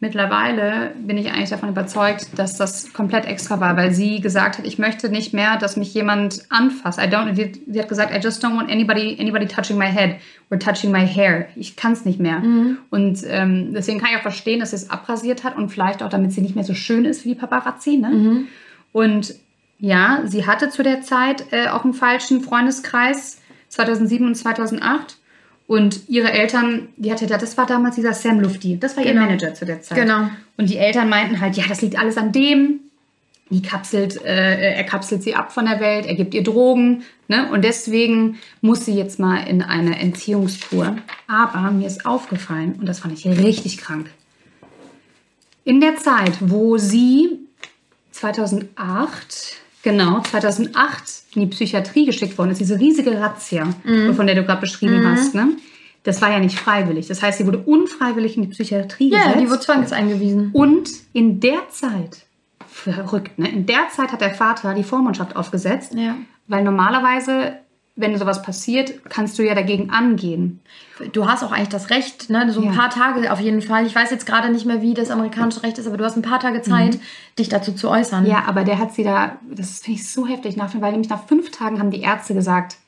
Mittlerweile 0.05 0.93
bin 0.99 1.17
ich 1.17 1.33
eigentlich 1.33 1.49
davon 1.49 1.71
überzeugt, 1.71 2.39
dass 2.39 2.59
das 2.59 2.93
komplett 2.93 3.25
extra 3.25 3.59
war, 3.59 3.75
weil 3.79 3.95
sie 3.95 4.21
gesagt 4.21 4.59
hat, 4.59 4.67
ich 4.67 4.79
möchte 4.79 5.09
nicht 5.09 5.33
mehr, 5.33 5.57
dass 5.57 5.79
mich 5.79 5.95
jemand 5.95 6.43
anfasst. 6.51 6.99
I 6.99 7.05
don't, 7.05 7.35
sie 7.35 7.81
hat 7.81 7.89
gesagt, 7.89 8.15
I 8.15 8.21
just 8.23 8.45
don't 8.45 8.55
want 8.55 8.71
anybody, 8.71 9.17
anybody 9.19 9.47
touching 9.47 9.79
my 9.79 9.87
head 9.87 10.17
or 10.51 10.59
touching 10.59 10.93
my 10.93 11.07
hair. 11.07 11.47
Ich 11.57 11.75
kann 11.77 11.93
es 11.93 12.05
nicht 12.05 12.21
mehr. 12.21 12.41
Mhm. 12.41 12.77
Und 12.91 13.21
ähm, 13.27 13.73
deswegen 13.73 13.99
kann 13.99 14.11
ich 14.11 14.19
auch 14.19 14.23
verstehen, 14.23 14.61
dass 14.61 14.71
sie 14.71 14.77
es 14.77 14.91
abrasiert 14.91 15.43
hat 15.43 15.57
und 15.57 15.71
vielleicht 15.71 16.03
auch, 16.03 16.11
damit 16.11 16.33
sie 16.33 16.43
nicht 16.43 16.55
mehr 16.55 16.65
so 16.65 16.75
schön 16.75 17.07
ist 17.07 17.25
wie 17.25 17.31
die 17.31 17.41
Paparazzi. 17.41 17.97
Ne? 17.97 18.09
Mhm. 18.11 18.49
Und 18.93 19.35
ja, 19.79 20.21
sie 20.27 20.47
hatte 20.47 20.69
zu 20.69 20.83
der 20.83 21.01
Zeit 21.01 21.47
äh, 21.51 21.69
auch 21.69 21.85
einen 21.85 21.95
falschen 21.95 22.43
Freundeskreis 22.43 23.41
2007 23.71 24.27
und 24.27 24.35
2008. 24.35 25.17
Und 25.66 26.09
ihre 26.09 26.30
Eltern, 26.30 26.88
die 26.97 27.11
hatte 27.11 27.26
da, 27.26 27.38
das 27.38 27.56
war 27.56 27.66
damals 27.66 27.97
dieser 27.97 28.12
Sam 28.12 28.40
Lufti, 28.40 28.78
das 28.78 28.97
war 28.97 29.04
genau. 29.04 29.23
ihr 29.23 29.26
Manager 29.26 29.54
zu 29.54 29.64
der 29.64 29.80
Zeit. 29.80 29.99
Genau. 29.99 30.28
Und 30.59 30.68
die 30.68 30.76
Eltern 30.76 31.09
meinten 31.09 31.40
halt, 31.40 31.56
ja, 31.56 31.64
das 31.66 31.80
liegt 31.80 31.99
alles 31.99 32.16
an 32.16 32.33
dem. 32.33 32.80
Die 33.50 33.62
kapselt, 33.62 34.23
äh, 34.25 34.75
er 34.75 34.85
kapselt 34.85 35.23
sie 35.23 35.35
ab 35.35 35.52
von 35.52 35.66
der 35.66 35.78
Welt, 35.78 36.06
er 36.06 36.14
gibt 36.14 36.33
ihr 36.33 36.42
Drogen, 36.42 37.02
ne? 37.28 37.50
Und 37.52 37.62
deswegen 37.62 38.38
muss 38.62 38.87
sie 38.87 38.94
jetzt 38.94 39.18
mal 39.18 39.37
in 39.47 39.62
eine 39.62 39.99
Entziehungstour. 39.99 40.97
Aber 41.28 41.71
mir 41.71 41.87
ist 41.87 42.06
aufgefallen, 42.06 42.76
und 42.80 42.87
das 42.87 43.00
fand 43.00 43.12
ich 43.12 43.26
richtig 43.26 43.76
krank. 43.76 44.11
In 45.64 45.80
der 45.80 45.97
Zeit, 45.97 46.33
wo 46.40 46.78
sie 46.78 47.38
2008 48.12 49.56
Genau, 49.85 50.21
2008 50.21 51.25
in 51.35 51.42
die 51.42 51.47
Psychiatrie 51.49 52.07
geschickt 52.07 52.38
worden 52.38 52.51
ist, 52.51 52.61
diese 52.61 52.81
riesige 52.81 53.20
Razzia, 53.20 53.66
mhm. 53.85 54.14
von 54.14 54.27
der 54.27 54.35
du 54.35 54.42
gerade 54.42 54.62
beschrieben 54.62 55.03
mhm. 55.03 55.11
hast. 55.11 55.35
Ne? 55.35 55.49
Das 56.05 56.23
war 56.23 56.31
ja 56.31 56.38
nicht 56.38 56.59
freiwillig. 56.59 57.07
Das 57.07 57.23
heißt, 57.23 57.37
sie 57.37 57.47
wurde 57.47 57.59
unfreiwillig 57.59 58.37
in 58.37 58.44
die 58.44 58.49
Psychiatrie 58.49 59.11
ja, 59.11 59.18
gesetzt. 59.18 59.35
Ja, 59.35 59.40
die 59.42 59.51
wurde 59.51 59.61
zwangseingewiesen. 59.61 60.51
Und 60.53 60.88
in 61.12 61.38
der 61.38 61.68
Zeit, 61.68 62.25
verrückt, 62.66 63.38
ne? 63.38 63.49
in 63.51 63.66
der 63.66 63.88
Zeit 63.94 64.11
hat 64.11 64.23
der 64.23 64.35
Vater 64.35 64.73
die 64.73 64.85
Vormundschaft 64.85 65.37
aufgesetzt, 65.37 65.92
ja. 65.94 66.16
weil 66.47 66.64
normalerweise 66.64 67.59
wenn 67.96 68.18
sowas 68.18 68.42
passiert, 68.42 69.09
kannst 69.09 69.38
du 69.38 69.44
ja 69.44 69.54
dagegen 69.54 69.90
angehen. 69.90 70.61
Du 71.12 71.28
hast 71.28 71.44
auch 71.44 71.52
eigentlich 71.52 71.68
das 71.68 71.90
Recht, 71.90 72.28
ne? 72.28 72.50
so 72.50 72.61
ein 72.61 72.66
ja. 72.66 72.72
paar 72.72 72.90
Tage 72.90 73.33
auf 73.33 73.40
jeden 73.40 73.62
Fall. 73.62 73.87
Ich 73.87 73.94
weiß 73.94 74.11
jetzt 74.11 74.26
gerade 74.26 74.50
nicht 74.50 74.66
mehr, 74.66 74.83
wie 74.83 74.94
das 74.94 75.11
amerikanische 75.11 75.62
Recht 75.62 75.78
ist, 75.78 75.87
aber 75.87 75.96
du 75.96 76.04
hast 76.04 76.16
ein 76.16 76.22
paar 76.22 76.40
Tage 76.40 76.62
Zeit, 76.62 76.94
mhm. 76.94 77.00
dich 77.38 77.48
dazu 77.48 77.72
zu 77.72 77.88
äußern. 77.88 78.26
Ja, 78.26 78.44
aber 78.46 78.64
der 78.64 78.78
hat 78.80 78.94
sie 78.94 79.04
da, 79.04 79.37
das 79.48 79.80
finde 79.80 80.00
ich 80.00 80.11
so 80.11 80.26
heftig 80.26 80.57
nach, 80.57 80.74
weil 80.80 80.90
nämlich 80.90 81.11
nach 81.11 81.24
fünf 81.24 81.52
Tagen 81.52 81.78
haben 81.78 81.92
die 81.92 82.00
Ärzte 82.00 82.35
gesagt, 82.35 82.78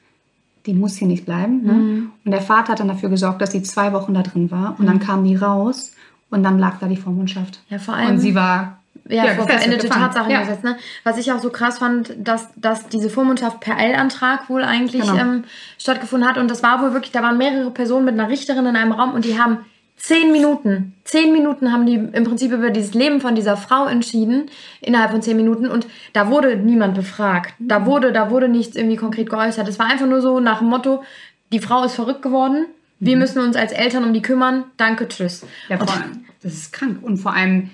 die 0.66 0.74
muss 0.74 0.96
hier 0.96 1.06
nicht 1.06 1.24
bleiben. 1.24 1.62
Ne? 1.62 1.72
Mhm. 1.72 2.10
Und 2.24 2.32
der 2.32 2.40
Vater 2.40 2.72
hat 2.72 2.80
dann 2.80 2.88
dafür 2.88 3.08
gesorgt, 3.08 3.40
dass 3.40 3.52
sie 3.52 3.62
zwei 3.62 3.92
Wochen 3.92 4.12
da 4.12 4.22
drin 4.22 4.50
war. 4.50 4.70
Und 4.70 4.80
mhm. 4.80 4.86
dann 4.86 5.00
kam 5.00 5.24
die 5.24 5.36
raus 5.36 5.92
und 6.30 6.42
dann 6.42 6.58
lag 6.58 6.80
da 6.80 6.88
die 6.88 6.96
Vormundschaft. 6.96 7.60
Ja, 7.68 7.78
vor 7.78 7.94
allem. 7.94 8.10
Und 8.10 8.18
sie 8.18 8.34
war 8.34 8.75
ja, 9.08 9.26
ja 9.26 9.34
vor 9.34 9.46
verendete 9.46 9.88
Tatsachen 9.88 10.30
ja. 10.30 10.40
gesetzt. 10.40 10.64
Ne? 10.64 10.76
Was 11.04 11.18
ich 11.18 11.32
auch 11.32 11.40
so 11.40 11.50
krass 11.50 11.78
fand, 11.78 12.14
dass, 12.18 12.48
dass 12.56 12.88
diese 12.88 13.10
Vormundschaft 13.10 13.60
per 13.60 13.76
Eilantrag 13.76 14.48
wohl 14.48 14.64
eigentlich 14.64 15.02
genau. 15.02 15.16
ähm, 15.16 15.44
stattgefunden 15.78 16.28
hat. 16.28 16.38
Und 16.38 16.50
das 16.50 16.62
war 16.62 16.82
wohl 16.82 16.92
wirklich, 16.92 17.12
da 17.12 17.22
waren 17.22 17.38
mehrere 17.38 17.70
Personen 17.70 18.04
mit 18.04 18.14
einer 18.14 18.28
Richterin 18.28 18.66
in 18.66 18.76
einem 18.76 18.92
Raum 18.92 19.12
und 19.14 19.24
die 19.24 19.38
haben 19.38 19.58
zehn 19.96 20.30
Minuten, 20.30 20.94
zehn 21.04 21.32
Minuten 21.32 21.72
haben 21.72 21.86
die 21.86 21.94
im 21.94 22.24
Prinzip 22.24 22.52
über 22.52 22.70
dieses 22.70 22.94
Leben 22.94 23.20
von 23.20 23.34
dieser 23.34 23.56
Frau 23.56 23.86
entschieden, 23.86 24.50
innerhalb 24.80 25.10
von 25.10 25.22
zehn 25.22 25.36
Minuten. 25.36 25.68
Und 25.68 25.86
da 26.12 26.30
wurde 26.30 26.56
niemand 26.56 26.94
befragt. 26.94 27.54
Da 27.58 27.86
wurde, 27.86 28.12
da 28.12 28.30
wurde 28.30 28.48
nichts 28.48 28.76
irgendwie 28.76 28.96
konkret 28.96 29.30
geäußert. 29.30 29.68
Es 29.68 29.78
war 29.78 29.86
einfach 29.86 30.06
nur 30.06 30.20
so 30.20 30.40
nach 30.40 30.58
dem 30.58 30.68
Motto, 30.68 31.02
die 31.52 31.60
Frau 31.60 31.84
ist 31.84 31.94
verrückt 31.94 32.22
geworden. 32.22 32.66
Wir 32.98 33.16
mhm. 33.16 33.20
müssen 33.20 33.42
uns 33.42 33.56
als 33.56 33.72
Eltern 33.72 34.04
um 34.04 34.12
die 34.12 34.22
kümmern. 34.22 34.64
Danke, 34.76 35.08
tschüss. 35.08 35.46
Ja, 35.68 35.78
vor 35.78 35.92
allem, 35.92 36.24
das 36.42 36.52
ist 36.52 36.72
krank. 36.72 36.98
Und 37.02 37.18
vor 37.18 37.34
allem, 37.34 37.70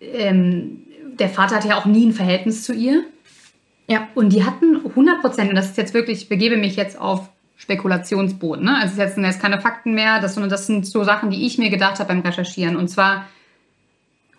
ähm, 0.00 0.84
der 1.18 1.28
Vater 1.28 1.56
hatte 1.56 1.68
ja 1.68 1.78
auch 1.78 1.86
nie 1.86 2.06
ein 2.06 2.12
Verhältnis 2.12 2.62
zu 2.62 2.72
ihr. 2.72 3.04
Ja. 3.88 4.08
Und 4.14 4.32
die 4.32 4.44
hatten 4.44 4.76
100 4.76 5.20
Prozent, 5.20 5.50
und 5.50 5.56
das 5.56 5.66
ist 5.66 5.78
jetzt 5.78 5.94
wirklich, 5.94 6.22
ich 6.22 6.28
begebe 6.28 6.56
mich 6.56 6.76
jetzt 6.76 6.98
auf 7.00 7.28
Spekulationsboot, 7.56 8.62
ne? 8.62 8.76
Also 8.80 9.00
jetzt 9.00 9.16
sind 9.16 9.24
jetzt 9.24 9.40
keine 9.40 9.60
Fakten 9.60 9.94
mehr, 9.94 10.20
das, 10.20 10.34
sondern 10.34 10.50
das 10.50 10.66
sind 10.66 10.86
so 10.86 11.02
Sachen, 11.02 11.30
die 11.30 11.44
ich 11.46 11.58
mir 11.58 11.70
gedacht 11.70 11.98
habe 11.98 12.08
beim 12.08 12.20
Recherchieren. 12.20 12.76
Und 12.76 12.88
zwar 12.88 13.26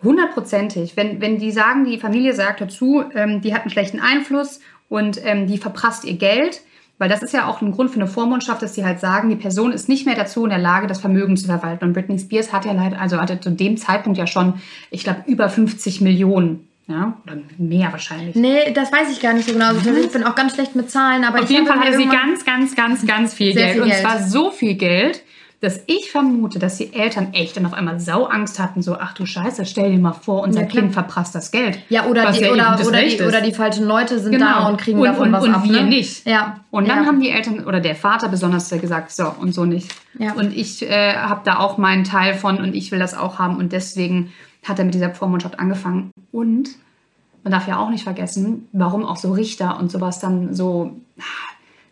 hundertprozentig. 0.02 0.96
Wenn, 0.96 1.20
wenn 1.20 1.38
die 1.38 1.50
sagen, 1.50 1.84
die 1.84 1.98
Familie 1.98 2.32
sagt 2.32 2.60
dazu, 2.60 3.04
ähm, 3.14 3.42
die 3.42 3.52
hat 3.54 3.62
einen 3.62 3.70
schlechten 3.70 4.00
Einfluss 4.00 4.60
und 4.88 5.20
ähm, 5.24 5.46
die 5.46 5.58
verprasst 5.58 6.04
ihr 6.04 6.16
Geld, 6.16 6.62
weil 7.00 7.08
das 7.08 7.22
ist 7.22 7.32
ja 7.32 7.48
auch 7.48 7.62
ein 7.62 7.72
Grund 7.72 7.90
für 7.90 7.96
eine 7.96 8.06
Vormundschaft, 8.06 8.60
dass 8.60 8.74
sie 8.74 8.84
halt 8.84 9.00
sagen, 9.00 9.30
die 9.30 9.36
Person 9.36 9.72
ist 9.72 9.88
nicht 9.88 10.04
mehr 10.04 10.16
dazu 10.16 10.44
in 10.44 10.50
der 10.50 10.58
Lage, 10.58 10.86
das 10.86 11.00
Vermögen 11.00 11.34
zu 11.38 11.46
verwalten. 11.46 11.86
Und 11.86 11.94
Britney 11.94 12.18
Spears 12.18 12.52
hat 12.52 12.66
ja 12.66 12.72
leider, 12.72 13.00
also 13.00 13.16
hatte 13.16 13.40
zu 13.40 13.50
dem 13.50 13.78
Zeitpunkt 13.78 14.18
ja 14.18 14.26
schon, 14.26 14.60
ich 14.90 15.02
glaube, 15.02 15.22
über 15.26 15.48
50 15.48 16.02
Millionen 16.02 16.68
ja, 16.88 17.16
oder 17.24 17.38
mehr 17.56 17.90
wahrscheinlich. 17.90 18.34
Nee, 18.34 18.72
das 18.74 18.92
weiß 18.92 19.10
ich 19.12 19.22
gar 19.22 19.32
nicht 19.32 19.48
so 19.48 19.54
genau. 19.54 19.68
Also, 19.68 19.90
ich 19.94 20.10
bin 20.10 20.24
auch 20.24 20.34
ganz 20.34 20.54
schlecht 20.54 20.76
mit 20.76 20.90
Zahlen, 20.90 21.24
aber 21.24 21.40
Auf 21.40 21.50
jeden 21.50 21.66
Fall 21.66 21.78
hatte 21.80 21.96
sie 21.96 22.06
ganz, 22.06 22.44
ganz, 22.44 22.76
ganz, 22.76 23.06
ganz 23.06 23.32
viel 23.32 23.54
Geld. 23.54 23.72
Viel 23.72 23.82
und 23.82 23.88
Geld. 23.88 24.02
zwar 24.02 24.22
so 24.22 24.50
viel 24.50 24.74
Geld, 24.74 25.22
dass 25.60 25.78
ich 25.86 26.10
vermute, 26.10 26.58
dass 26.58 26.78
die 26.78 26.94
Eltern 26.94 27.34
echt 27.34 27.56
dann 27.56 27.66
auf 27.66 27.74
einmal 27.74 28.00
Sauangst 28.00 28.58
hatten, 28.58 28.80
so, 28.80 28.96
ach 28.98 29.12
du 29.12 29.26
Scheiße, 29.26 29.66
stell 29.66 29.92
dir 29.92 29.98
mal 29.98 30.12
vor, 30.12 30.42
unser 30.42 30.62
ja, 30.62 30.66
Kind 30.66 30.94
verprasst 30.94 31.34
das 31.34 31.50
Geld. 31.50 31.78
Ja, 31.90 32.06
oder, 32.06 32.32
die, 32.32 32.40
ja 32.40 32.50
oder, 32.50 32.78
oder, 32.86 33.02
die, 33.02 33.20
oder, 33.20 33.40
die, 33.42 33.52
falschen 33.52 33.84
Leute 33.84 34.18
sind 34.18 34.32
genau. 34.32 34.46
da 34.46 34.68
und 34.68 34.78
kriegen 34.78 34.98
und, 34.98 35.04
davon 35.04 35.28
und, 35.28 35.32
was 35.32 35.44
und 35.44 35.54
ab. 35.54 35.62
Und 35.62 35.70
wir 35.70 35.82
ne? 35.82 35.88
nicht. 35.88 36.26
Ja. 36.26 36.60
Und 36.70 36.88
dann 36.88 37.02
ja. 37.02 37.06
haben 37.06 37.20
die 37.20 37.28
Eltern 37.28 37.66
oder 37.66 37.80
der 37.80 37.94
Vater 37.94 38.30
besonders 38.30 38.70
gesagt, 38.70 39.10
so 39.10 39.34
und 39.38 39.52
so 39.52 39.66
nicht. 39.66 39.94
Ja. 40.18 40.32
Und 40.32 40.56
ich 40.56 40.82
äh, 40.82 41.14
habe 41.14 41.42
da 41.44 41.58
auch 41.58 41.76
meinen 41.76 42.04
Teil 42.04 42.34
von 42.34 42.56
und 42.56 42.74
ich 42.74 42.90
will 42.90 42.98
das 42.98 43.12
auch 43.12 43.38
haben 43.38 43.58
und 43.58 43.72
deswegen 43.72 44.32
hat 44.66 44.78
er 44.78 44.86
mit 44.86 44.94
dieser 44.94 45.14
Vormundschaft 45.14 45.58
angefangen. 45.58 46.10
Und 46.32 46.70
man 47.44 47.52
darf 47.52 47.68
ja 47.68 47.78
auch 47.78 47.90
nicht 47.90 48.04
vergessen, 48.04 48.66
warum 48.72 49.04
auch 49.04 49.18
so 49.18 49.32
Richter 49.32 49.78
und 49.78 49.90
sowas 49.90 50.20
dann 50.20 50.54
so, 50.54 50.96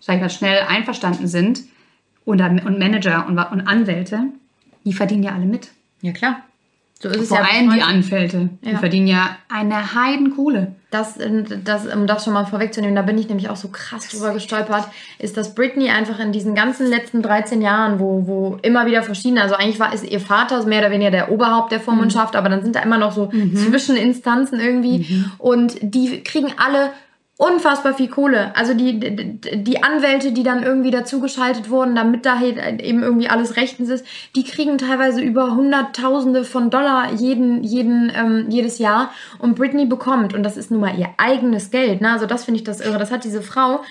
sag 0.01 0.17
ich 0.17 0.23
mal, 0.23 0.31
schnell 0.31 0.61
einverstanden 0.67 1.27
sind 1.27 1.65
und, 2.29 2.41
und 2.43 2.79
Manager 2.79 3.27
und, 3.27 3.39
und 3.39 3.67
Anwälte, 3.67 4.25
die 4.85 4.93
verdienen 4.93 5.23
ja 5.23 5.33
alle 5.33 5.47
mit. 5.47 5.71
Ja, 6.03 6.13
klar. 6.13 6.43
So 7.01 7.09
ist 7.09 7.23
es 7.23 7.29
Vor 7.29 7.39
ja 7.39 7.45
allem 7.45 7.71
die 7.71 7.81
Anwälte. 7.81 8.51
Ja. 8.61 8.71
Die 8.71 8.77
verdienen 8.77 9.07
ja 9.07 9.37
eine 9.49 9.95
Heidenkohle. 9.95 10.75
Das, 10.91 11.19
das, 11.65 11.87
um 11.87 12.07
das 12.07 12.25
schon 12.25 12.33
mal 12.33 12.45
vorwegzunehmen, 12.45 12.97
da 12.97 13.03
bin 13.03 13.19
ich 13.19 13.29
nämlich 13.29 13.49
auch 13.51 13.57
so 13.57 13.69
krass 13.69 14.09
drüber 14.09 14.33
gestolpert, 14.33 14.89
ist, 15.19 15.37
dass 15.37 15.55
Britney 15.55 15.91
einfach 15.91 16.19
in 16.19 16.33
diesen 16.33 16.55
ganzen 16.55 16.87
letzten 16.87 17.23
13 17.23 17.63
Jahren, 17.63 18.01
wo, 18.01 18.27
wo 18.27 18.59
immer 18.63 18.87
wieder 18.87 19.03
verschiedene, 19.03 19.43
also 19.43 19.55
eigentlich 19.55 19.79
war 19.79 19.93
ist 19.93 20.05
ihr 20.05 20.21
Vater 20.21 20.65
mehr 20.67 20.81
oder 20.81 20.91
weniger 20.91 21.11
der 21.11 21.31
Oberhaupt 21.31 21.73
der 21.73 21.81
Vormundschaft, 21.81 22.35
mhm. 22.35 22.39
aber 22.39 22.49
dann 22.49 22.63
sind 22.63 22.75
da 22.75 22.81
immer 22.81 22.99
noch 22.99 23.13
so 23.13 23.29
mhm. 23.31 23.55
Zwischeninstanzen 23.55 24.59
irgendwie 24.59 25.07
mhm. 25.09 25.33
und 25.39 25.77
die 25.83 26.23
kriegen 26.25 26.53
alle 26.57 26.91
unfassbar 27.39 27.95
viel 27.95 28.09
Kohle. 28.09 28.55
Also 28.57 28.75
die, 28.75 28.99
die, 28.99 29.83
Anwälte, 29.83 30.33
die 30.33 30.43
dann 30.43 30.65
irgendwie 30.65 30.91
dazugeschaltet 30.91 31.71
wurden, 31.71 31.95
damit 31.95 32.27
da 32.27 32.43
eben 32.43 33.03
irgendwie 33.03 33.29
alles 33.29 33.57
rechtens 33.57 33.89
ist, 33.89 34.05
die 34.35 34.43
kriegen 34.43 34.77
teilweise 34.77 35.21
über 35.21 35.55
Hunderttausende 35.55 36.43
von 36.43 36.69
Dollar 36.69 37.13
jeden, 37.13 37.63
jeden, 37.63 38.13
ähm, 38.15 38.47
jedes 38.51 38.79
Jahr. 38.79 39.13
Und 39.39 39.55
Britney 39.55 39.87
bekommt, 39.87 40.35
und 40.35 40.43
das 40.43 40.57
ist 40.57 40.73
nun 40.73 40.81
mal 40.81 40.99
ihr 40.99 41.11
eigenes 41.17 41.71
Geld, 41.71 42.01
ne? 42.01 42.11
also 42.11 42.27
das 42.27 42.45
finde 42.45 42.59
ich 42.59 42.65
das 42.65 42.81
irre, 42.81 42.99
das 42.99 43.13
hat 43.13 43.23
diese 43.23 43.41
Frau 43.41 43.83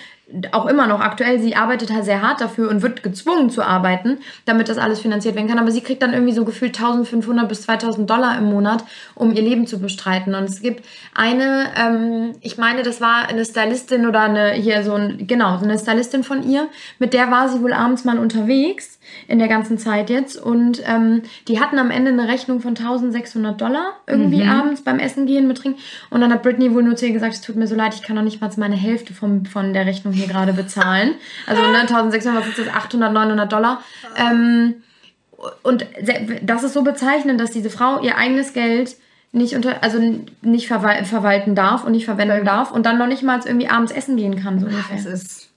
auch 0.52 0.66
immer 0.66 0.86
noch 0.86 1.00
aktuell, 1.00 1.40
sie 1.40 1.56
arbeitet 1.56 1.90
halt 1.90 2.04
sehr 2.04 2.20
hart 2.20 2.40
dafür 2.40 2.68
und 2.68 2.82
wird 2.82 3.02
gezwungen 3.02 3.48
zu 3.48 3.62
arbeiten, 3.62 4.18
damit 4.44 4.68
das 4.68 4.76
alles 4.76 5.00
finanziert 5.00 5.34
werden 5.34 5.48
kann. 5.48 5.58
Aber 5.58 5.70
sie 5.70 5.80
kriegt 5.80 6.02
dann 6.02 6.12
irgendwie 6.12 6.34
so 6.34 6.44
gefühlt 6.44 6.76
1500 6.76 7.48
bis 7.48 7.62
2000 7.62 8.08
Dollar 8.08 8.36
im 8.36 8.44
Monat, 8.44 8.84
um 9.14 9.32
ihr 9.32 9.42
Leben 9.42 9.66
zu 9.66 9.80
bestreiten. 9.80 10.34
Und 10.34 10.44
es 10.44 10.60
gibt 10.60 10.84
eine, 11.14 11.68
ähm, 11.76 12.32
ich 12.42 12.58
meine, 12.58 12.82
das 12.82 13.00
war 13.00 13.28
eine 13.28 13.44
Stylistin 13.44 14.06
oder 14.06 14.20
eine, 14.22 14.52
hier 14.52 14.84
so 14.84 14.94
ein, 14.94 15.26
genau, 15.26 15.56
so 15.58 15.64
eine 15.64 15.78
Stylistin 15.78 16.24
von 16.24 16.48
ihr, 16.48 16.68
mit 16.98 17.14
der 17.14 17.30
war 17.30 17.48
sie 17.48 17.62
wohl 17.62 17.72
abends 17.72 18.04
mal 18.04 18.18
unterwegs 18.18 18.97
in 19.26 19.38
der 19.38 19.48
ganzen 19.48 19.78
Zeit 19.78 20.10
jetzt. 20.10 20.36
Und 20.36 20.82
ähm, 20.86 21.22
die 21.48 21.60
hatten 21.60 21.78
am 21.78 21.90
Ende 21.90 22.10
eine 22.10 22.28
Rechnung 22.28 22.60
von 22.60 22.70
1600 22.70 23.60
Dollar 23.60 23.94
irgendwie 24.06 24.42
mhm. 24.42 24.50
abends 24.50 24.82
beim 24.82 24.98
Essen 24.98 25.26
gehen 25.26 25.46
mit 25.46 25.58
Trinken. 25.58 25.80
Und 26.10 26.20
dann 26.20 26.32
hat 26.32 26.42
Britney 26.42 26.72
wohl 26.74 26.82
nur 26.82 26.96
zu 26.96 27.06
ihr 27.06 27.12
gesagt, 27.12 27.34
es 27.34 27.40
tut 27.40 27.56
mir 27.56 27.66
so 27.66 27.74
leid, 27.74 27.94
ich 27.94 28.02
kann 28.02 28.16
noch 28.16 28.22
nicht 28.22 28.40
mal 28.40 28.50
meine 28.56 28.76
Hälfte 28.76 29.12
vom, 29.12 29.44
von 29.44 29.74
der 29.74 29.86
Rechnung 29.86 30.12
hier 30.12 30.26
gerade 30.26 30.52
bezahlen. 30.52 31.14
Also 31.46 31.62
ne, 31.62 31.78
1600, 31.80 32.42
was 32.42 32.48
ist 32.48 32.58
das, 32.58 32.74
800, 32.74 33.12
900 33.12 33.52
Dollar. 33.52 33.82
Ähm, 34.16 34.76
und 35.62 35.86
das 36.42 36.64
ist 36.64 36.72
so 36.72 36.82
bezeichnend, 36.82 37.40
dass 37.40 37.52
diese 37.52 37.70
Frau 37.70 38.00
ihr 38.00 38.16
eigenes 38.16 38.52
Geld 38.52 38.96
nicht 39.30 39.54
unter, 39.54 39.82
also 39.82 39.98
nicht 40.40 40.68
verwal 40.68 41.04
verwalten 41.04 41.54
darf 41.54 41.84
und 41.84 41.92
nicht 41.92 42.06
verwenden 42.06 42.44
darf 42.44 42.72
und 42.72 42.86
dann 42.86 42.98
noch 42.98 43.06
nicht 43.06 43.22
mal 43.22 43.40
irgendwie 43.44 43.68
abends 43.68 43.92
essen 43.92 44.16
gehen 44.16 44.42
kann. 44.42 44.58
So 44.58 44.66
ungefähr. 44.66 44.96
Das 44.96 45.06
ist 45.06 45.47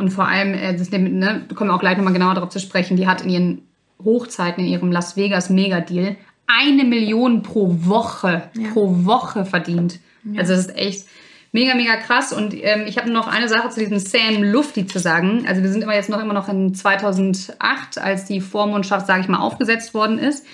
und 0.00 0.10
vor 0.10 0.26
allem, 0.26 0.54
äh, 0.54 0.74
das 0.74 0.90
ne, 0.90 1.46
kommen 1.54 1.70
wir 1.70 1.74
auch 1.74 1.80
gleich 1.80 1.96
nochmal 1.96 2.12
genauer 2.12 2.34
darauf 2.34 2.48
zu 2.48 2.58
sprechen, 2.58 2.96
die 2.96 3.06
hat 3.06 3.22
in 3.22 3.30
ihren 3.30 3.62
Hochzeiten, 4.02 4.64
in 4.64 4.70
ihrem 4.70 4.90
Las 4.90 5.16
Vegas 5.16 5.50
Mega-Deal 5.50 6.16
eine 6.46 6.84
Million 6.84 7.42
pro 7.42 7.68
Woche, 7.86 8.50
ja. 8.54 8.70
pro 8.72 9.04
Woche 9.04 9.44
verdient. 9.44 10.00
Ja. 10.24 10.40
Also 10.40 10.54
das 10.54 10.66
ist 10.66 10.76
echt 10.76 11.06
mega, 11.52 11.74
mega 11.74 11.96
krass. 11.96 12.32
Und 12.32 12.54
ähm, 12.54 12.84
ich 12.86 12.98
habe 12.98 13.10
noch 13.10 13.28
eine 13.28 13.48
Sache 13.48 13.68
zu 13.68 13.80
diesem 13.80 13.98
Sam 13.98 14.42
Lufti 14.42 14.86
zu 14.86 14.98
sagen. 14.98 15.44
Also 15.46 15.62
wir 15.62 15.70
sind 15.70 15.82
immer 15.82 15.94
jetzt 15.94 16.10
noch 16.10 16.20
immer 16.20 16.34
noch 16.34 16.48
in 16.48 16.74
2008, 16.74 17.98
als 17.98 18.24
die 18.24 18.40
Vormundschaft, 18.40 19.06
sage 19.06 19.20
ich 19.20 19.28
mal, 19.28 19.38
aufgesetzt 19.38 19.94
worden 19.94 20.18
ist. 20.18 20.44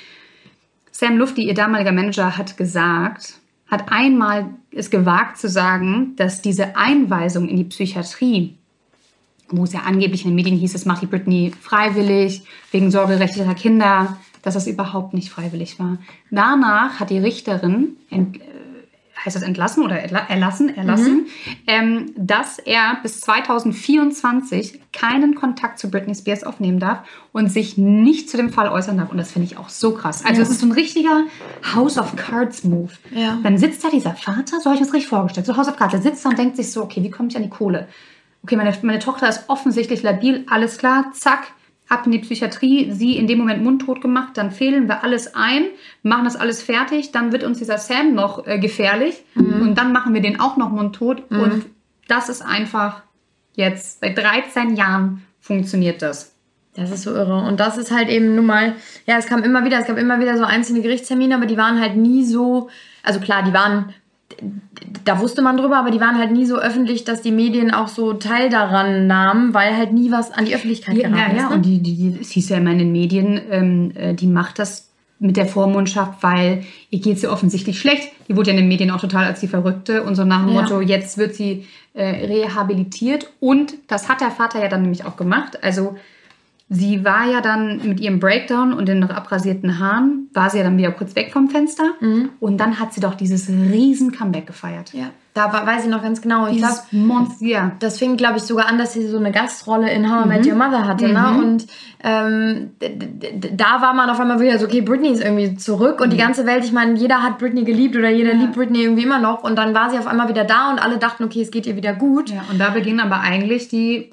Sam 0.91 1.17
Lufti, 1.17 1.47
ihr 1.47 1.55
damaliger 1.55 1.93
Manager, 1.93 2.37
hat 2.37 2.57
gesagt, 2.57 3.35
hat 3.67 3.85
einmal 3.91 4.51
es 4.71 4.91
gewagt 4.91 5.39
zu 5.39 5.49
sagen, 5.49 6.15
dass 6.17 6.43
diese 6.43 6.77
Einweisung 6.77 7.49
in 7.49 7.57
die 7.57 7.65
Psychiatrie 7.65 8.59
wo 9.49 9.65
es 9.65 9.73
ja 9.73 9.81
angeblich 9.81 10.25
in 10.25 10.31
den 10.31 10.37
Medien 10.37 10.57
hieß, 10.57 10.73
das 10.73 10.85
macht 10.85 11.03
die 11.03 11.07
Britney 11.07 11.53
freiwillig, 11.61 12.43
wegen 12.71 12.91
sorgerechtlicher 12.91 13.55
Kinder, 13.55 14.17
dass 14.43 14.55
das 14.55 14.67
überhaupt 14.67 15.15
nicht 15.15 15.31
freiwillig 15.31 15.79
war. 15.79 15.99
Danach 16.31 17.01
hat 17.01 17.11
die 17.11 17.19
Richterin, 17.19 17.97
ent, 18.11 18.37
äh, 18.37 18.45
heißt 19.25 19.35
das 19.35 19.43
entlassen 19.43 19.83
oder 19.83 19.97
erlassen, 19.97 20.77
erlassen, 20.77 21.15
mhm. 21.15 21.27
ähm, 21.67 22.13
dass 22.17 22.59
er 22.59 22.99
bis 23.03 23.21
2024 23.23 24.81
keinen 24.93 25.35
Kontakt 25.35 25.79
zu 25.79 25.91
Britney 25.91 26.15
Spears 26.15 26.45
aufnehmen 26.45 26.79
darf 26.79 27.01
und 27.33 27.49
sich 27.51 27.77
nicht 27.77 28.31
zu 28.31 28.37
dem 28.37 28.51
Fall 28.51 28.69
äußern 28.69 28.99
darf. 28.99 29.11
Und 29.11 29.17
das 29.17 29.33
finde 29.33 29.47
ich 29.47 29.59
auch 29.59 29.69
so 29.69 29.95
krass. 29.95 30.25
Also 30.25 30.43
es 30.43 30.51
ist 30.51 30.61
so 30.61 30.67
ein 30.67 30.73
richtiger 30.73 31.25
House 31.75 31.99
of 31.99 32.15
Cards 32.15 32.63
Move. 32.63 32.93
Ja. 33.15 33.39
Dann 33.43 33.59
sitzt 33.59 33.83
da 33.85 33.91
dieser 33.91 34.15
Vater, 34.15 34.61
so 34.61 34.67
habe 34.67 34.75
ich 34.75 34.81
mir 34.81 34.87
das 34.87 34.95
richtig 34.95 35.09
vorgestellt, 35.09 35.47
so 35.47 35.57
House 35.57 35.69
of 35.69 35.77
Cards, 35.77 35.93
der 35.93 36.03
sitzt 36.03 36.25
da 36.25 36.29
und 36.29 36.39
denkt 36.39 36.57
sich 36.57 36.71
so, 36.71 36.83
okay, 36.83 37.03
wie 37.03 37.11
komme 37.11 37.29
ich 37.29 37.37
an 37.37 37.43
die 37.43 37.51
Kohle? 37.51 37.89
Okay, 38.47 38.55
meine, 38.55 38.73
meine 38.83 39.01
Tochter 39.01 39.29
ist 39.29 39.49
offensichtlich 39.49 40.05
labil, 40.05 40.45
alles 40.49 40.79
klar, 40.79 41.11
zack, 41.13 41.49
ab 41.89 42.07
in 42.07 42.13
die 42.13 42.21
Psychiatrie, 42.21 42.93
sie 42.93 43.17
in 43.17 43.27
dem 43.27 43.39
Moment 43.39 43.65
mundtot 43.65 44.01
gemacht, 44.01 44.37
dann 44.37 44.53
fehlen 44.53 44.87
wir 44.87 45.03
alles 45.03 45.35
ein, 45.35 45.65
machen 46.05 46.25
das 46.25 46.37
alles 46.37 46.63
fertig, 46.63 47.11
dann 47.11 47.33
wird 47.33 47.43
uns 47.43 47.59
dieser 47.59 47.79
Sam 47.79 48.15
noch 48.15 48.47
äh, 48.47 48.61
gefährlich 48.61 49.25
mhm. 49.35 49.63
und 49.63 49.75
dann 49.75 49.93
machen 49.93 50.15
wir 50.15 50.23
den 50.23 50.39
auch 50.39 50.57
noch 50.57 50.71
mundtot 50.71 51.29
mhm. 51.29 51.41
und 51.41 51.67
das 52.07 52.29
ist 52.29 52.41
einfach 52.41 53.03
jetzt, 53.55 53.99
seit 54.01 54.17
13 54.17 54.77
Jahren 54.77 55.27
funktioniert 55.41 56.03
das. 56.03 56.33
Das 56.75 56.93
ist 56.93 57.03
so 57.03 57.15
irre. 57.15 57.39
Und 57.49 57.59
das 57.59 57.79
ist 57.79 57.91
halt 57.91 58.11
eben 58.11 58.37
nun 58.37 58.47
mal, 58.47 58.77
ja, 59.07 59.17
es 59.17 59.27
kam 59.27 59.43
immer 59.43 59.65
wieder, 59.65 59.81
es 59.81 59.87
gab 59.87 59.97
immer 59.97 60.21
wieder 60.21 60.37
so 60.37 60.45
einzelne 60.45 60.83
Gerichtstermine, 60.83 61.35
aber 61.35 61.47
die 61.47 61.57
waren 61.57 61.81
halt 61.81 61.97
nie 61.97 62.25
so, 62.25 62.69
also 63.03 63.19
klar, 63.19 63.43
die 63.43 63.55
waren 63.55 63.95
da 65.05 65.21
wusste 65.21 65.43
man 65.43 65.57
drüber, 65.57 65.79
aber 65.79 65.91
die 65.91 66.01
waren 66.01 66.19
halt 66.19 66.33
nie 66.33 66.47
so 66.47 66.57
öffentlich, 66.57 67.05
dass 67.05 67.23
die 67.23 67.33
Medien 67.33 67.73
auch 67.73 67.89
so 67.89 68.13
Teil 68.15 68.51
daran 68.51 69.07
nahmen, 69.07 69.55
weil 69.55 69.77
halt 69.77 69.93
nie 69.93 70.11
was 70.11 70.33
an 70.33 70.45
die 70.45 70.55
Öffentlichkeit 70.55 70.97
ja, 70.97 71.09
geraten 71.09 71.37
ja, 71.37 71.37
ist. 71.37 71.43
Ja, 71.43 71.49
ne? 71.51 71.55
und 71.55 71.63
die, 71.63 71.81
die, 71.81 72.19
es 72.21 72.31
hieß 72.31 72.49
ja 72.51 72.59
immer 72.59 72.73
in 72.73 72.79
den 72.79 72.93
Medien, 72.93 73.41
ähm, 73.51 73.93
äh, 73.95 74.15
die 74.15 74.27
macht 74.27 74.59
das 74.59 74.91
mit 75.19 75.37
der 75.37 75.47
Vormundschaft, 75.47 76.23
weil 76.23 76.65
ihr 76.91 77.01
geht 77.01 77.19
sie 77.19 77.29
offensichtlich 77.29 77.81
schlecht. 77.81 78.13
Die 78.29 78.37
wurde 78.37 78.51
ja 78.51 78.57
in 78.57 78.63
den 78.63 78.69
Medien 78.69 78.91
auch 78.91 79.01
total 79.01 79.25
als 79.25 79.41
die 79.41 79.49
Verrückte 79.49 80.03
und 80.03 80.15
so 80.15 80.25
nach 80.25 80.45
dem 80.45 80.55
ja. 80.55 80.61
Motto, 80.61 80.81
jetzt 80.81 81.17
wird 81.17 81.35
sie 81.35 81.67
äh, 81.95 82.27
rehabilitiert. 82.27 83.33
Und 83.41 83.75
das 83.89 84.09
hat 84.11 84.21
der 84.21 84.31
Vater 84.31 84.61
ja 84.61 84.69
dann 84.69 84.83
nämlich 84.83 85.07
auch 85.07 85.17
gemacht. 85.17 85.63
Also 85.65 85.97
Sie 86.69 87.05
war 87.05 87.31
ja 87.31 87.41
dann 87.41 87.81
mit 87.85 88.01
ihrem 88.01 88.19
Breakdown 88.19 88.73
und 88.73 88.89
den 88.89 88.99
noch 88.99 89.11
abrasierten 89.11 89.79
Haaren, 89.79 90.29
war 90.33 90.51
sie 90.51 90.59
ja 90.59 90.65
dann 90.65 90.77
wieder 90.77 90.91
kurz 90.91 91.15
weg 91.15 91.33
vom 91.33 91.49
Fenster. 91.49 91.93
Mhm. 92.01 92.31
Und 92.41 92.59
dann 92.59 92.81
hat 92.81 92.93
sie 92.93 93.01
doch 93.01 93.15
dieses 93.15 93.49
riesen 93.49 94.11
Comeback 94.11 94.49
gefeiert. 94.49 94.93
Ja, 94.93 95.11
da 95.33 95.53
war, 95.53 95.65
weiß 95.65 95.85
ich 95.85 95.91
noch 95.91 96.03
ganz 96.03 96.21
genau. 96.21 96.49
Ich 96.49 96.57
glaube, 96.57 96.75
Monster. 96.91 97.73
Das 97.79 97.99
fing, 97.99 98.17
glaube 98.17 98.39
ich, 98.39 98.43
sogar 98.43 98.67
an, 98.67 98.79
dass 98.79 98.95
sie 98.95 99.07
so 99.07 99.17
eine 99.17 99.31
Gastrolle 99.31 99.93
in 99.93 100.11
How 100.11 100.25
I 100.25 100.29
Met 100.29 100.45
mhm. 100.45 100.51
Your 100.51 100.57
Mother 100.57 100.89
hatte. 100.89 101.07
Ne? 101.07 101.21
Mhm. 101.21 101.39
Ne? 101.39 101.45
Und 101.45 101.67
ähm, 102.03 102.71
da 103.53 103.81
war 103.81 103.95
man 103.95 104.11
auf 104.11 104.19
einmal 104.19 104.41
wieder 104.41 104.59
so, 104.59 104.67
okay, 104.67 104.81
Britney 104.81 105.11
ist 105.11 105.23
irgendwie 105.23 105.55
zurück. 105.55 106.01
Und 106.01 106.11
die 106.11 106.17
mhm. 106.17 106.21
ganze 106.21 106.47
Welt, 106.47 106.65
ich 106.65 106.73
meine, 106.73 106.95
jeder 106.95 107.23
hat 107.23 107.39
Britney 107.39 107.63
geliebt 107.63 107.95
oder 107.95 108.11
jeder 108.11 108.33
ja. 108.33 108.41
liebt 108.41 108.55
Britney 108.55 108.83
irgendwie 108.83 109.05
immer 109.05 109.21
noch. 109.21 109.45
Und 109.45 109.55
dann 109.55 109.73
war 109.73 109.91
sie 109.91 109.99
auf 109.99 110.09
einmal 110.09 110.29
wieder 110.29 110.43
da 110.43 110.73
und 110.73 110.81
alle 110.81 110.99
dachten, 110.99 111.23
okay, 111.23 111.43
es 111.43 111.53
geht 111.53 111.67
ihr 111.67 111.77
wieder 111.77 111.93
gut. 111.93 112.31
Ja, 112.31 112.43
und 112.51 112.59
da 112.59 112.71
beginnt 112.71 113.01
aber 113.01 113.21
eigentlich 113.21 113.69
die 113.69 114.11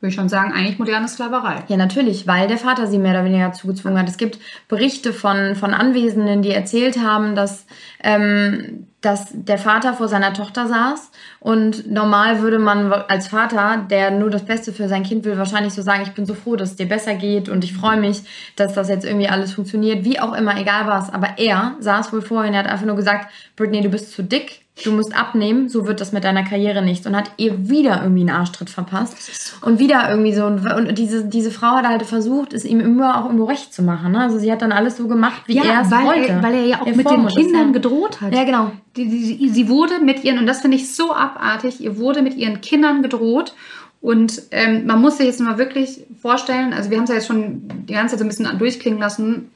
würde 0.00 0.10
ich 0.10 0.16
schon 0.16 0.28
sagen, 0.28 0.52
eigentlich 0.52 0.78
moderne 0.78 1.08
Sklaverei. 1.08 1.64
Ja, 1.68 1.78
natürlich, 1.78 2.26
weil 2.26 2.46
der 2.46 2.58
Vater 2.58 2.86
sie 2.86 2.98
mehr 2.98 3.12
oder 3.12 3.24
weniger 3.24 3.52
zugezwungen 3.52 3.98
hat. 3.98 4.06
Es 4.06 4.18
gibt 4.18 4.38
Berichte 4.68 5.14
von, 5.14 5.56
von 5.56 5.72
Anwesenden, 5.72 6.42
die 6.42 6.50
erzählt 6.50 6.98
haben, 6.98 7.34
dass, 7.34 7.66
ähm, 8.02 8.86
dass 9.00 9.28
der 9.32 9.56
Vater 9.56 9.94
vor 9.94 10.08
seiner 10.08 10.34
Tochter 10.34 10.66
saß 10.66 11.10
und 11.40 11.90
normal 11.90 12.42
würde 12.42 12.58
man 12.58 12.92
als 12.92 13.28
Vater, 13.28 13.86
der 13.88 14.10
nur 14.10 14.28
das 14.28 14.44
Beste 14.44 14.72
für 14.72 14.88
sein 14.88 15.04
Kind 15.04 15.24
will, 15.24 15.38
wahrscheinlich 15.38 15.72
so 15.72 15.80
sagen, 15.80 16.02
ich 16.02 16.12
bin 16.12 16.26
so 16.26 16.34
froh, 16.34 16.56
dass 16.56 16.72
es 16.72 16.76
dir 16.76 16.88
besser 16.88 17.14
geht 17.14 17.48
und 17.48 17.64
ich 17.64 17.72
freue 17.72 17.98
mich, 17.98 18.24
dass 18.56 18.74
das 18.74 18.90
jetzt 18.90 19.06
irgendwie 19.06 19.28
alles 19.28 19.54
funktioniert, 19.54 20.04
wie 20.04 20.20
auch 20.20 20.34
immer, 20.34 20.58
egal 20.60 20.86
was. 20.86 21.08
Aber 21.08 21.38
er 21.38 21.76
saß 21.80 22.12
wohl 22.12 22.20
vorhin, 22.20 22.52
er 22.52 22.60
hat 22.60 22.70
einfach 22.70 22.86
nur 22.86 22.96
gesagt, 22.96 23.30
Britney, 23.56 23.80
du 23.80 23.88
bist 23.88 24.12
zu 24.12 24.22
dick, 24.22 24.63
du 24.82 24.90
musst 24.90 25.16
abnehmen, 25.16 25.68
so 25.68 25.86
wird 25.86 26.00
das 26.00 26.12
mit 26.12 26.24
deiner 26.24 26.42
Karriere 26.42 26.82
nicht. 26.82 27.06
Und 27.06 27.14
hat 27.14 27.30
ihr 27.36 27.68
wieder 27.68 28.02
irgendwie 28.02 28.22
einen 28.22 28.30
Arschtritt 28.30 28.70
verpasst. 28.70 29.58
Und 29.62 29.78
wieder 29.78 30.10
irgendwie 30.10 30.34
so. 30.34 30.46
Und 30.46 30.98
diese, 30.98 31.26
diese 31.26 31.52
Frau 31.52 31.76
hat 31.76 31.86
halt 31.86 32.02
versucht, 32.02 32.52
es 32.52 32.64
ihm 32.64 32.80
immer 32.80 33.18
auch 33.18 33.26
irgendwo 33.26 33.44
recht 33.44 33.72
zu 33.72 33.82
machen. 33.82 34.12
Ne? 34.12 34.20
Also 34.20 34.38
sie 34.38 34.50
hat 34.50 34.62
dann 34.62 34.72
alles 34.72 34.96
so 34.96 35.06
gemacht, 35.06 35.42
wie 35.46 35.56
ja, 35.56 35.64
er 35.64 35.82
es 35.82 35.90
wollte. 35.90 36.28
Er, 36.28 36.42
weil 36.42 36.54
er 36.54 36.66
ja 36.66 36.80
auch 36.80 36.86
er 36.86 36.96
mit 36.96 37.08
den 37.08 37.26
Kindern 37.28 37.72
gedroht 37.72 38.20
hat. 38.20 38.34
Ja, 38.34 38.44
genau. 38.44 38.72
Die, 38.96 39.08
die, 39.08 39.48
sie 39.48 39.68
wurde 39.68 40.00
mit 40.00 40.24
ihren, 40.24 40.38
und 40.38 40.46
das 40.46 40.60
finde 40.60 40.76
ich 40.76 40.94
so 40.94 41.14
abartig, 41.14 41.80
ihr 41.80 41.96
wurde 41.98 42.22
mit 42.22 42.34
ihren 42.34 42.60
Kindern 42.60 43.02
gedroht. 43.02 43.54
Und 44.00 44.42
ähm, 44.50 44.86
man 44.86 45.00
muss 45.00 45.16
sich 45.16 45.26
jetzt 45.26 45.40
mal 45.40 45.56
wirklich 45.56 46.04
vorstellen, 46.20 46.74
also 46.74 46.90
wir 46.90 46.98
haben 46.98 47.04
es 47.04 47.10
ja 47.10 47.16
jetzt 47.16 47.26
schon 47.26 47.62
die 47.88 47.94
ganze 47.94 48.12
Zeit 48.12 48.18
so 48.18 48.24
ein 48.24 48.28
bisschen 48.28 48.58
durchklingen 48.58 48.98
lassen, 48.98 49.50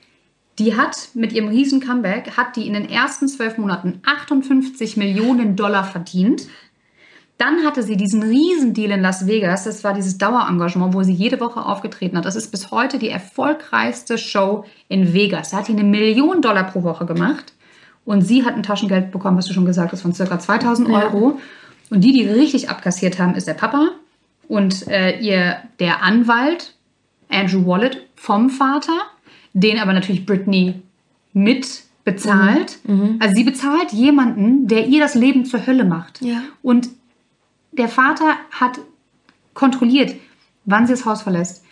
die 0.59 0.77
hat 0.77 1.11
mit 1.14 1.33
ihrem 1.33 1.49
riesen 1.49 1.81
Comeback, 1.81 2.37
hat 2.37 2.57
die 2.57 2.66
in 2.66 2.75
den 2.75 2.88
ersten 2.88 3.29
zwölf 3.29 3.59
Monaten 3.59 4.01
58 4.05 4.97
Millionen 4.97 5.57
Dollar 5.57 5.85
verdient. 5.85 6.49
Dann 7.38 7.64
hatte 7.64 7.85
sie 7.85 7.97
diesen 7.97 8.25
Riesendeal 8.25 8.90
in 8.90 9.01
Las 9.01 9.27
Vegas. 9.29 9.64
Das 9.64 9.85
war 9.85 9.94
dieses 9.94 10.18
Dauerengagement, 10.18 10.92
wo 10.92 11.05
sie 11.05 11.12
jede 11.12 11.38
Woche 11.38 11.64
aufgetreten 11.64 12.16
hat. 12.16 12.25
Das 12.25 12.35
ist 12.35 12.51
bis 12.51 12.73
heute 12.73 12.99
die 12.99 13.11
erfolgreichste 13.11 14.18
Show 14.18 14.64
in 14.88 15.14
Vegas. 15.14 15.51
Da 15.51 15.59
hat 15.59 15.68
die 15.68 15.73
eine 15.73 15.85
Million 15.85 16.42
Dollar 16.42 16.64
pro 16.64 16.83
Woche 16.83 17.07
gemacht. 17.07 17.53
Und 18.05 18.23
sie 18.23 18.44
hat 18.44 18.55
ein 18.55 18.64
Taschengeld 18.64 19.12
bekommen, 19.12 19.38
was 19.38 19.47
du 19.47 19.53
schon 19.53 19.66
gesagt 19.66 19.92
hast, 19.92 20.03
von 20.03 20.14
circa 20.14 20.40
2000 20.40 20.88
Euro. 20.88 21.31
Ja. 21.31 21.37
Und 21.90 22.01
die, 22.03 22.12
die 22.12 22.27
richtig 22.27 22.71
abkassiert 22.71 23.21
haben, 23.21 23.35
ist 23.35 23.47
der 23.47 23.55
Papa 23.55 23.90
und 24.49 24.88
äh, 24.88 25.18
ihr 25.21 25.59
der 25.79 26.03
Anwalt 26.03 26.75
Andrew 27.29 27.66
Wallet 27.66 28.07
vom 28.16 28.51
Vater 28.51 28.99
den 29.61 29.79
aber 29.79 29.92
natürlich 29.92 30.27
Britney 30.27 30.75
mit 31.33 31.83
bezahlt. 32.05 32.79
Mhm. 32.85 32.94
mhm. 32.94 33.16
Also 33.21 33.35
sie 33.35 33.44
bezahlt 33.44 33.92
jemanden, 33.92 34.68
der 34.68 34.87
ihr 34.87 35.01
das 35.01 35.14
Leben 35.14 35.44
zur 35.44 35.66
Hölle 35.66 35.85
macht. 35.85 36.23
Ja. 36.23 36.42
Und 36.62 36.88
der 37.73 37.88
Vater 37.88 38.37
hat 38.51 38.79
kontrolliert, 39.55 40.14
wann 40.64 40.87
sie 40.87 40.92
das 40.92 41.05
Haus 41.05 41.23
verlässt, 41.23 41.64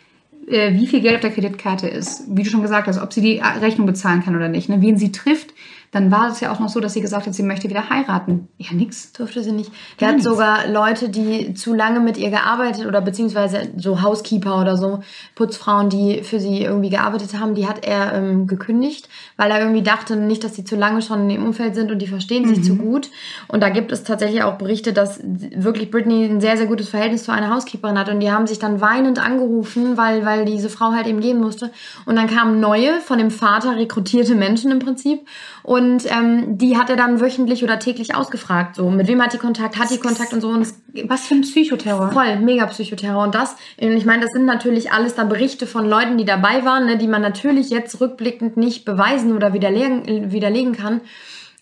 äh, 0.49 0.75
wie 0.75 0.87
viel 0.87 1.01
Geld 1.01 1.17
auf 1.17 1.21
der 1.21 1.33
Kreditkarte 1.33 1.89
ist, 1.89 2.25
wie 2.29 2.43
du 2.43 2.51
schon 2.51 2.63
gesagt 2.63 2.87
hast, 2.87 3.01
ob 3.01 3.13
sie 3.13 3.21
die 3.21 3.39
Rechnung 3.39 3.87
bezahlen 3.87 4.23
kann 4.23 4.37
oder 4.37 4.49
nicht, 4.49 4.69
ne, 4.69 4.83
wen 4.83 4.99
sie 4.99 5.13
trifft. 5.13 5.55
Dann 5.97 6.11
war 6.11 6.31
es 6.31 6.41
ja 6.41 6.53
auch 6.53 6.61
noch 6.61 6.69
so, 6.69 6.79
dass 6.79 6.93
sie 6.93 7.01
gesagt 7.01 7.27
hat, 7.27 7.33
sie 7.33 7.43
möchte 7.43 7.71
wieder 7.71 7.89
heiraten. 7.89 8.49
Ja, 8.59 8.75
nix. 8.75 9.15
Durfte 9.15 9.43
sie 9.43 9.53
nicht. 9.53 9.73
Die 9.99 10.05
hat 10.05 10.23
sogar 10.23 10.69
Leute, 10.69 11.09
die 11.09 11.55
zu 11.55 11.73
lange 11.73 12.01
mit 12.01 12.19
ihr 12.19 12.29
gearbeitet 12.29 12.85
oder 12.85 13.01
beziehungsweise 13.01 13.69
so 13.79 14.03
Housekeeper 14.03 14.61
oder 14.61 14.77
so, 14.77 15.01
Putzfrauen, 15.37 15.89
die 15.89 16.23
für 16.23 16.39
sie 16.39 16.61
irgendwie 16.61 16.91
gearbeitet 16.91 17.41
haben, 17.41 17.55
die 17.55 17.67
hat 17.67 17.87
er 17.87 18.13
ähm, 18.13 18.47
gekündigt, 18.47 19.09
weil 19.39 19.51
er 19.51 19.61
irgendwie 19.61 19.81
dachte 19.81 20.17
nicht, 20.17 20.45
dass 20.45 20.55
sie 20.55 20.65
zu 20.65 20.77
lange 20.77 21.01
schon 21.01 21.23
in 21.23 21.29
dem 21.31 21.47
Umfeld 21.47 21.75
sind 21.75 21.91
und 21.91 21.99
die 22.01 22.09
verstehen 22.09 22.43
mhm. 22.43 22.55
sich 22.55 22.63
zu 22.63 22.77
gut. 22.77 23.11
Und 23.49 23.63
da 23.63 23.71
gibt 23.71 23.91
es 23.91 24.05
tatsächlich 24.05 24.43
auch 24.43 24.59
Berichte, 24.59 24.93
dass 24.93 25.21
wirklich 25.25 25.91
Britney 25.91 26.27
ein 26.27 26.43
sehr, 26.43 26.59
sehr 26.59 26.67
gutes 26.67 26.91
Verhältnis 26.91 27.25
zu 27.25 27.33
einer 27.33 27.55
Housekeeperin 27.55 27.99
hat 27.99 28.11
und 28.11 28.21
die 28.21 28.31
haben 28.31 28.47
sich 28.47 28.59
dann 28.59 28.83
weinend 28.83 29.19
angerufen, 29.19 29.97
weil, 29.97 30.27
weil 30.27 30.45
diese 30.45 30.69
Frau 30.69 30.93
halt 30.93 31.07
eben 31.07 31.21
gehen 31.21 31.41
musste. 31.41 31.71
Und 32.05 32.17
dann 32.17 32.27
kamen 32.27 32.61
neue, 32.61 33.01
von 33.01 33.17
dem 33.17 33.31
Vater 33.31 33.77
rekrutierte 33.77 34.35
Menschen 34.35 34.71
im 34.71 34.81
Prinzip 34.81 35.27
und 35.63 35.86
ähm, 36.11 36.59
die 36.59 36.77
hat 36.77 36.91
er 36.91 36.97
dann 36.97 37.21
wöchentlich 37.21 37.65
oder 37.65 37.79
täglich 37.79 38.15
ausgefragt. 38.15 38.77
So, 38.77 38.91
mit 38.91 39.09
wem 39.09 39.23
hat 39.23 39.33
die 39.33 39.39
Kontakt, 39.39 39.79
hat 39.79 39.91
die 39.91 39.99
Kontakt 39.99 40.33
und 40.33 40.41
so. 40.41 40.49
Und 40.49 40.67
Was 41.05 41.27
für 41.27 41.35
ein 41.35 41.43
Psychoterror. 41.43 42.13
Voll, 42.13 42.39
mega 42.41 42.67
Psychoterror. 42.67 43.25
Und 43.25 43.35
das, 43.35 43.57
ich 43.77 44.05
meine, 44.05 44.23
das 44.23 44.33
sind 44.33 44.47
natürlich 44.47 44.93
alles 44.93 45.15
da 45.15 45.25
Berichte 45.25 45.67
von 45.67 45.89
Leuten, 45.89 46.19
die 46.19 46.25
dabei 46.25 46.65
waren, 46.65 46.87
ne, 46.87 46.99
die 46.99 47.09
man 47.09 47.23
natürlich 47.23 47.71
jetzt 47.71 48.01
rückblickend 48.01 48.57
nicht 48.57 48.85
beweisen 48.85 49.35
oder 49.35 49.53
widerlegen, 49.53 50.33
widerlegen 50.33 50.73
kann. 50.73 51.01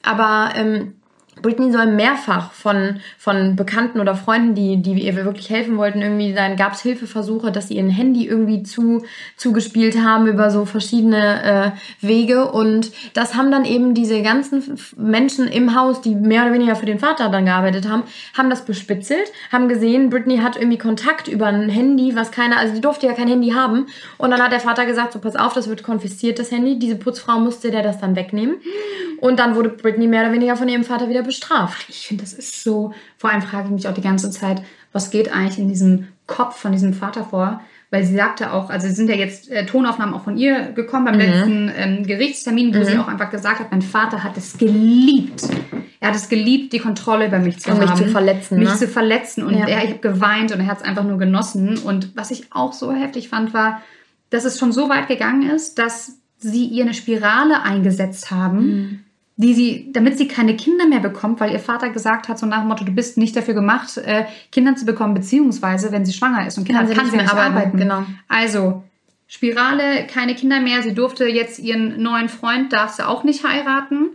Aber 0.02 0.50
ähm, 0.56 0.94
Britney 1.44 1.70
soll 1.70 1.88
mehrfach 1.88 2.52
von, 2.52 3.00
von 3.18 3.54
Bekannten 3.54 4.00
oder 4.00 4.14
Freunden, 4.14 4.54
die, 4.54 4.80
die 4.80 5.04
ihr 5.04 5.14
wirklich 5.14 5.50
helfen 5.50 5.76
wollten, 5.76 6.00
irgendwie, 6.00 6.32
dann 6.32 6.56
gab 6.56 6.72
es 6.72 6.80
Hilfeversuche, 6.80 7.52
dass 7.52 7.68
sie 7.68 7.76
ihr 7.76 7.84
Handy 7.84 8.26
irgendwie 8.26 8.62
zu, 8.62 9.04
zugespielt 9.36 9.98
haben 10.00 10.26
über 10.26 10.50
so 10.50 10.64
verschiedene 10.64 11.74
äh, 12.00 12.06
Wege. 12.06 12.50
Und 12.50 12.92
das 13.12 13.34
haben 13.34 13.50
dann 13.50 13.66
eben 13.66 13.92
diese 13.92 14.22
ganzen 14.22 14.78
Menschen 14.96 15.46
im 15.46 15.78
Haus, 15.78 16.00
die 16.00 16.14
mehr 16.14 16.44
oder 16.44 16.54
weniger 16.54 16.76
für 16.76 16.86
den 16.86 16.98
Vater 16.98 17.28
dann 17.28 17.44
gearbeitet 17.44 17.86
haben, 17.86 18.04
haben 18.34 18.48
das 18.48 18.64
bespitzelt, 18.64 19.30
haben 19.52 19.68
gesehen, 19.68 20.08
Britney 20.08 20.38
hat 20.38 20.56
irgendwie 20.56 20.78
Kontakt 20.78 21.28
über 21.28 21.46
ein 21.48 21.68
Handy, 21.68 22.16
was 22.16 22.30
keiner, 22.30 22.56
also 22.56 22.74
die 22.74 22.80
durfte 22.80 23.06
ja 23.06 23.12
kein 23.12 23.28
Handy 23.28 23.50
haben. 23.50 23.84
Und 24.16 24.30
dann 24.30 24.40
hat 24.40 24.52
der 24.52 24.60
Vater 24.60 24.86
gesagt, 24.86 25.12
so 25.12 25.18
pass 25.18 25.36
auf, 25.36 25.52
das 25.52 25.68
wird 25.68 25.82
konfisziert, 25.82 26.38
das 26.38 26.50
Handy. 26.50 26.78
Diese 26.78 26.96
Putzfrau 26.96 27.38
musste 27.38 27.70
der 27.70 27.82
das 27.82 28.00
dann 28.00 28.16
wegnehmen. 28.16 28.56
Und 29.20 29.38
dann 29.38 29.56
wurde 29.56 29.68
Britney 29.68 30.06
mehr 30.06 30.22
oder 30.22 30.32
weniger 30.32 30.56
von 30.56 30.70
ihrem 30.70 30.84
Vater 30.84 31.10
wieder 31.10 31.22
bestraft. 31.34 31.86
Ich 31.88 32.06
finde, 32.06 32.22
das 32.22 32.32
ist 32.32 32.62
so. 32.62 32.92
Vor 33.18 33.30
allem 33.30 33.42
frage 33.42 33.66
ich 33.66 33.72
mich 33.72 33.88
auch 33.88 33.94
die 33.94 34.00
ganze 34.00 34.30
Zeit, 34.30 34.62
was 34.92 35.10
geht 35.10 35.32
eigentlich 35.32 35.58
in 35.58 35.68
diesem 35.68 36.08
Kopf 36.26 36.56
von 36.56 36.72
diesem 36.72 36.94
Vater 36.94 37.24
vor? 37.24 37.60
Weil 37.90 38.04
sie 38.04 38.16
sagte 38.16 38.52
auch, 38.52 38.70
also 38.70 38.88
sind 38.88 39.08
ja 39.08 39.14
jetzt 39.14 39.50
äh, 39.50 39.66
Tonaufnahmen 39.66 40.14
auch 40.14 40.24
von 40.24 40.36
ihr 40.36 40.72
gekommen 40.72 41.04
beim 41.04 41.14
mhm. 41.14 41.20
letzten 41.20 41.72
ähm, 41.76 42.06
Gerichtstermin, 42.06 42.74
wo 42.74 42.78
mhm. 42.80 42.84
sie 42.84 42.98
auch 42.98 43.08
einfach 43.08 43.30
gesagt 43.30 43.60
hat, 43.60 43.70
mein 43.70 43.82
Vater 43.82 44.24
hat 44.24 44.36
es 44.36 44.58
geliebt. 44.58 45.42
Er 46.00 46.08
hat 46.08 46.16
es 46.16 46.28
geliebt, 46.28 46.72
die 46.72 46.80
Kontrolle 46.80 47.28
über 47.28 47.38
mich 47.38 47.60
zu 47.60 47.70
und 47.70 47.80
haben. 47.80 47.98
Mich 47.98 48.06
zu 48.06 48.12
verletzen. 48.12 48.58
Mich 48.58 48.68
ne? 48.68 48.76
zu 48.76 48.88
verletzen. 48.88 49.44
Und 49.44 49.54
ja. 49.54 49.66
er, 49.66 49.84
ich 49.84 49.90
habe 49.90 50.00
geweint 50.00 50.52
und 50.52 50.60
er 50.60 50.66
hat 50.66 50.78
es 50.78 50.84
einfach 50.84 51.04
nur 51.04 51.18
genossen. 51.18 51.78
Und 51.78 52.16
was 52.16 52.30
ich 52.30 52.52
auch 52.52 52.72
so 52.72 52.92
heftig 52.92 53.28
fand, 53.28 53.54
war, 53.54 53.80
dass 54.30 54.44
es 54.44 54.58
schon 54.58 54.72
so 54.72 54.88
weit 54.88 55.06
gegangen 55.06 55.48
ist, 55.48 55.78
dass 55.78 56.18
sie 56.38 56.66
ihr 56.66 56.84
eine 56.84 56.94
Spirale 56.94 57.62
eingesetzt 57.62 58.30
haben, 58.30 58.58
mhm 58.58 59.03
die 59.36 59.54
sie, 59.54 59.90
damit 59.92 60.16
sie 60.16 60.28
keine 60.28 60.56
Kinder 60.56 60.86
mehr 60.86 61.00
bekommt, 61.00 61.40
weil 61.40 61.52
ihr 61.52 61.58
Vater 61.58 61.90
gesagt 61.90 62.28
hat, 62.28 62.38
so 62.38 62.46
nach 62.46 62.60
dem 62.60 62.68
Motto, 62.68 62.84
du 62.84 62.92
bist 62.92 63.18
nicht 63.18 63.34
dafür 63.34 63.54
gemacht, 63.54 63.96
äh, 63.98 64.26
Kinder 64.52 64.76
zu 64.76 64.84
bekommen, 64.84 65.14
beziehungsweise 65.14 65.90
wenn 65.90 66.04
sie 66.04 66.12
schwanger 66.12 66.46
ist 66.46 66.56
und 66.56 66.64
Kinder 66.64 66.80
kann 66.80 66.88
sie, 66.88 66.94
kann 66.94 67.10
sie 67.10 67.16
nicht 67.16 67.30
arbeiten. 67.30 67.56
arbeiten. 67.56 67.78
Genau. 67.78 68.04
Also 68.28 68.84
Spirale, 69.26 70.06
keine 70.06 70.34
Kinder 70.34 70.60
mehr. 70.60 70.82
Sie 70.82 70.94
durfte 70.94 71.26
jetzt 71.26 71.58
ihren 71.58 72.00
neuen 72.00 72.28
Freund, 72.28 72.72
darf 72.72 72.92
sie 72.92 73.06
auch 73.06 73.24
nicht 73.24 73.44
heiraten. 73.44 74.10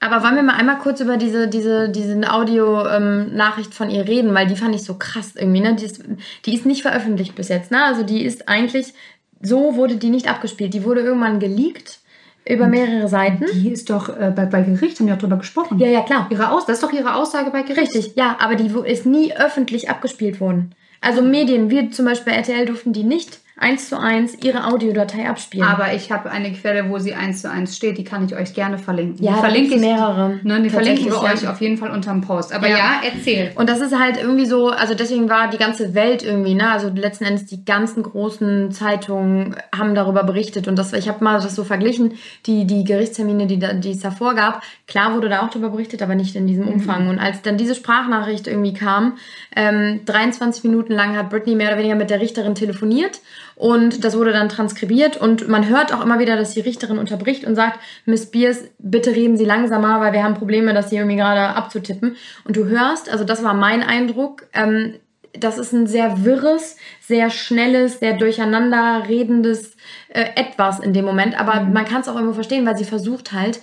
Aber 0.00 0.22
wollen 0.22 0.34
wir 0.34 0.42
mal 0.42 0.56
einmal 0.56 0.78
kurz 0.78 1.00
über 1.00 1.16
diese, 1.16 1.48
diese, 1.48 1.88
diese 1.88 2.32
Audio-Nachricht 2.32 3.70
ähm, 3.70 3.72
von 3.72 3.90
ihr 3.90 4.06
reden, 4.06 4.34
weil 4.34 4.46
die 4.46 4.56
fand 4.56 4.74
ich 4.74 4.82
so 4.82 4.94
krass 4.94 5.36
irgendwie, 5.36 5.60
ne? 5.60 5.74
Die 5.74 5.84
ist, 5.84 6.02
die 6.44 6.54
ist 6.54 6.66
nicht 6.66 6.82
veröffentlicht 6.82 7.34
bis 7.34 7.48
jetzt, 7.48 7.70
ne? 7.70 7.84
Also 7.84 8.02
die 8.02 8.22
ist 8.22 8.48
eigentlich, 8.48 8.92
so 9.40 9.76
wurde 9.76 9.96
die 9.96 10.10
nicht 10.10 10.28
abgespielt. 10.28 10.74
Die 10.74 10.84
wurde 10.84 11.00
irgendwann 11.00 11.40
geleakt 11.40 12.00
über 12.48 12.68
mehrere 12.68 13.08
Seiten. 13.08 13.46
Die 13.52 13.70
ist 13.70 13.90
doch 13.90 14.08
äh, 14.08 14.32
bei, 14.34 14.46
bei 14.46 14.62
Gericht, 14.62 15.00
haben 15.00 15.08
ja 15.08 15.16
darüber 15.16 15.36
gesprochen. 15.36 15.78
Ja, 15.78 15.88
ja, 15.88 16.02
klar. 16.02 16.28
Ihre 16.30 16.50
Aus, 16.50 16.66
das 16.66 16.76
ist 16.76 16.82
doch 16.82 16.92
ihre 16.92 17.14
Aussage 17.14 17.50
bei 17.50 17.62
Gericht. 17.62 17.94
Richtig, 17.94 18.16
ja, 18.16 18.36
aber 18.40 18.54
die 18.54 18.70
ist 18.88 19.06
nie 19.06 19.34
öffentlich 19.36 19.90
abgespielt 19.90 20.40
worden. 20.40 20.74
Also 21.00 21.22
Medien, 21.22 21.70
wir 21.70 21.90
zum 21.90 22.04
Beispiel 22.04 22.32
RTL 22.32 22.66
durften 22.66 22.92
die 22.92 23.04
nicht 23.04 23.40
eins 23.58 23.88
zu 23.88 23.98
eins 23.98 24.36
ihre 24.42 24.66
Audiodatei 24.66 25.28
abspielen. 25.28 25.66
Aber 25.66 25.94
ich 25.94 26.12
habe 26.12 26.30
eine 26.30 26.52
Quelle, 26.52 26.90
wo 26.90 26.98
sie 26.98 27.14
eins 27.14 27.40
zu 27.40 27.50
eins 27.50 27.74
steht, 27.74 27.96
die 27.96 28.04
kann 28.04 28.26
ich 28.26 28.36
euch 28.36 28.52
gerne 28.52 28.76
verlinken. 28.76 29.24
Ja, 29.24 29.32
die 29.32 29.38
verlinke 29.38 29.74
ich 29.76 29.80
mehrere. 29.80 30.40
Ne, 30.42 30.60
die 30.60 30.68
verlinke 30.68 31.00
ich 31.00 31.14
euch 31.14 31.48
auf 31.48 31.60
jeden 31.62 31.78
Fall 31.78 31.90
unterm 31.90 32.20
Post. 32.20 32.52
Aber 32.52 32.68
ja. 32.68 32.76
ja. 32.76 33.00
erzähl. 33.02 33.52
Und 33.54 33.70
das 33.70 33.80
ist 33.80 33.98
halt 33.98 34.18
irgendwie 34.18 34.44
so, 34.44 34.68
also 34.68 34.94
deswegen 34.94 35.30
war 35.30 35.48
die 35.48 35.56
ganze 35.56 35.94
Welt 35.94 36.22
irgendwie, 36.22 36.54
ne, 36.54 36.70
also 36.70 36.90
letzten 36.90 37.24
Endes 37.24 37.46
die 37.46 37.64
ganzen 37.64 38.02
großen 38.02 38.72
Zeitungen 38.72 39.56
haben 39.74 39.94
darüber 39.94 40.22
berichtet 40.24 40.68
und 40.68 40.76
das, 40.76 40.92
ich 40.92 41.08
habe 41.08 41.24
mal 41.24 41.40
das 41.40 41.54
so 41.54 41.64
verglichen, 41.64 42.12
die 42.44 42.66
die 42.66 42.84
Gerichtstermine, 42.84 43.46
die, 43.46 43.58
die 43.58 43.90
es 43.90 44.00
davor 44.00 44.34
gab, 44.34 44.62
klar 44.86 45.14
wurde 45.14 45.30
da 45.30 45.40
auch 45.40 45.48
darüber 45.48 45.70
berichtet, 45.70 46.02
aber 46.02 46.14
nicht 46.14 46.36
in 46.36 46.46
diesem 46.46 46.66
mhm. 46.66 46.74
Umfang. 46.74 47.08
Und 47.08 47.18
als 47.18 47.40
dann 47.40 47.56
diese 47.56 47.74
Sprachnachricht 47.74 48.48
irgendwie 48.48 48.74
kam, 48.74 49.16
ähm, 49.54 50.02
23 50.04 50.64
Minuten 50.64 50.92
lang 50.92 51.16
hat 51.16 51.30
Britney 51.30 51.54
mehr 51.54 51.68
oder 51.68 51.78
weniger 51.78 51.94
mit 51.94 52.10
der 52.10 52.20
Richterin 52.20 52.54
telefoniert 52.54 53.20
und 53.56 54.04
das 54.04 54.16
wurde 54.16 54.32
dann 54.32 54.50
transkribiert 54.50 55.16
und 55.16 55.48
man 55.48 55.66
hört 55.68 55.92
auch 55.92 56.04
immer 56.04 56.18
wieder, 56.18 56.36
dass 56.36 56.52
die 56.52 56.60
Richterin 56.60 56.98
unterbricht 56.98 57.44
und 57.44 57.54
sagt, 57.54 57.80
Miss 58.04 58.30
Beers, 58.30 58.64
bitte 58.78 59.16
reden 59.16 59.38
Sie 59.38 59.46
langsamer, 59.46 59.98
weil 60.00 60.12
wir 60.12 60.22
haben 60.22 60.34
Probleme, 60.34 60.74
das 60.74 60.90
hier 60.90 61.00
irgendwie 61.00 61.16
gerade 61.16 61.40
abzutippen. 61.40 62.16
Und 62.44 62.56
du 62.56 62.66
hörst, 62.66 63.10
also 63.10 63.24
das 63.24 63.42
war 63.42 63.54
mein 63.54 63.82
Eindruck, 63.82 64.46
ähm, 64.52 64.94
das 65.32 65.58
ist 65.58 65.72
ein 65.72 65.86
sehr 65.86 66.24
wirres, 66.24 66.76
sehr 67.00 67.30
schnelles, 67.30 67.98
sehr 67.98 68.14
durcheinander 68.14 69.04
redendes 69.08 69.76
äh, 70.08 70.24
Etwas 70.36 70.80
in 70.80 70.92
dem 70.92 71.04
Moment. 71.04 71.38
Aber 71.38 71.60
mhm. 71.60 71.72
man 71.72 71.84
kann 71.86 72.02
es 72.02 72.08
auch 72.08 72.14
irgendwo 72.14 72.34
verstehen, 72.34 72.66
weil 72.66 72.76
sie 72.76 72.84
versucht 72.84 73.32
halt, 73.32 73.60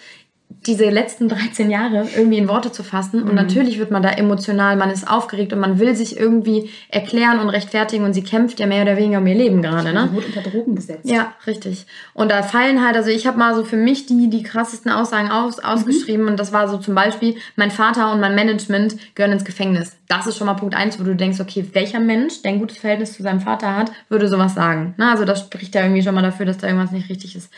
diese 0.66 0.90
letzten 0.90 1.30
13 1.30 1.70
Jahre 1.70 2.08
irgendwie 2.16 2.38
in 2.38 2.48
Worte 2.48 2.72
zu 2.72 2.84
fassen. 2.84 3.22
Und 3.24 3.30
mhm. 3.30 3.36
natürlich 3.36 3.80
wird 3.80 3.92
man 3.92 4.04
da 4.04 4.10
emotional, 4.10 4.76
man 4.76 4.90
ist 4.90 5.10
aufgeregt 5.10 5.54
und 5.54 5.60
man 5.60 5.80
will 5.80 5.96
sich 5.96 6.18
irgendwie 6.18 6.70
erklären 6.90 7.40
und 7.40 7.50
rechtfertigen 7.50 8.06
und 8.06 8.14
sie 8.14 8.24
kämpft 8.24 8.60
ja 8.60 8.68
mehr 8.68 8.84
oder 8.84 8.98
weniger 8.98 9.20
um 9.20 9.28
ihr 9.28 9.36
Leben 9.36 9.62
gerade. 9.62 9.94
Ne? 9.94 10.10
Wurde 10.12 10.28
unter 10.28 10.42
Drogen 10.42 10.76
gesetzt. 10.76 11.10
Ja, 11.10 11.34
richtig. 11.48 11.86
Und 12.14 12.32
da 12.32 12.44
fallen 12.44 12.86
halt, 12.86 12.96
also 12.96 13.10
ich 13.10 13.28
habe 13.28 13.38
mal 13.38 13.56
so 13.56 13.64
für 13.64 13.78
mich 13.78 14.06
die, 14.06 14.30
die 14.30 14.44
krassesten 14.44 14.92
Aussagen 14.92 15.30
aus, 15.30 15.60
ausgeschrieben 15.60 16.24
mhm. 16.24 16.32
und 16.32 16.40
das 16.40 16.54
war 16.54 16.68
so 16.68 16.78
zum 16.78 16.96
Beispiel, 16.96 17.36
mein 17.56 17.72
Vater 17.72 18.12
und 18.12 18.20
mein 18.20 18.36
Management 18.36 18.96
gehören 19.16 19.34
ins 19.34 19.46
Gefängnis. 19.46 19.98
Das 20.08 20.28
ist 20.28 20.38
schon 20.38 20.48
mal 20.48 20.54
Punkt 20.54 20.76
eins, 20.76 21.00
wo 21.00 21.04
du 21.04 21.16
denkst, 21.16 21.40
okay, 21.40 21.66
welcher 21.74 22.00
Mensch, 22.00 22.42
der 22.42 22.52
ein 22.52 22.60
gutes 22.60 22.78
Verhältnis 22.78 23.14
zu 23.14 23.24
seinem 23.24 23.42
Vater 23.42 23.76
hat, 23.76 23.92
würde 24.10 24.28
sowas 24.28 24.54
sagen. 24.54 24.94
Ne? 24.98 25.10
Also 25.10 25.26
das 25.26 25.40
spricht 25.42 25.76
ja 25.76 25.82
irgendwie 25.82 26.04
schon 26.04 26.16
mal 26.16 26.22
dafür, 26.22 26.46
dass 26.46 26.58
da 26.58 26.68
irgendwas 26.68 26.92
nicht 26.92 27.10
richtig 27.10 27.36
ist. 27.36 27.52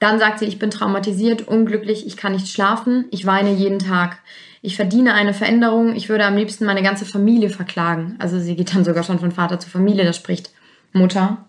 Dann 0.00 0.18
sagt 0.18 0.40
sie, 0.40 0.46
ich 0.46 0.58
bin 0.58 0.70
traumatisiert, 0.70 1.46
unglücklich, 1.46 2.06
ich 2.06 2.16
kann 2.16 2.32
nicht 2.32 2.48
schlafen, 2.48 3.04
ich 3.10 3.26
weine 3.26 3.52
jeden 3.52 3.78
Tag. 3.78 4.18
Ich 4.62 4.74
verdiene 4.74 5.14
eine 5.14 5.34
Veränderung, 5.34 5.94
ich 5.94 6.08
würde 6.08 6.24
am 6.24 6.36
liebsten 6.36 6.64
meine 6.64 6.82
ganze 6.82 7.04
Familie 7.04 7.50
verklagen. 7.50 8.16
Also 8.18 8.40
sie 8.40 8.56
geht 8.56 8.74
dann 8.74 8.84
sogar 8.84 9.04
schon 9.04 9.20
von 9.20 9.30
Vater 9.30 9.60
zu 9.60 9.70
Familie, 9.70 10.04
das 10.04 10.16
spricht 10.16 10.50
Mutter, 10.92 11.44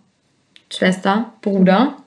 Schwester, 0.70 1.34
Bruder, 1.42 1.98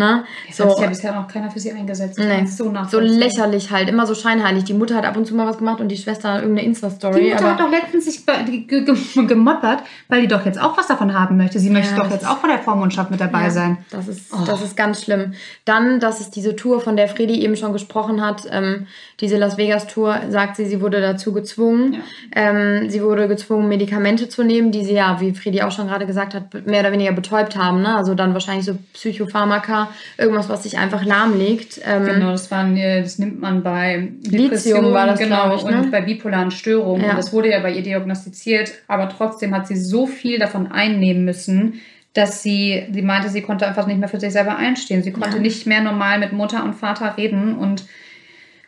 Ne? 0.00 0.24
Das 0.48 0.56
so, 0.56 0.64
hat 0.64 0.70
sich 0.72 0.80
ja 0.80 0.88
bisher 0.88 1.14
noch 1.14 1.28
keiner 1.28 1.50
für 1.50 1.60
sie 1.60 1.72
eingesetzt. 1.72 2.18
Nee. 2.18 2.46
So, 2.46 2.72
so 2.88 3.00
lächerlich 3.00 3.70
halt, 3.70 3.90
immer 3.90 4.06
so 4.06 4.14
scheinheilig. 4.14 4.64
Die 4.64 4.72
Mutter 4.72 4.96
hat 4.96 5.04
ab 5.04 5.14
und 5.18 5.26
zu 5.26 5.34
mal 5.34 5.46
was 5.46 5.58
gemacht 5.58 5.78
und 5.80 5.88
die 5.88 5.98
Schwester 5.98 6.36
irgendeine 6.36 6.66
Insta-Story. 6.66 7.22
Die 7.22 7.30
Mutter 7.30 7.50
hat 7.50 7.60
doch 7.60 7.70
letztens 7.70 8.06
sich 8.06 8.24
gemoppert, 9.28 9.82
weil 10.08 10.22
die 10.22 10.28
doch 10.28 10.46
jetzt 10.46 10.58
auch 10.58 10.78
was 10.78 10.86
davon 10.86 11.12
haben 11.12 11.36
möchte. 11.36 11.58
Sie 11.58 11.68
möchte 11.68 11.94
ja, 11.94 12.02
doch 12.02 12.10
jetzt 12.10 12.26
auch 12.26 12.38
vor 12.38 12.48
der 12.48 12.60
Vormundschaft 12.60 13.10
mit 13.10 13.20
dabei 13.20 13.44
ja, 13.44 13.50
sein. 13.50 13.78
Das 13.90 14.08
ist, 14.08 14.32
oh. 14.32 14.42
das 14.46 14.62
ist 14.62 14.74
ganz 14.74 15.02
schlimm. 15.02 15.34
Dann, 15.66 16.00
das 16.00 16.22
ist 16.22 16.34
diese 16.34 16.56
Tour, 16.56 16.80
von 16.80 16.96
der 16.96 17.08
Fredi 17.08 17.42
eben 17.42 17.56
schon 17.56 17.74
gesprochen 17.74 18.24
hat, 18.24 18.44
ähm, 18.50 18.86
diese 19.20 19.36
Las 19.36 19.58
Vegas-Tour, 19.58 20.20
sagt 20.30 20.56
sie, 20.56 20.64
sie 20.64 20.80
wurde 20.80 21.02
dazu 21.02 21.34
gezwungen. 21.34 21.92
Ja. 21.92 22.00
Ähm, 22.34 22.88
sie 22.88 23.02
wurde 23.02 23.28
gezwungen, 23.28 23.68
Medikamente 23.68 24.30
zu 24.30 24.44
nehmen, 24.44 24.72
die 24.72 24.82
sie 24.82 24.94
ja, 24.94 25.20
wie 25.20 25.34
Fredi 25.34 25.60
auch 25.60 25.72
schon 25.72 25.88
gerade 25.88 26.06
gesagt 26.06 26.32
hat, 26.34 26.66
mehr 26.66 26.80
oder 26.80 26.92
weniger 26.92 27.12
betäubt 27.12 27.54
haben. 27.54 27.82
Ne? 27.82 27.94
Also 27.94 28.14
dann 28.14 28.32
wahrscheinlich 28.32 28.64
so 28.64 28.78
Psychopharmaka 28.94 29.89
irgendwas, 30.18 30.48
was 30.48 30.62
sich 30.62 30.78
einfach 30.78 31.04
lahmlegt. 31.04 31.80
Ähm, 31.84 32.04
genau, 32.04 32.30
das, 32.30 32.50
waren, 32.50 32.76
das 32.76 33.18
nimmt 33.18 33.40
man 33.40 33.62
bei 33.62 34.08
Lithium 34.22 34.92
war 34.92 35.06
das, 35.06 35.18
genau, 35.18 35.54
ich, 35.54 35.64
ne? 35.64 35.82
und 35.82 35.90
bei 35.90 36.00
bipolaren 36.00 36.50
Störungen. 36.50 37.04
Ja. 37.04 37.10
Und 37.10 37.16
das 37.16 37.32
wurde 37.32 37.50
ja 37.50 37.60
bei 37.60 37.72
ihr 37.72 37.82
diagnostiziert, 37.82 38.72
aber 38.88 39.08
trotzdem 39.08 39.54
hat 39.54 39.66
sie 39.66 39.76
so 39.76 40.06
viel 40.06 40.38
davon 40.38 40.70
einnehmen 40.70 41.24
müssen, 41.24 41.80
dass 42.12 42.42
sie, 42.42 42.86
sie 42.92 43.02
meinte, 43.02 43.28
sie 43.28 43.42
konnte 43.42 43.66
einfach 43.66 43.86
nicht 43.86 44.00
mehr 44.00 44.08
für 44.08 44.20
sich 44.20 44.32
selber 44.32 44.56
einstehen. 44.56 45.02
Sie 45.02 45.12
konnte 45.12 45.36
ja. 45.36 45.42
nicht 45.42 45.66
mehr 45.66 45.80
normal 45.80 46.18
mit 46.18 46.32
Mutter 46.32 46.64
und 46.64 46.74
Vater 46.74 47.16
reden 47.16 47.54
und 47.54 47.84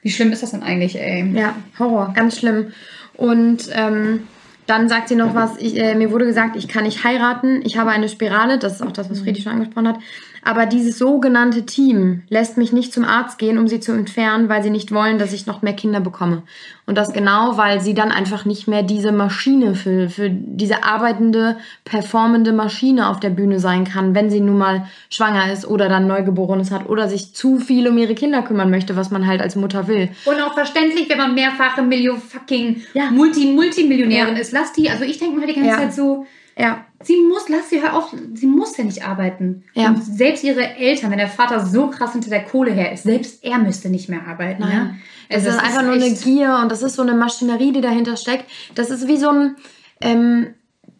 wie 0.02 0.10
schlimm 0.10 0.32
ist 0.32 0.42
das 0.42 0.50
denn 0.50 0.62
eigentlich, 0.62 1.00
ey? 1.00 1.24
Ja, 1.32 1.54
Horror, 1.78 2.12
ganz 2.14 2.38
schlimm. 2.38 2.72
Und 3.14 3.68
ähm, 3.72 4.26
dann 4.66 4.88
sagt 4.88 5.08
sie 5.08 5.16
noch 5.16 5.34
was, 5.34 5.56
ich, 5.58 5.76
äh, 5.76 5.94
mir 5.94 6.10
wurde 6.10 6.24
gesagt, 6.24 6.56
ich 6.56 6.68
kann 6.68 6.84
nicht 6.84 7.04
heiraten, 7.04 7.62
ich 7.64 7.76
habe 7.76 7.90
eine 7.90 8.08
Spirale, 8.08 8.58
das 8.58 8.74
ist 8.74 8.82
auch 8.82 8.92
das, 8.92 9.10
was 9.10 9.20
Friedi 9.20 9.42
schon 9.42 9.52
angesprochen 9.52 9.88
hat. 9.88 9.98
Aber 10.44 10.66
dieses 10.66 10.98
sogenannte 10.98 11.64
Team 11.66 12.22
lässt 12.28 12.56
mich 12.56 12.72
nicht 12.72 12.92
zum 12.92 13.04
Arzt 13.04 13.38
gehen, 13.38 13.58
um 13.58 13.68
sie 13.68 13.78
zu 13.78 13.92
entfernen, 13.92 14.48
weil 14.48 14.62
sie 14.62 14.70
nicht 14.70 14.92
wollen, 14.92 15.18
dass 15.18 15.32
ich 15.32 15.46
noch 15.46 15.62
mehr 15.62 15.72
Kinder 15.72 16.00
bekomme. 16.00 16.42
Und 16.84 16.98
das 16.98 17.12
genau, 17.12 17.56
weil 17.56 17.80
sie 17.80 17.94
dann 17.94 18.10
einfach 18.10 18.44
nicht 18.44 18.66
mehr 18.66 18.82
diese 18.82 19.12
Maschine 19.12 19.76
für, 19.76 20.10
für 20.10 20.30
diese 20.30 20.82
arbeitende, 20.82 21.58
performende 21.84 22.52
Maschine 22.52 23.08
auf 23.08 23.20
der 23.20 23.30
Bühne 23.30 23.60
sein 23.60 23.84
kann, 23.84 24.16
wenn 24.16 24.30
sie 24.30 24.40
nun 24.40 24.58
mal 24.58 24.86
schwanger 25.10 25.52
ist 25.52 25.64
oder 25.64 25.88
dann 25.88 26.08
Neugeborenes 26.08 26.72
hat 26.72 26.88
oder 26.88 27.08
sich 27.08 27.34
zu 27.34 27.58
viel 27.58 27.86
um 27.86 27.96
ihre 27.96 28.16
Kinder 28.16 28.42
kümmern 28.42 28.70
möchte, 28.70 28.96
was 28.96 29.12
man 29.12 29.28
halt 29.28 29.40
als 29.40 29.54
Mutter 29.54 29.86
will. 29.86 30.08
Und 30.24 30.40
auch 30.40 30.54
verständlich, 30.54 31.08
wenn 31.08 31.18
man 31.18 31.34
mehrfache 31.34 31.82
Million 31.82 32.20
fucking 32.20 32.82
ja. 32.94 33.10
Multi 33.12 33.46
Multimillionärin 33.46 34.34
ja. 34.34 34.40
ist. 34.40 34.50
Lass 34.50 34.72
die, 34.72 34.90
also 34.90 35.04
ich 35.04 35.18
denke 35.18 35.38
mir 35.38 35.46
die 35.46 35.54
ganze 35.54 35.70
ja. 35.70 35.76
Zeit 35.78 35.94
so, 35.94 36.26
ja. 36.56 36.84
Sie 37.02 37.16
muss, 37.16 37.48
lass 37.48 37.68
sie 37.68 37.82
hör 37.82 37.96
auf, 37.96 38.14
sie 38.34 38.46
muss 38.46 38.76
ja 38.76 38.84
nicht 38.84 39.04
arbeiten. 39.04 39.64
Ja. 39.74 39.88
Und 39.88 40.04
selbst 40.04 40.44
ihre 40.44 40.76
Eltern, 40.76 41.10
wenn 41.10 41.18
der 41.18 41.28
Vater 41.28 41.66
so 41.66 41.88
krass 41.88 42.12
hinter 42.12 42.30
der 42.30 42.44
Kohle 42.44 42.70
her 42.70 42.92
ist, 42.92 43.02
selbst 43.02 43.42
er 43.42 43.58
müsste 43.58 43.88
nicht 43.88 44.08
mehr 44.08 44.26
arbeiten. 44.26 44.62
Nein. 44.62 44.72
Ja? 44.72 44.94
Also 45.34 45.46
das, 45.46 45.56
ist 45.56 45.62
einfach 45.62 45.80
ist 45.80 45.86
nur 45.86 45.94
eine 45.94 46.12
Gier 46.12 46.60
und 46.62 46.70
das 46.70 46.82
ist 46.82 46.94
so 46.94 47.02
eine 47.02 47.14
Maschinerie, 47.14 47.72
die 47.72 47.80
dahinter 47.80 48.16
steckt. 48.16 48.48
Das 48.76 48.90
ist 48.90 49.08
wie 49.08 49.16
so 49.16 49.30
ein, 49.30 49.56
ähm, 50.00 50.54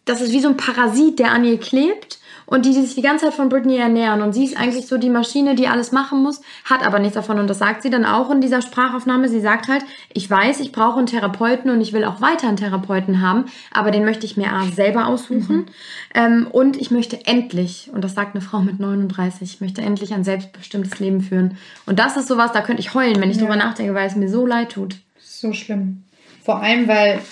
das 0.04 0.20
ist 0.20 0.32
wie 0.32 0.40
so 0.40 0.48
ein 0.48 0.56
Parasit, 0.56 1.20
der 1.20 1.30
an 1.30 1.44
ihr 1.44 1.60
klebt 1.60 2.18
und 2.52 2.66
die, 2.66 2.74
die 2.74 2.82
sich 2.82 2.94
die 2.94 3.00
ganze 3.00 3.24
Zeit 3.24 3.34
von 3.34 3.48
Britney 3.48 3.78
ernähren. 3.78 4.20
Und 4.20 4.34
sie 4.34 4.44
ist 4.44 4.58
eigentlich 4.58 4.86
so 4.86 4.98
die 4.98 5.08
Maschine, 5.08 5.54
die 5.54 5.68
alles 5.68 5.90
machen 5.90 6.22
muss, 6.22 6.42
hat 6.66 6.84
aber 6.84 6.98
nichts 6.98 7.14
davon. 7.14 7.38
Und 7.38 7.48
das 7.48 7.58
sagt 7.58 7.82
sie 7.82 7.88
dann 7.88 8.04
auch 8.04 8.30
in 8.30 8.42
dieser 8.42 8.60
Sprachaufnahme. 8.60 9.30
Sie 9.30 9.40
sagt 9.40 9.68
halt, 9.68 9.82
ich 10.12 10.28
weiß, 10.28 10.60
ich 10.60 10.70
brauche 10.70 10.98
einen 10.98 11.06
Therapeuten 11.06 11.70
und 11.70 11.80
ich 11.80 11.94
will 11.94 12.04
auch 12.04 12.20
weiter 12.20 12.48
einen 12.48 12.58
Therapeuten 12.58 13.22
haben, 13.22 13.46
aber 13.72 13.90
den 13.90 14.04
möchte 14.04 14.26
ich 14.26 14.36
mir 14.36 14.50
selber 14.70 15.06
aussuchen. 15.06 15.56
Mhm. 15.56 15.66
Ähm, 16.12 16.46
und 16.52 16.76
ich 16.76 16.90
möchte 16.90 17.24
endlich, 17.24 17.88
und 17.90 18.04
das 18.04 18.14
sagt 18.14 18.34
eine 18.34 18.44
Frau 18.44 18.60
mit 18.60 18.78
39, 18.78 19.54
ich 19.54 19.60
möchte 19.62 19.80
endlich 19.80 20.12
ein 20.12 20.22
selbstbestimmtes 20.22 21.00
Leben 21.00 21.22
führen. 21.22 21.56
Und 21.86 21.98
das 21.98 22.18
ist 22.18 22.28
sowas, 22.28 22.52
da 22.52 22.60
könnte 22.60 22.82
ich 22.82 22.92
heulen, 22.92 23.18
wenn 23.18 23.30
ich 23.30 23.38
ja. 23.38 23.44
drüber 23.44 23.56
nachdenke, 23.56 23.94
weil 23.94 24.08
es 24.08 24.14
mir 24.14 24.28
so 24.28 24.44
leid 24.44 24.72
tut. 24.72 24.96
So 25.18 25.54
schlimm. 25.54 26.02
Vor 26.44 26.60
allem, 26.60 26.86
weil 26.86 27.22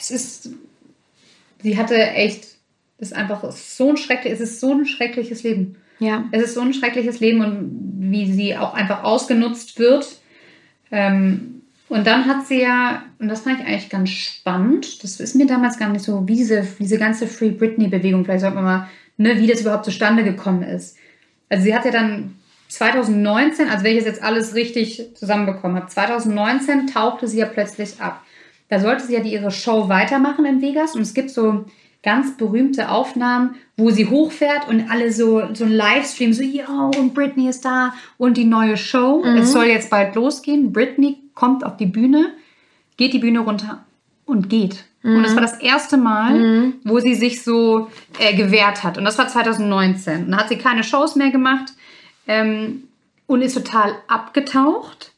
es 0.00 0.10
ist, 0.10 0.48
sie 1.62 1.78
hatte 1.78 1.94
echt 1.94 2.53
ist 2.98 3.14
einfach 3.14 3.50
so 3.52 3.90
ein 3.90 3.96
schrecklich, 3.96 4.32
es 4.32 4.40
ist 4.40 4.60
so 4.60 4.72
ein 4.72 4.86
schreckliches 4.86 5.42
Leben. 5.42 5.76
Ja. 5.98 6.24
Es 6.32 6.42
ist 6.42 6.54
so 6.54 6.60
ein 6.60 6.74
schreckliches 6.74 7.20
Leben 7.20 7.40
und 7.40 7.94
wie 8.10 8.32
sie 8.32 8.56
auch 8.56 8.74
einfach 8.74 9.04
ausgenutzt 9.04 9.78
wird. 9.78 10.18
Ähm, 10.90 11.62
und 11.88 12.06
dann 12.06 12.26
hat 12.26 12.46
sie 12.46 12.62
ja, 12.62 13.04
und 13.18 13.28
das 13.28 13.42
fand 13.42 13.60
ich 13.60 13.66
eigentlich 13.66 13.88
ganz 13.90 14.10
spannend, 14.10 15.04
das 15.04 15.20
ist 15.20 15.34
mir 15.34 15.46
damals 15.46 15.78
gar 15.78 15.90
nicht 15.90 16.04
so, 16.04 16.26
wie 16.26 16.36
diese, 16.36 16.66
diese 16.78 16.98
ganze 16.98 17.26
Free 17.26 17.50
Britney-Bewegung, 17.50 18.24
vielleicht 18.24 18.40
sollten 18.40 18.56
wir 18.56 18.62
mal, 18.62 18.88
ne, 19.16 19.38
wie 19.38 19.46
das 19.46 19.60
überhaupt 19.60 19.84
zustande 19.84 20.24
gekommen 20.24 20.62
ist. 20.62 20.96
Also 21.48 21.64
sie 21.64 21.74
hat 21.74 21.84
ja 21.84 21.90
dann 21.90 22.36
2019, 22.68 23.68
also 23.68 23.84
wenn 23.84 23.92
ich 23.92 23.98
es 23.98 24.06
jetzt 24.06 24.22
alles 24.22 24.54
richtig 24.54 25.14
zusammenbekommen 25.14 25.76
habe, 25.76 25.88
2019 25.88 26.86
tauchte 26.88 27.28
sie 27.28 27.38
ja 27.38 27.46
plötzlich 27.46 28.00
ab. 28.00 28.22
Da 28.68 28.80
sollte 28.80 29.04
sie 29.04 29.14
ja 29.14 29.20
die, 29.20 29.32
ihre 29.32 29.50
Show 29.50 29.88
weitermachen 29.88 30.46
in 30.46 30.62
Vegas 30.62 30.96
und 30.96 31.02
es 31.02 31.14
gibt 31.14 31.30
so 31.30 31.66
ganz 32.04 32.36
berühmte 32.36 32.90
Aufnahmen, 32.90 33.56
wo 33.76 33.90
sie 33.90 34.06
hochfährt 34.06 34.68
und 34.68 34.90
alle 34.90 35.10
so, 35.10 35.42
so 35.54 35.64
ein 35.64 35.72
Livestream, 35.72 36.32
so, 36.32 36.42
yo, 36.42 36.90
und 36.96 37.14
Britney 37.14 37.48
ist 37.48 37.64
da 37.64 37.94
und 38.18 38.36
die 38.36 38.44
neue 38.44 38.76
Show. 38.76 39.24
Mhm. 39.24 39.38
Es 39.38 39.52
soll 39.52 39.64
jetzt 39.64 39.90
bald 39.90 40.14
losgehen. 40.14 40.72
Britney 40.72 41.18
kommt 41.34 41.64
auf 41.64 41.76
die 41.76 41.86
Bühne, 41.86 42.32
geht 42.96 43.14
die 43.14 43.18
Bühne 43.18 43.40
runter 43.40 43.84
und 44.26 44.50
geht. 44.50 44.84
Mhm. 45.02 45.16
Und 45.16 45.22
das 45.24 45.34
war 45.34 45.40
das 45.40 45.58
erste 45.60 45.96
Mal, 45.96 46.38
mhm. 46.38 46.74
wo 46.84 47.00
sie 47.00 47.14
sich 47.14 47.42
so 47.42 47.90
äh, 48.18 48.36
gewehrt 48.36 48.84
hat. 48.84 48.98
Und 48.98 49.04
das 49.04 49.18
war 49.18 49.26
2019. 49.26 50.26
Und 50.26 50.30
dann 50.30 50.40
hat 50.40 50.50
sie 50.50 50.58
keine 50.58 50.84
Shows 50.84 51.16
mehr 51.16 51.30
gemacht 51.30 51.72
ähm, 52.28 52.84
und 53.26 53.40
ist 53.40 53.54
total 53.54 53.94
abgetaucht. 54.08 55.12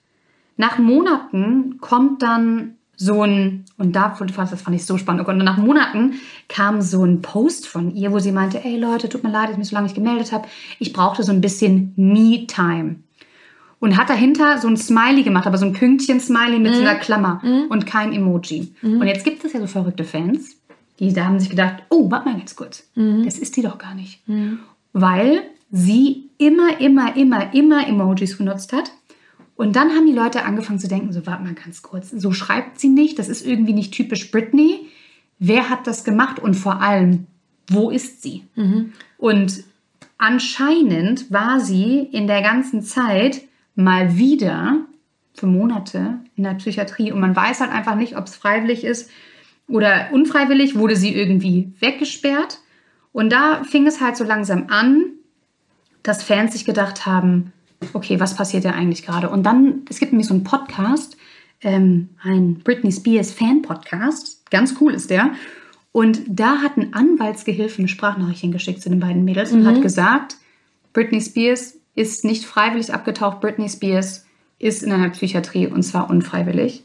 Nach 0.57 0.79
Monaten 0.79 1.79
kommt 1.81 2.23
dann 2.23 2.76
so 2.97 3.23
ein, 3.23 3.67
und 3.77 3.95
da, 3.95 4.17
das 4.19 4.63
fand 4.63 4.77
ich 4.77 4.87
so 4.87 4.97
spannend, 4.97 5.29
und 5.29 5.39
nach 5.39 5.59
Monaten 5.59 6.15
kam 6.49 6.81
so 6.81 7.05
ein 7.05 7.21
Post 7.21 7.69
von 7.69 7.95
ihr, 7.95 8.11
wo 8.11 8.19
sie 8.19 8.33
meinte, 8.33 8.65
ey 8.65 8.79
Leute, 8.79 9.09
tut 9.09 9.23
mir 9.23 9.31
leid, 9.31 9.45
dass 9.45 9.53
ich 9.53 9.59
mich 9.59 9.69
so 9.69 9.77
lange 9.77 9.87
nicht 9.87 9.95
gemeldet 9.95 10.33
habe, 10.33 10.49
ich 10.79 10.93
brauchte 10.93 11.23
so 11.23 11.33
ein 11.33 11.41
bisschen 11.41 11.93
Me-Time. 11.97 12.97
Und 13.79 13.99
hat 13.99 14.09
dahinter 14.09 14.59
so 14.59 14.69
ein 14.69 14.79
Smiley 14.79 15.23
gemacht, 15.23 15.47
aber 15.47 15.59
so 15.59 15.67
ein 15.67 15.75
Pünktchen-Smiley 15.75 16.59
mit 16.59 16.73
mhm. 16.73 16.77
so 16.77 16.81
einer 16.81 16.95
Klammer 16.95 17.41
mhm. 17.45 17.67
und 17.69 17.87
kein 17.87 18.15
Emoji. 18.15 18.75
Mhm. 18.81 19.01
Und 19.03 19.07
jetzt 19.07 19.25
gibt 19.25 19.45
es 19.45 19.53
ja 19.53 19.61
so 19.61 19.67
verrückte 19.67 20.05
Fans, 20.05 20.57
die 20.99 21.13
da 21.13 21.27
haben 21.27 21.39
sich 21.39 21.51
gedacht, 21.51 21.83
oh, 21.91 22.11
warte 22.11 22.31
mal 22.31 22.39
ganz 22.39 22.57
kurz, 22.57 22.89
mhm. 22.95 23.25
das 23.25 23.39
ist 23.39 23.57
die 23.57 23.63
doch 23.63 23.77
gar 23.77 23.95
nicht. 23.95 24.27
Mhm. 24.27 24.61
Weil 24.95 25.43
sie 25.71 26.31
immer, 26.39 26.81
immer, 26.81 27.15
immer, 27.17 27.53
immer 27.53 27.87
Emojis 27.87 28.39
benutzt 28.39 28.73
hat 28.73 28.91
und 29.57 29.75
dann 29.75 29.91
haben 29.91 30.07
die 30.07 30.13
Leute 30.13 30.45
angefangen 30.45 30.79
zu 30.79 30.89
denken, 30.89 31.13
so 31.13 31.27
warte 31.27 31.43
mal 31.43 31.55
ganz 31.55 31.83
kurz, 31.83 32.11
so 32.11 32.33
schreibt 32.33 32.79
sie 32.79 32.89
nicht, 32.89 33.19
das 33.19 33.29
ist 33.29 33.45
irgendwie 33.45 33.73
nicht 33.73 33.93
typisch 33.93 34.31
Britney. 34.31 34.89
Wer 35.39 35.71
hat 35.71 35.87
das 35.87 36.05
gemacht 36.05 36.39
und 36.39 36.55
vor 36.55 36.83
allem, 36.83 37.27
wo 37.69 37.91
ist 37.91 38.23
sie? 38.23 38.45
Mhm. 38.55 38.93
Und 39.17 39.65
anscheinend 40.19 41.31
war 41.31 41.61
sie 41.61 42.01
in 42.01 42.27
der 42.27 42.43
ganzen 42.43 42.83
Zeit 42.83 43.43
mal 43.75 44.17
wieder 44.19 44.81
für 45.35 45.47
Monate 45.47 46.21
in 46.37 46.45
der 46.45 46.55
Psychiatrie 46.55 47.13
und 47.13 47.21
man 47.21 47.35
weiß 47.37 47.61
halt 47.61 47.73
einfach 47.73 47.97
nicht, 47.97 48.17
ob 48.17 48.27
es 48.27 48.37
freiwillig 48.37 48.85
ist 48.85 49.11
oder 49.69 50.09
unfreiwillig, 50.13 50.77
wurde 50.77 50.97
sie 50.97 51.15
irgendwie 51.15 51.73
weggesperrt. 51.81 52.61
Und 53.13 53.33
da 53.33 53.65
fing 53.65 53.87
es 53.87 54.01
halt 54.01 54.17
so 54.17 54.25
langsam 54.25 54.67
an, 54.69 55.05
dass 56.03 56.23
Fans 56.23 56.53
sich 56.53 56.65
gedacht 56.65 57.07
haben, 57.07 57.53
okay, 57.95 58.21
was 58.21 58.37
passiert 58.37 58.65
ja 58.65 58.73
eigentlich 58.73 59.05
gerade? 59.05 59.31
Und 59.31 59.45
dann, 59.45 59.83
es 59.89 59.99
gibt 59.99 60.13
nämlich 60.13 60.29
so 60.29 60.35
einen 60.35 60.45
Podcast, 60.45 61.17
ähm, 61.63 62.11
ein 62.23 62.61
Britney 62.65 62.93
Spears 62.93 63.33
Fan-Podcast, 63.33 64.51
ganz 64.51 64.77
cool 64.81 64.93
ist 64.95 65.11
der. 65.11 65.33
Und 65.93 66.23
da 66.29 66.59
hat 66.59 66.77
ein 66.77 66.93
Anwaltsgehilfe 66.93 67.79
eine 67.79 67.89
Sprachnachricht 67.89 68.53
geschickt 68.53 68.83
zu 68.83 68.91
den 68.91 69.01
beiden 69.01 69.25
Mädels 69.25 69.53
mhm. 69.53 69.61
und 69.61 69.67
hat 69.67 69.83
gesagt, 69.83 70.37
Britney 70.93 71.21
Spears 71.21 71.79
ist 71.95 72.25
nicht 72.25 72.45
freiwillig 72.45 72.93
abgetaucht, 72.93 73.41
Britney 73.41 73.69
Spears 73.69 74.27
ist 74.59 74.83
in 74.83 74.93
einer 74.93 75.11
Psychiatrie 75.11 75.67
und 75.67 75.83
zwar 75.83 76.11
unfreiwillig. 76.11 76.85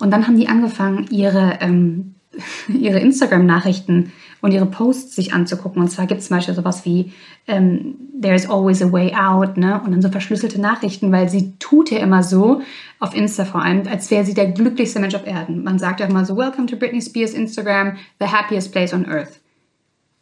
Und 0.00 0.10
dann 0.10 0.26
haben 0.26 0.36
die 0.36 0.48
angefangen, 0.48 1.08
ihre, 1.10 1.58
ähm, 1.60 2.14
ihre 2.68 3.00
Instagram-Nachrichten 3.00 4.12
und 4.44 4.52
ihre 4.52 4.66
Posts 4.66 5.16
sich 5.16 5.32
anzugucken. 5.32 5.80
Und 5.80 5.88
zwar 5.88 6.06
gibt 6.06 6.20
es 6.20 6.28
zum 6.28 6.36
Beispiel 6.36 6.54
sowas 6.54 6.84
wie 6.84 7.14
ähm, 7.46 7.94
There 8.20 8.34
is 8.34 8.46
always 8.46 8.82
a 8.82 8.92
way 8.92 9.14
out, 9.14 9.56
ne? 9.56 9.80
Und 9.82 9.90
dann 9.90 10.02
so 10.02 10.10
verschlüsselte 10.10 10.60
Nachrichten, 10.60 11.10
weil 11.10 11.30
sie 11.30 11.54
tut 11.58 11.90
ja 11.90 11.98
immer 12.00 12.22
so, 12.22 12.60
auf 13.00 13.16
Insta 13.16 13.46
vor 13.46 13.62
allem, 13.62 13.88
als 13.88 14.10
wäre 14.10 14.22
sie 14.26 14.34
der 14.34 14.48
glücklichste 14.48 15.00
Mensch 15.00 15.14
auf 15.14 15.26
Erden. 15.26 15.64
Man 15.64 15.78
sagt 15.78 16.00
ja 16.00 16.06
immer 16.06 16.26
so, 16.26 16.36
Welcome 16.36 16.66
to 16.66 16.76
Britney 16.76 17.00
Spears 17.00 17.32
Instagram, 17.32 17.96
the 18.20 18.26
happiest 18.26 18.70
place 18.70 18.92
on 18.92 19.06
earth. 19.06 19.40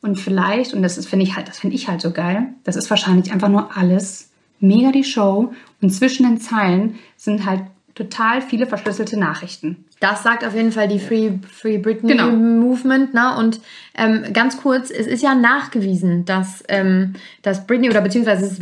Und 0.03 0.21
vielleicht, 0.21 0.73
und 0.73 0.83
das 0.83 1.05
finde 1.05 1.25
ich 1.25 1.35
halt, 1.35 1.49
das 1.49 1.59
finde 1.59 1.75
ich 1.75 1.89
halt 1.89 2.01
so 2.01 2.13
geil, 2.13 2.51
das 2.63 2.77
ist 2.77 2.91
wahrscheinlich 2.91 3.33
einfach 3.33 3.49
nur 3.49 3.77
alles 3.77 4.31
mega 4.61 4.93
die 4.93 5.03
Show 5.03 5.53
und 5.81 5.91
zwischen 5.91 6.25
den 6.25 6.41
Zeilen 6.41 6.95
sind 7.17 7.45
halt 7.45 7.63
total 7.97 8.41
viele 8.41 8.69
verschlüsselte 8.69 9.19
Nachrichten. 9.19 9.85
Das 10.03 10.25
sagt 10.25 10.45
auf 10.45 10.53
jeden 10.53 10.73
Fall 10.73 10.89
die 10.89 10.99
Free, 10.99 11.31
Free 11.49 11.79
Britney 11.79 12.11
genau. 12.11 12.33
Movement. 12.33 13.15
Ne? 13.15 13.37
Und 13.39 13.61
ähm, 13.97 14.25
ganz 14.33 14.61
kurz, 14.61 14.91
es 14.91 15.07
ist 15.07 15.23
ja 15.23 15.37
nachgewiesen, 15.37 16.25
dass, 16.25 16.65
ähm, 16.67 17.15
dass 17.43 17.69
Britney, 17.69 17.89
oder 17.89 18.01
beziehungsweise 18.01 18.47
es, 18.47 18.59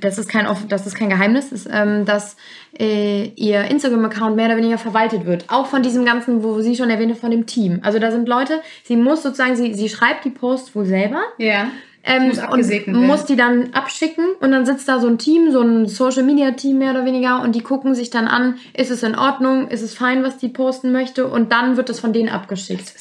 das, 0.00 0.18
ist 0.18 0.28
kein, 0.28 0.46
das 0.68 0.86
ist 0.86 0.94
kein 0.94 1.10
Geheimnis, 1.10 1.50
ist, 1.50 1.68
ähm, 1.68 2.04
dass 2.04 2.36
äh, 2.78 3.24
ihr 3.34 3.64
Instagram-Account 3.64 4.36
mehr 4.36 4.46
oder 4.46 4.56
weniger 4.56 4.78
verwaltet 4.78 5.26
wird. 5.26 5.46
Auch 5.48 5.66
von 5.66 5.82
diesem 5.82 6.04
ganzen, 6.04 6.44
wo 6.44 6.60
sie 6.60 6.76
schon 6.76 6.90
erwähnte, 6.90 7.16
von 7.16 7.32
dem 7.32 7.46
Team. 7.46 7.80
Also 7.82 7.98
da 7.98 8.12
sind 8.12 8.28
Leute, 8.28 8.60
sie 8.84 8.94
muss 8.94 9.24
sozusagen, 9.24 9.56
sie, 9.56 9.74
sie 9.74 9.88
schreibt 9.88 10.24
die 10.26 10.30
Posts 10.30 10.76
wohl 10.76 10.84
selber. 10.84 11.22
Ja. 11.38 11.72
Ähm, 12.08 12.28
muss 12.28 12.38
und 12.38 13.06
muss 13.06 13.24
die 13.26 13.36
dann 13.36 13.74
abschicken 13.74 14.24
und 14.40 14.50
dann 14.50 14.64
sitzt 14.64 14.88
da 14.88 14.98
so 14.98 15.06
ein 15.08 15.18
Team, 15.18 15.52
so 15.52 15.60
ein 15.60 15.86
Social 15.86 16.22
Media 16.22 16.52
Team 16.52 16.78
mehr 16.78 16.92
oder 16.92 17.04
weniger 17.04 17.42
und 17.42 17.54
die 17.54 17.60
gucken 17.60 17.94
sich 17.94 18.08
dann 18.08 18.26
an, 18.26 18.56
ist 18.74 18.90
es 18.90 19.02
in 19.02 19.14
Ordnung, 19.14 19.68
ist 19.68 19.82
es 19.82 19.94
fein, 19.94 20.22
was 20.22 20.38
die 20.38 20.48
posten 20.48 20.90
möchte 20.90 21.26
und 21.26 21.52
dann 21.52 21.76
wird 21.76 21.90
es 21.90 22.00
von 22.00 22.14
denen 22.14 22.30
abgeschickt. 22.30 22.94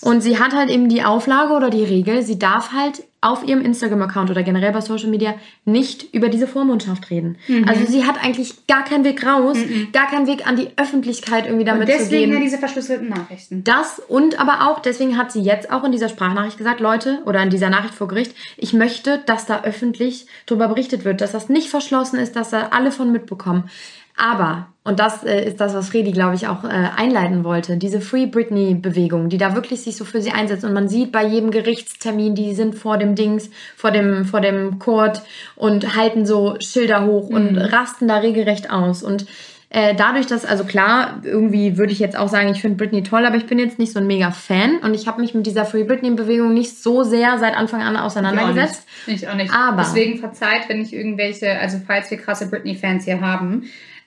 Und 0.00 0.22
sie 0.22 0.38
hat 0.38 0.54
halt 0.54 0.70
eben 0.70 0.88
die 0.88 1.04
Auflage 1.04 1.52
oder 1.52 1.68
die 1.68 1.84
Regel, 1.84 2.22
sie 2.22 2.38
darf 2.38 2.72
halt 2.72 3.04
auf 3.24 3.46
ihrem 3.46 3.62
Instagram-Account 3.62 4.30
oder 4.30 4.42
generell 4.42 4.72
bei 4.72 4.80
Social 4.80 5.08
Media 5.08 5.34
nicht 5.64 6.14
über 6.14 6.28
diese 6.28 6.46
Vormundschaft 6.46 7.10
reden. 7.10 7.36
Mhm. 7.48 7.66
Also 7.66 7.86
sie 7.86 8.04
hat 8.04 8.22
eigentlich 8.22 8.66
gar 8.66 8.84
keinen 8.84 9.04
Weg 9.04 9.24
raus, 9.26 9.56
mhm. 9.56 9.88
gar 9.92 10.08
keinen 10.08 10.26
Weg 10.26 10.46
an 10.46 10.56
die 10.56 10.68
Öffentlichkeit 10.76 11.46
irgendwie 11.46 11.64
damit 11.64 11.82
und 11.82 11.88
deswegen 11.88 12.10
zu 12.10 12.16
gehen. 12.16 12.32
ja 12.34 12.40
diese 12.40 12.58
verschlüsselten 12.58 13.08
Nachrichten. 13.08 13.64
Das 13.64 14.00
und 14.08 14.38
aber 14.38 14.68
auch, 14.68 14.80
deswegen 14.80 15.16
hat 15.16 15.32
sie 15.32 15.40
jetzt 15.40 15.72
auch 15.72 15.84
in 15.84 15.92
dieser 15.92 16.10
Sprachnachricht 16.10 16.58
gesagt, 16.58 16.80
Leute, 16.80 17.22
oder 17.24 17.42
in 17.42 17.50
dieser 17.50 17.70
Nachricht 17.70 17.94
vor 17.94 18.08
Gericht, 18.08 18.34
ich 18.58 18.74
möchte, 18.74 19.22
dass 19.24 19.46
da 19.46 19.62
öffentlich 19.62 20.26
darüber 20.46 20.68
berichtet 20.68 21.04
wird, 21.04 21.22
dass 21.22 21.32
das 21.32 21.48
nicht 21.48 21.68
verschlossen 21.68 22.18
ist, 22.18 22.36
dass 22.36 22.50
da 22.50 22.68
alle 22.72 22.92
von 22.92 23.10
mitbekommen. 23.10 23.70
Aber 24.16 24.68
Und 24.86 25.00
das 25.00 25.24
äh, 25.24 25.46
ist 25.46 25.60
das, 25.60 25.74
was 25.74 25.88
Fredi, 25.88 26.12
glaube 26.12 26.34
ich, 26.34 26.46
auch 26.46 26.62
äh, 26.62 26.68
einleiten 26.68 27.42
wollte. 27.42 27.78
Diese 27.78 28.02
Free 28.02 28.26
Britney-Bewegung, 28.26 29.30
die 29.30 29.38
da 29.38 29.54
wirklich 29.54 29.80
sich 29.80 29.96
so 29.96 30.04
für 30.04 30.20
sie 30.20 30.30
einsetzt. 30.30 30.62
Und 30.62 30.74
man 30.74 30.90
sieht 30.90 31.10
bei 31.10 31.24
jedem 31.24 31.50
Gerichtstermin, 31.50 32.34
die 32.34 32.54
sind 32.54 32.74
vor 32.74 32.98
dem 32.98 33.14
Dings, 33.14 33.48
vor 33.76 33.90
dem, 33.90 34.26
vor 34.26 34.42
dem 34.42 34.78
Court 34.78 35.22
und 35.56 35.96
halten 35.96 36.26
so 36.26 36.56
Schilder 36.60 37.06
hoch 37.06 37.30
mhm. 37.30 37.36
und 37.36 37.56
rasten 37.56 38.08
da 38.08 38.18
regelrecht 38.18 38.70
aus. 38.70 39.02
Und 39.02 39.24
äh, 39.70 39.94
dadurch, 39.94 40.26
dass, 40.26 40.44
also 40.44 40.64
klar, 40.64 41.22
irgendwie 41.24 41.78
würde 41.78 41.90
ich 41.90 41.98
jetzt 41.98 42.16
auch 42.16 42.28
sagen, 42.28 42.50
ich 42.50 42.60
finde 42.60 42.76
Britney 42.76 43.02
toll, 43.02 43.24
aber 43.24 43.36
ich 43.36 43.46
bin 43.46 43.58
jetzt 43.58 43.78
nicht 43.78 43.92
so 43.92 44.00
ein 44.00 44.06
mega 44.06 44.32
Fan 44.32 44.76
und 44.82 44.92
ich 44.92 45.08
habe 45.08 45.20
mich 45.20 45.32
mit 45.32 45.46
dieser 45.46 45.64
Free 45.64 45.84
Britney-Bewegung 45.84 46.52
nicht 46.52 46.76
so 46.76 47.04
sehr 47.04 47.38
seit 47.38 47.56
Anfang 47.56 47.80
an 47.80 47.96
auseinandergesetzt. 47.96 48.86
Ich 49.06 49.28
auch 49.28 49.34
nicht. 49.34 49.46
Ich 49.46 49.52
auch 49.52 49.56
nicht. 49.56 49.68
Aber 49.68 49.82
Deswegen 49.82 50.18
verzeiht, 50.18 50.68
wenn 50.68 50.82
ich 50.82 50.92
irgendwelche, 50.92 51.58
also 51.58 51.78
falls 51.86 52.10
wir 52.10 52.18
krasse 52.18 52.50
Britney-Fans 52.50 53.06
hier 53.06 53.22
haben, 53.22 53.64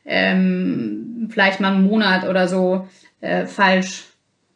ähm, 0.08 1.28
vielleicht 1.30 1.60
mal 1.60 1.74
einen 1.74 1.84
Monat 1.84 2.28
oder 2.28 2.47
so 2.47 2.88
äh, 3.22 3.45
falsch 3.45 4.05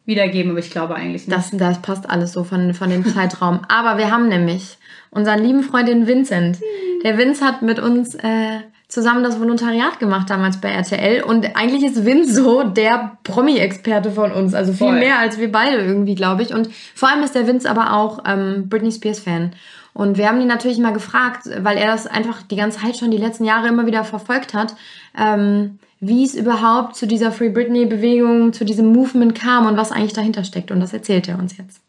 wiedergeben, 0.05 0.51
aber 0.51 0.59
ich 0.59 0.71
glaube 0.71 0.95
eigentlich 0.95 1.27
nicht. 1.27 1.37
Das, 1.37 1.51
das 1.51 1.81
passt 1.81 2.09
alles 2.09 2.33
so 2.33 2.43
von, 2.43 2.73
von 2.73 2.89
dem 2.89 3.05
Zeitraum. 3.05 3.61
aber 3.67 3.97
wir 3.97 4.11
haben 4.11 4.29
nämlich 4.29 4.77
unseren 5.11 5.43
lieben 5.43 5.63
Freundin 5.63 6.07
Vincent. 6.07 6.59
Der 7.03 7.17
Vince 7.17 7.45
hat 7.45 7.61
mit 7.61 7.79
uns 7.79 8.15
äh, 8.15 8.61
zusammen 8.87 9.23
das 9.23 9.39
Volontariat 9.39 9.99
gemacht 9.99 10.29
damals 10.29 10.59
bei 10.59 10.69
RTL. 10.69 11.23
Und 11.23 11.55
eigentlich 11.55 11.83
ist 11.83 12.05
Vince 12.05 12.33
so 12.33 12.63
der 12.63 13.17
Promi-Experte 13.23 14.11
von 14.11 14.31
uns. 14.31 14.53
Also 14.53 14.73
viel 14.73 14.87
Voll. 14.87 14.99
mehr 14.99 15.19
als 15.19 15.39
wir 15.39 15.51
beide 15.51 15.77
irgendwie, 15.77 16.15
glaube 16.15 16.41
ich. 16.43 16.53
Und 16.53 16.69
vor 16.95 17.09
allem 17.09 17.23
ist 17.23 17.35
der 17.35 17.47
Vince 17.47 17.69
aber 17.69 17.93
auch 17.93 18.23
ähm, 18.25 18.67
Britney 18.69 18.91
Spears-Fan. 18.91 19.53
Und 19.93 20.17
wir 20.17 20.27
haben 20.27 20.39
ihn 20.39 20.47
natürlich 20.47 20.77
mal 20.77 20.93
gefragt, 20.93 21.49
weil 21.59 21.77
er 21.77 21.87
das 21.87 22.07
einfach 22.07 22.41
die 22.43 22.55
ganze 22.55 22.79
Zeit 22.79 22.97
schon 22.97 23.11
die 23.11 23.17
letzten 23.17 23.43
Jahre 23.43 23.67
immer 23.67 23.85
wieder 23.85 24.03
verfolgt 24.03 24.53
hat, 24.53 24.75
ähm, 25.17 25.79
wie 25.99 26.25
es 26.25 26.33
überhaupt 26.33 26.95
zu 26.95 27.05
dieser 27.05 27.31
Free 27.31 27.49
Britney-Bewegung, 27.49 28.53
zu 28.53 28.65
diesem 28.65 28.91
Movement 28.91 29.35
kam 29.35 29.67
und 29.67 29.77
was 29.77 29.91
eigentlich 29.91 30.13
dahinter 30.13 30.43
steckt. 30.43 30.71
Und 30.71 30.79
das 30.79 30.93
erzählt 30.93 31.27
er 31.27 31.37
uns 31.37 31.57
jetzt. 31.57 31.81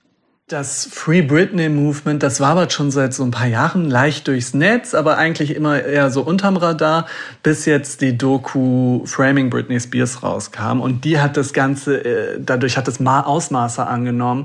Das 0.48 0.86
Free 0.92 1.22
Britney 1.22 1.70
Movement, 1.70 2.22
das 2.22 2.38
wabert 2.40 2.74
schon 2.74 2.90
seit 2.90 3.14
so 3.14 3.22
ein 3.22 3.30
paar 3.30 3.46
Jahren 3.46 3.88
leicht 3.88 4.28
durchs 4.28 4.52
Netz, 4.52 4.92
aber 4.92 5.16
eigentlich 5.16 5.56
immer 5.56 5.82
eher 5.82 6.10
so 6.10 6.20
unterm 6.20 6.58
Radar, 6.58 7.06
bis 7.42 7.64
jetzt 7.64 8.02
die 8.02 8.18
Doku 8.18 9.06
Framing 9.06 9.48
Britney 9.48 9.80
Spears 9.80 10.22
rauskam. 10.22 10.80
Und 10.80 11.06
die 11.06 11.20
hat 11.20 11.38
das 11.38 11.54
Ganze, 11.54 12.04
äh, 12.04 12.38
dadurch 12.38 12.76
hat 12.76 12.86
es 12.86 13.00
Ausmaße 13.00 13.86
angenommen, 13.86 14.44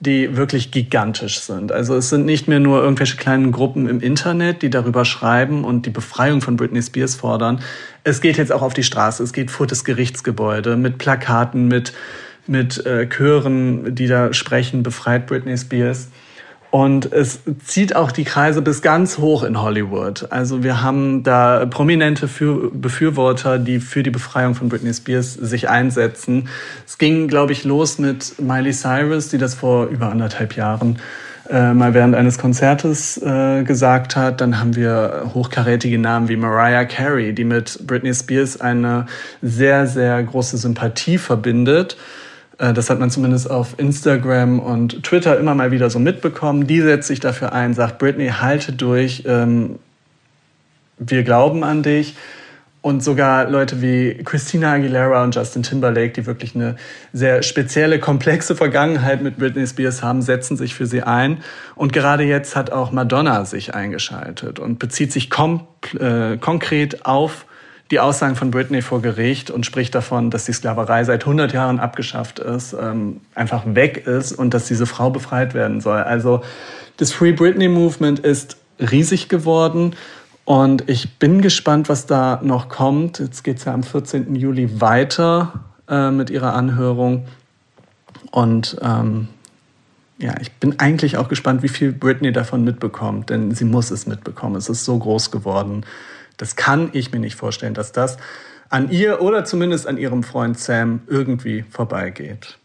die 0.00 0.36
wirklich 0.36 0.70
gigantisch 0.70 1.40
sind. 1.40 1.72
Also 1.72 1.96
es 1.96 2.10
sind 2.10 2.26
nicht 2.26 2.48
mehr 2.48 2.60
nur 2.60 2.82
irgendwelche 2.82 3.16
kleinen 3.16 3.50
Gruppen 3.50 3.88
im 3.88 4.00
Internet, 4.00 4.62
die 4.62 4.68
darüber 4.68 5.04
schreiben 5.04 5.64
und 5.64 5.86
die 5.86 5.90
Befreiung 5.90 6.42
von 6.42 6.56
Britney 6.56 6.82
Spears 6.82 7.14
fordern. 7.14 7.60
Es 8.04 8.20
geht 8.20 8.36
jetzt 8.36 8.52
auch 8.52 8.62
auf 8.62 8.74
die 8.74 8.82
Straße, 8.82 9.22
es 9.22 9.32
geht 9.32 9.50
vor 9.50 9.66
das 9.66 9.84
Gerichtsgebäude 9.84 10.76
mit 10.76 10.98
Plakaten, 10.98 11.68
mit 11.68 11.92
mit 12.48 12.84
äh, 12.86 13.08
Chören, 13.08 13.94
die 13.94 14.06
da 14.06 14.32
sprechen, 14.32 14.82
befreit 14.82 15.26
Britney 15.26 15.56
Spears. 15.58 16.08
Und 16.76 17.10
es 17.10 17.40
zieht 17.64 17.96
auch 17.96 18.12
die 18.12 18.24
Kreise 18.24 18.60
bis 18.60 18.82
ganz 18.82 19.16
hoch 19.16 19.44
in 19.44 19.62
Hollywood. 19.62 20.26
Also 20.28 20.62
wir 20.62 20.82
haben 20.82 21.22
da 21.22 21.64
prominente 21.64 22.28
für 22.28 22.70
Befürworter, 22.70 23.58
die 23.58 23.80
für 23.80 24.02
die 24.02 24.10
Befreiung 24.10 24.54
von 24.54 24.68
Britney 24.68 24.92
Spears 24.92 25.32
sich 25.32 25.70
einsetzen. 25.70 26.50
Es 26.86 26.98
ging, 26.98 27.28
glaube 27.28 27.52
ich, 27.52 27.64
los 27.64 27.98
mit 27.98 28.38
Miley 28.38 28.74
Cyrus, 28.74 29.30
die 29.30 29.38
das 29.38 29.54
vor 29.54 29.86
über 29.86 30.10
anderthalb 30.10 30.54
Jahren 30.54 30.98
äh, 31.48 31.72
mal 31.72 31.94
während 31.94 32.14
eines 32.14 32.36
Konzertes 32.36 33.16
äh, 33.22 33.62
gesagt 33.62 34.14
hat. 34.14 34.42
Dann 34.42 34.60
haben 34.60 34.76
wir 34.76 35.30
hochkarätige 35.32 35.98
Namen 35.98 36.28
wie 36.28 36.36
Mariah 36.36 36.84
Carey, 36.84 37.32
die 37.32 37.44
mit 37.44 37.86
Britney 37.86 38.12
Spears 38.12 38.60
eine 38.60 39.06
sehr, 39.40 39.86
sehr 39.86 40.22
große 40.22 40.58
Sympathie 40.58 41.16
verbindet. 41.16 41.96
Äh, 42.58 42.72
das 42.72 42.90
hat 42.90 42.98
man 42.98 43.10
zumindest 43.10 43.50
auf 43.50 43.74
Instagram 43.78 44.58
und 44.58 45.02
Twitter 45.02 45.38
immer 45.38 45.54
mal 45.54 45.70
wieder 45.70 45.90
so 45.90 45.98
mitbekommen. 45.98 46.66
Die 46.66 46.80
setzt 46.80 47.08
sich 47.08 47.20
dafür 47.20 47.52
ein, 47.52 47.74
sagt 47.74 47.98
Britney, 47.98 48.28
halte 48.28 48.72
durch, 48.72 49.24
ähm, 49.26 49.78
wir 50.98 51.22
glauben 51.22 51.64
an 51.64 51.82
dich. 51.82 52.16
Und 52.82 53.02
sogar 53.02 53.50
Leute 53.50 53.82
wie 53.82 54.22
Christina 54.22 54.74
Aguilera 54.74 55.24
und 55.24 55.34
Justin 55.34 55.64
Timberlake, 55.64 56.12
die 56.12 56.24
wirklich 56.24 56.54
eine 56.54 56.76
sehr 57.12 57.42
spezielle, 57.42 57.98
komplexe 57.98 58.54
Vergangenheit 58.54 59.22
mit 59.22 59.38
Britney 59.38 59.66
Spears 59.66 60.04
haben, 60.04 60.22
setzen 60.22 60.56
sich 60.56 60.76
für 60.76 60.86
sie 60.86 61.02
ein. 61.02 61.38
Und 61.74 61.92
gerade 61.92 62.22
jetzt 62.22 62.54
hat 62.54 62.70
auch 62.70 62.92
Madonna 62.92 63.44
sich 63.44 63.74
eingeschaltet 63.74 64.60
und 64.60 64.78
bezieht 64.78 65.10
sich 65.10 65.30
äh, 65.98 66.36
konkret 66.36 67.04
auf 67.04 67.46
die 67.90 68.00
Aussagen 68.00 68.34
von 68.34 68.50
Britney 68.50 68.82
vor 68.82 69.00
Gericht 69.00 69.50
und 69.50 69.64
spricht 69.64 69.94
davon, 69.94 70.30
dass 70.30 70.44
die 70.44 70.52
Sklaverei 70.52 71.04
seit 71.04 71.22
100 71.22 71.52
Jahren 71.52 71.78
abgeschafft 71.78 72.38
ist, 72.38 72.74
ähm, 72.80 73.20
einfach 73.34 73.62
weg 73.66 74.06
ist 74.06 74.32
und 74.32 74.54
dass 74.54 74.66
diese 74.66 74.86
Frau 74.86 75.10
befreit 75.10 75.54
werden 75.54 75.80
soll. 75.80 75.98
Also 75.98 76.42
das 76.96 77.12
Free 77.12 77.32
Britney 77.32 77.68
Movement 77.68 78.18
ist 78.18 78.56
riesig 78.80 79.28
geworden 79.28 79.94
und 80.44 80.88
ich 80.88 81.18
bin 81.18 81.42
gespannt, 81.42 81.88
was 81.88 82.06
da 82.06 82.40
noch 82.42 82.68
kommt. 82.68 83.20
Jetzt 83.20 83.44
geht 83.44 83.58
es 83.58 83.64
ja 83.64 83.74
am 83.74 83.84
14. 83.84 84.34
Juli 84.34 84.80
weiter 84.80 85.64
äh, 85.88 86.10
mit 86.10 86.30
ihrer 86.30 86.54
Anhörung 86.54 87.26
und 88.32 88.76
ähm, 88.82 89.28
ja, 90.18 90.34
ich 90.40 90.50
bin 90.52 90.78
eigentlich 90.78 91.18
auch 91.18 91.28
gespannt, 91.28 91.62
wie 91.62 91.68
viel 91.68 91.92
Britney 91.92 92.32
davon 92.32 92.64
mitbekommt, 92.64 93.30
denn 93.30 93.54
sie 93.54 93.64
muss 93.64 93.90
es 93.90 94.06
mitbekommen. 94.06 94.56
Es 94.56 94.68
ist 94.68 94.84
so 94.84 94.98
groß 94.98 95.30
geworden. 95.30 95.84
Das 96.36 96.56
kann 96.56 96.90
ich 96.92 97.12
mir 97.12 97.20
nicht 97.20 97.36
vorstellen, 97.36 97.74
dass 97.74 97.92
das 97.92 98.18
an 98.68 98.90
ihr 98.90 99.22
oder 99.22 99.44
zumindest 99.44 99.86
an 99.86 99.96
ihrem 99.96 100.22
Freund 100.22 100.58
Sam 100.58 101.00
irgendwie 101.06 101.64
vorbeigeht. 101.70 102.58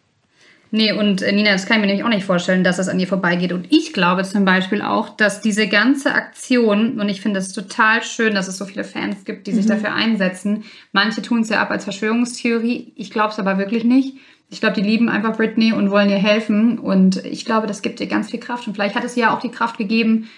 Nee, 0.74 0.94
und 0.94 1.22
äh, 1.22 1.34
Nina, 1.34 1.52
das 1.52 1.66
kann 1.66 1.78
ich 1.78 1.82
mir 1.82 1.88
nämlich 1.88 2.06
auch 2.06 2.10
nicht 2.10 2.26
vorstellen, 2.26 2.64
dass 2.64 2.78
das 2.78 2.88
an 2.88 2.98
ihr 2.98 3.08
vorbeigeht. 3.08 3.52
Und 3.52 3.68
ich 3.72 3.92
glaube 3.92 4.24
zum 4.24 4.46
Beispiel 4.46 4.82
auch, 4.82 5.10
dass 5.10 5.42
diese 5.42 5.68
ganze 5.68 6.14
Aktion, 6.14 7.00
und 7.00 7.10
ich 7.10 7.20
finde 7.20 7.40
es 7.40 7.52
total 7.52 8.02
schön, 8.04 8.34
dass 8.34 8.48
es 8.48 8.58
so 8.58 8.64
viele 8.64 8.86
Fans 8.86 9.26
gibt, 9.26 9.48
die 9.48 9.52
sich 9.52 9.66
mhm. 9.66 9.70
dafür 9.70 9.94
einsetzen. 9.94 10.64
Manche 10.94 11.22
tun 11.22 11.42
es 11.42 11.50
ja 11.50 11.62
ab 11.62 11.72
als 11.72 11.84
Verschwörungstheorie. 11.84 12.94
Ich 12.96 13.12
glaube 13.12 13.34
es 13.34 13.40
aber 13.40 13.58
wirklich 13.58 13.84
nicht. 13.84 14.16
Ich 14.50 14.62
glaube, 14.62 14.76
die 14.76 14.82
lieben 14.82 15.10
einfach 15.10 15.36
Britney 15.36 15.74
und 15.74 15.92
wollen 15.92 16.10
ihr 16.10 16.18
helfen. 16.18 16.80
Und 16.80 17.18
ich 17.26 17.44
glaube, 17.44 17.68
das 17.68 17.82
gibt 17.82 18.00
ihr 18.00 18.08
ganz 18.08 18.32
viel 18.32 18.40
Kraft. 18.40 18.66
Und 18.66 18.74
vielleicht 18.74 18.96
hat 18.96 19.04
es 19.04 19.18
ja 19.18 19.36
auch 19.36 19.42
die 19.42 19.52
Kraft 19.52 19.78
gegeben, 19.78 20.30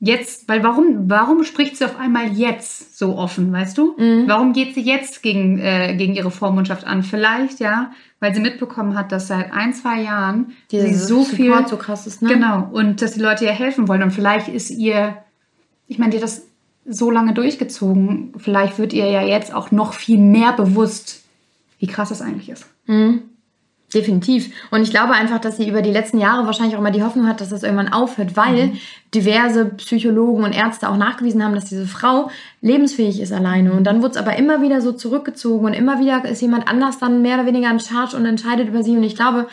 jetzt, 0.00 0.48
weil 0.48 0.62
warum, 0.62 1.08
warum 1.08 1.44
spricht 1.44 1.76
sie 1.76 1.84
auf 1.84 1.98
einmal 1.98 2.32
jetzt 2.32 2.98
so 2.98 3.16
offen, 3.16 3.52
weißt 3.52 3.78
du? 3.78 3.94
Mhm. 3.96 4.24
Warum 4.26 4.52
geht 4.52 4.74
sie 4.74 4.82
jetzt 4.82 5.22
gegen, 5.22 5.58
äh, 5.58 5.94
gegen 5.96 6.14
ihre 6.14 6.30
Vormundschaft 6.30 6.86
an? 6.86 7.02
Vielleicht, 7.02 7.60
ja, 7.60 7.92
weil 8.20 8.34
sie 8.34 8.40
mitbekommen 8.40 8.96
hat, 8.96 9.12
dass 9.12 9.28
seit 9.28 9.52
ein, 9.52 9.72
zwei 9.72 10.02
Jahren 10.02 10.52
Diese 10.70 10.88
sie 10.88 10.94
so 10.94 11.24
viel 11.24 11.54
so 11.66 11.76
krass 11.76 12.06
ist, 12.06 12.22
ne? 12.22 12.28
Genau. 12.28 12.68
Und 12.72 13.00
dass 13.02 13.14
die 13.14 13.20
Leute 13.20 13.44
ihr 13.44 13.52
helfen 13.52 13.88
wollen. 13.88 14.02
Und 14.02 14.10
vielleicht 14.10 14.48
ist 14.48 14.70
ihr, 14.70 15.16
ich 15.86 15.98
meine, 15.98 16.10
die 16.10 16.18
hat 16.18 16.24
das 16.24 16.46
so 16.88 17.10
lange 17.10 17.34
durchgezogen. 17.34 18.32
Vielleicht 18.36 18.78
wird 18.78 18.92
ihr 18.92 19.10
ja 19.10 19.22
jetzt 19.22 19.52
auch 19.52 19.70
noch 19.70 19.94
viel 19.94 20.18
mehr 20.18 20.52
bewusst, 20.52 21.22
wie 21.78 21.86
krass 21.86 22.10
das 22.10 22.22
eigentlich 22.22 22.48
ist. 22.48 22.66
Mhm. 22.86 23.22
Definitiv. 23.94 24.52
Und 24.72 24.82
ich 24.82 24.90
glaube 24.90 25.12
einfach, 25.12 25.40
dass 25.40 25.58
sie 25.58 25.68
über 25.68 25.80
die 25.80 25.92
letzten 25.92 26.18
Jahre 26.18 26.44
wahrscheinlich 26.44 26.74
auch 26.74 26.80
immer 26.80 26.90
die 26.90 27.04
Hoffnung 27.04 27.28
hat, 27.28 27.40
dass 27.40 27.50
das 27.50 27.62
irgendwann 27.62 27.92
aufhört, 27.92 28.36
weil 28.36 28.68
mhm. 28.68 28.78
diverse 29.14 29.66
Psychologen 29.66 30.42
und 30.42 30.52
Ärzte 30.52 30.88
auch 30.88 30.96
nachgewiesen 30.96 31.44
haben, 31.44 31.54
dass 31.54 31.66
diese 31.66 31.86
Frau 31.86 32.30
lebensfähig 32.62 33.20
ist 33.20 33.32
alleine. 33.32 33.72
Und 33.72 33.84
dann 33.84 34.02
wurde 34.02 34.12
es 34.12 34.16
aber 34.16 34.36
immer 34.36 34.60
wieder 34.60 34.80
so 34.80 34.90
zurückgezogen 34.90 35.66
und 35.66 35.72
immer 35.72 36.00
wieder 36.00 36.24
ist 36.24 36.42
jemand 36.42 36.66
anders 36.66 36.98
dann 36.98 37.22
mehr 37.22 37.36
oder 37.36 37.46
weniger 37.46 37.70
in 37.70 37.78
Charge 37.78 38.16
und 38.16 38.26
entscheidet 38.26 38.68
über 38.68 38.82
sie. 38.82 38.96
Und 38.96 39.04
ich 39.04 39.14
glaube, 39.14 39.46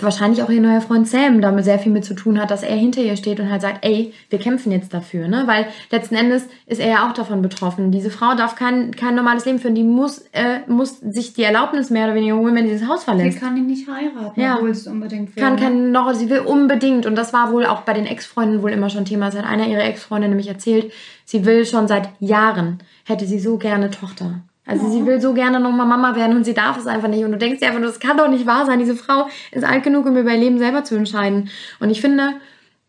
wahrscheinlich 0.00 0.42
auch 0.42 0.50
ihr 0.50 0.60
neuer 0.60 0.82
Freund 0.82 1.08
Sam 1.08 1.40
damit 1.40 1.64
sehr 1.64 1.78
viel 1.78 1.90
mit 1.90 2.04
zu 2.04 2.14
tun 2.14 2.38
hat, 2.38 2.50
dass 2.50 2.62
er 2.62 2.76
hinter 2.76 3.00
ihr 3.00 3.16
steht 3.16 3.40
und 3.40 3.50
halt 3.50 3.62
sagt, 3.62 3.84
ey, 3.84 4.12
wir 4.28 4.38
kämpfen 4.38 4.70
jetzt 4.72 4.92
dafür, 4.92 5.26
ne? 5.26 5.44
Weil 5.46 5.66
letzten 5.90 6.16
Endes 6.16 6.46
ist 6.66 6.80
er 6.80 6.88
ja 6.88 7.08
auch 7.08 7.14
davon 7.14 7.40
betroffen. 7.40 7.90
Diese 7.90 8.10
Frau 8.10 8.34
darf 8.34 8.56
kein, 8.56 8.94
kein 8.94 9.14
normales 9.14 9.46
Leben 9.46 9.58
führen, 9.58 9.74
die 9.74 9.82
muss, 9.82 10.18
äh, 10.32 10.60
muss 10.66 11.00
sich 11.00 11.32
die 11.32 11.44
Erlaubnis 11.44 11.88
mehr 11.88 12.04
oder 12.04 12.14
weniger 12.14 12.36
holen, 12.36 12.54
wenn 12.54 12.66
sie 12.66 12.72
dieses 12.72 12.88
Haus 12.88 13.04
verlässt. 13.04 13.38
Sie 13.38 13.44
kann 13.44 13.56
ihn 13.56 13.66
nicht 13.66 13.88
heiraten, 13.88 14.38
ja. 14.38 14.56
obwohl 14.56 14.70
es 14.70 14.86
unbedingt 14.86 15.34
will. 15.34 15.42
Kann 15.42 15.56
kein, 15.56 15.92
noch, 15.92 16.12
sie 16.12 16.28
will 16.28 16.40
unbedingt 16.40 17.06
und 17.06 17.16
das 17.16 17.32
war 17.32 17.50
wohl 17.50 17.64
auch 17.64 17.82
bei 17.82 17.94
den 17.94 18.06
Ex-Freunden 18.06 18.62
wohl 18.62 18.72
immer 18.72 18.90
schon 18.90 19.06
Thema. 19.06 19.28
Es 19.28 19.36
hat 19.36 19.46
einer 19.46 19.66
ihrer 19.66 19.84
Ex-Freunde 19.84 20.28
nämlich 20.28 20.48
erzählt, 20.48 20.92
sie 21.24 21.46
will 21.46 21.64
schon 21.64 21.88
seit 21.88 22.10
Jahren, 22.20 22.78
hätte 23.04 23.24
sie 23.24 23.38
so 23.38 23.56
gerne 23.56 23.90
Tochter. 23.90 24.42
Also 24.70 24.86
ja. 24.86 24.92
sie 24.92 25.04
will 25.06 25.20
so 25.20 25.34
gerne 25.34 25.58
nochmal 25.58 25.86
Mama 25.86 26.14
werden 26.14 26.36
und 26.36 26.44
sie 26.44 26.54
darf 26.54 26.78
es 26.78 26.86
einfach 26.86 27.08
nicht. 27.08 27.24
Und 27.24 27.32
du 27.32 27.38
denkst 27.38 27.58
dir 27.58 27.66
einfach, 27.66 27.82
das 27.82 27.98
kann 27.98 28.16
doch 28.16 28.28
nicht 28.28 28.46
wahr 28.46 28.66
sein. 28.66 28.78
Diese 28.78 28.94
Frau 28.94 29.28
ist 29.50 29.64
alt 29.64 29.82
genug, 29.82 30.06
um 30.06 30.16
über 30.16 30.30
ihr 30.30 30.38
Leben 30.38 30.58
selber 30.58 30.84
zu 30.84 30.94
entscheiden. 30.94 31.50
Und 31.80 31.90
ich 31.90 32.00
finde, 32.00 32.34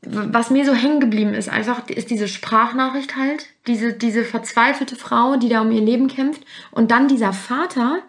was 0.04 0.52
mir 0.52 0.64
so 0.64 0.76
hängen 0.76 1.00
geblieben 1.00 1.34
ist, 1.34 1.50
einfach 1.50 1.90
ist 1.90 2.12
diese 2.12 2.28
Sprachnachricht 2.28 3.16
halt, 3.18 3.48
diese, 3.66 3.94
diese 3.94 4.24
verzweifelte 4.24 4.96
Frau, 4.96 5.38
die 5.38 5.50
da 5.50 5.62
um 5.62 5.72
ihr 5.72 5.82
Leben 5.82 6.08
kämpft. 6.08 6.44
Und 6.70 6.92
dann 6.92 7.08
dieser 7.08 7.34
Vater, 7.34 8.04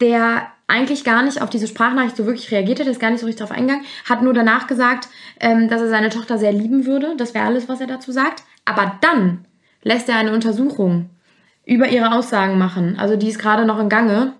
der 0.00 0.46
eigentlich 0.66 1.04
gar 1.04 1.22
nicht 1.22 1.42
auf 1.42 1.50
diese 1.50 1.66
Sprachnachricht 1.66 2.16
so 2.16 2.24
wirklich 2.24 2.50
reagiert 2.50 2.80
hat, 2.80 2.86
ist 2.86 3.00
gar 3.00 3.10
nicht 3.10 3.20
so 3.20 3.26
richtig 3.26 3.40
darauf 3.40 3.56
eingegangen, 3.56 3.84
hat 4.08 4.22
nur 4.22 4.32
danach 4.32 4.66
gesagt, 4.66 5.08
ähm, 5.38 5.68
dass 5.68 5.82
er 5.82 5.90
seine 5.90 6.08
Tochter 6.08 6.38
sehr 6.38 6.52
lieben 6.52 6.86
würde. 6.86 7.14
Das 7.18 7.34
wäre 7.34 7.44
alles, 7.44 7.68
was 7.68 7.82
er 7.82 7.88
dazu 7.88 8.10
sagt. 8.10 8.42
Aber 8.64 8.98
dann 9.02 9.44
lässt 9.82 10.08
er 10.08 10.16
eine 10.16 10.32
Untersuchung 10.32 11.10
über 11.68 11.88
ihre 11.88 12.12
Aussagen 12.12 12.58
machen. 12.58 12.96
Also 12.98 13.16
die 13.16 13.28
ist 13.28 13.38
gerade 13.38 13.66
noch 13.66 13.78
in 13.78 13.88
Gange 13.88 14.32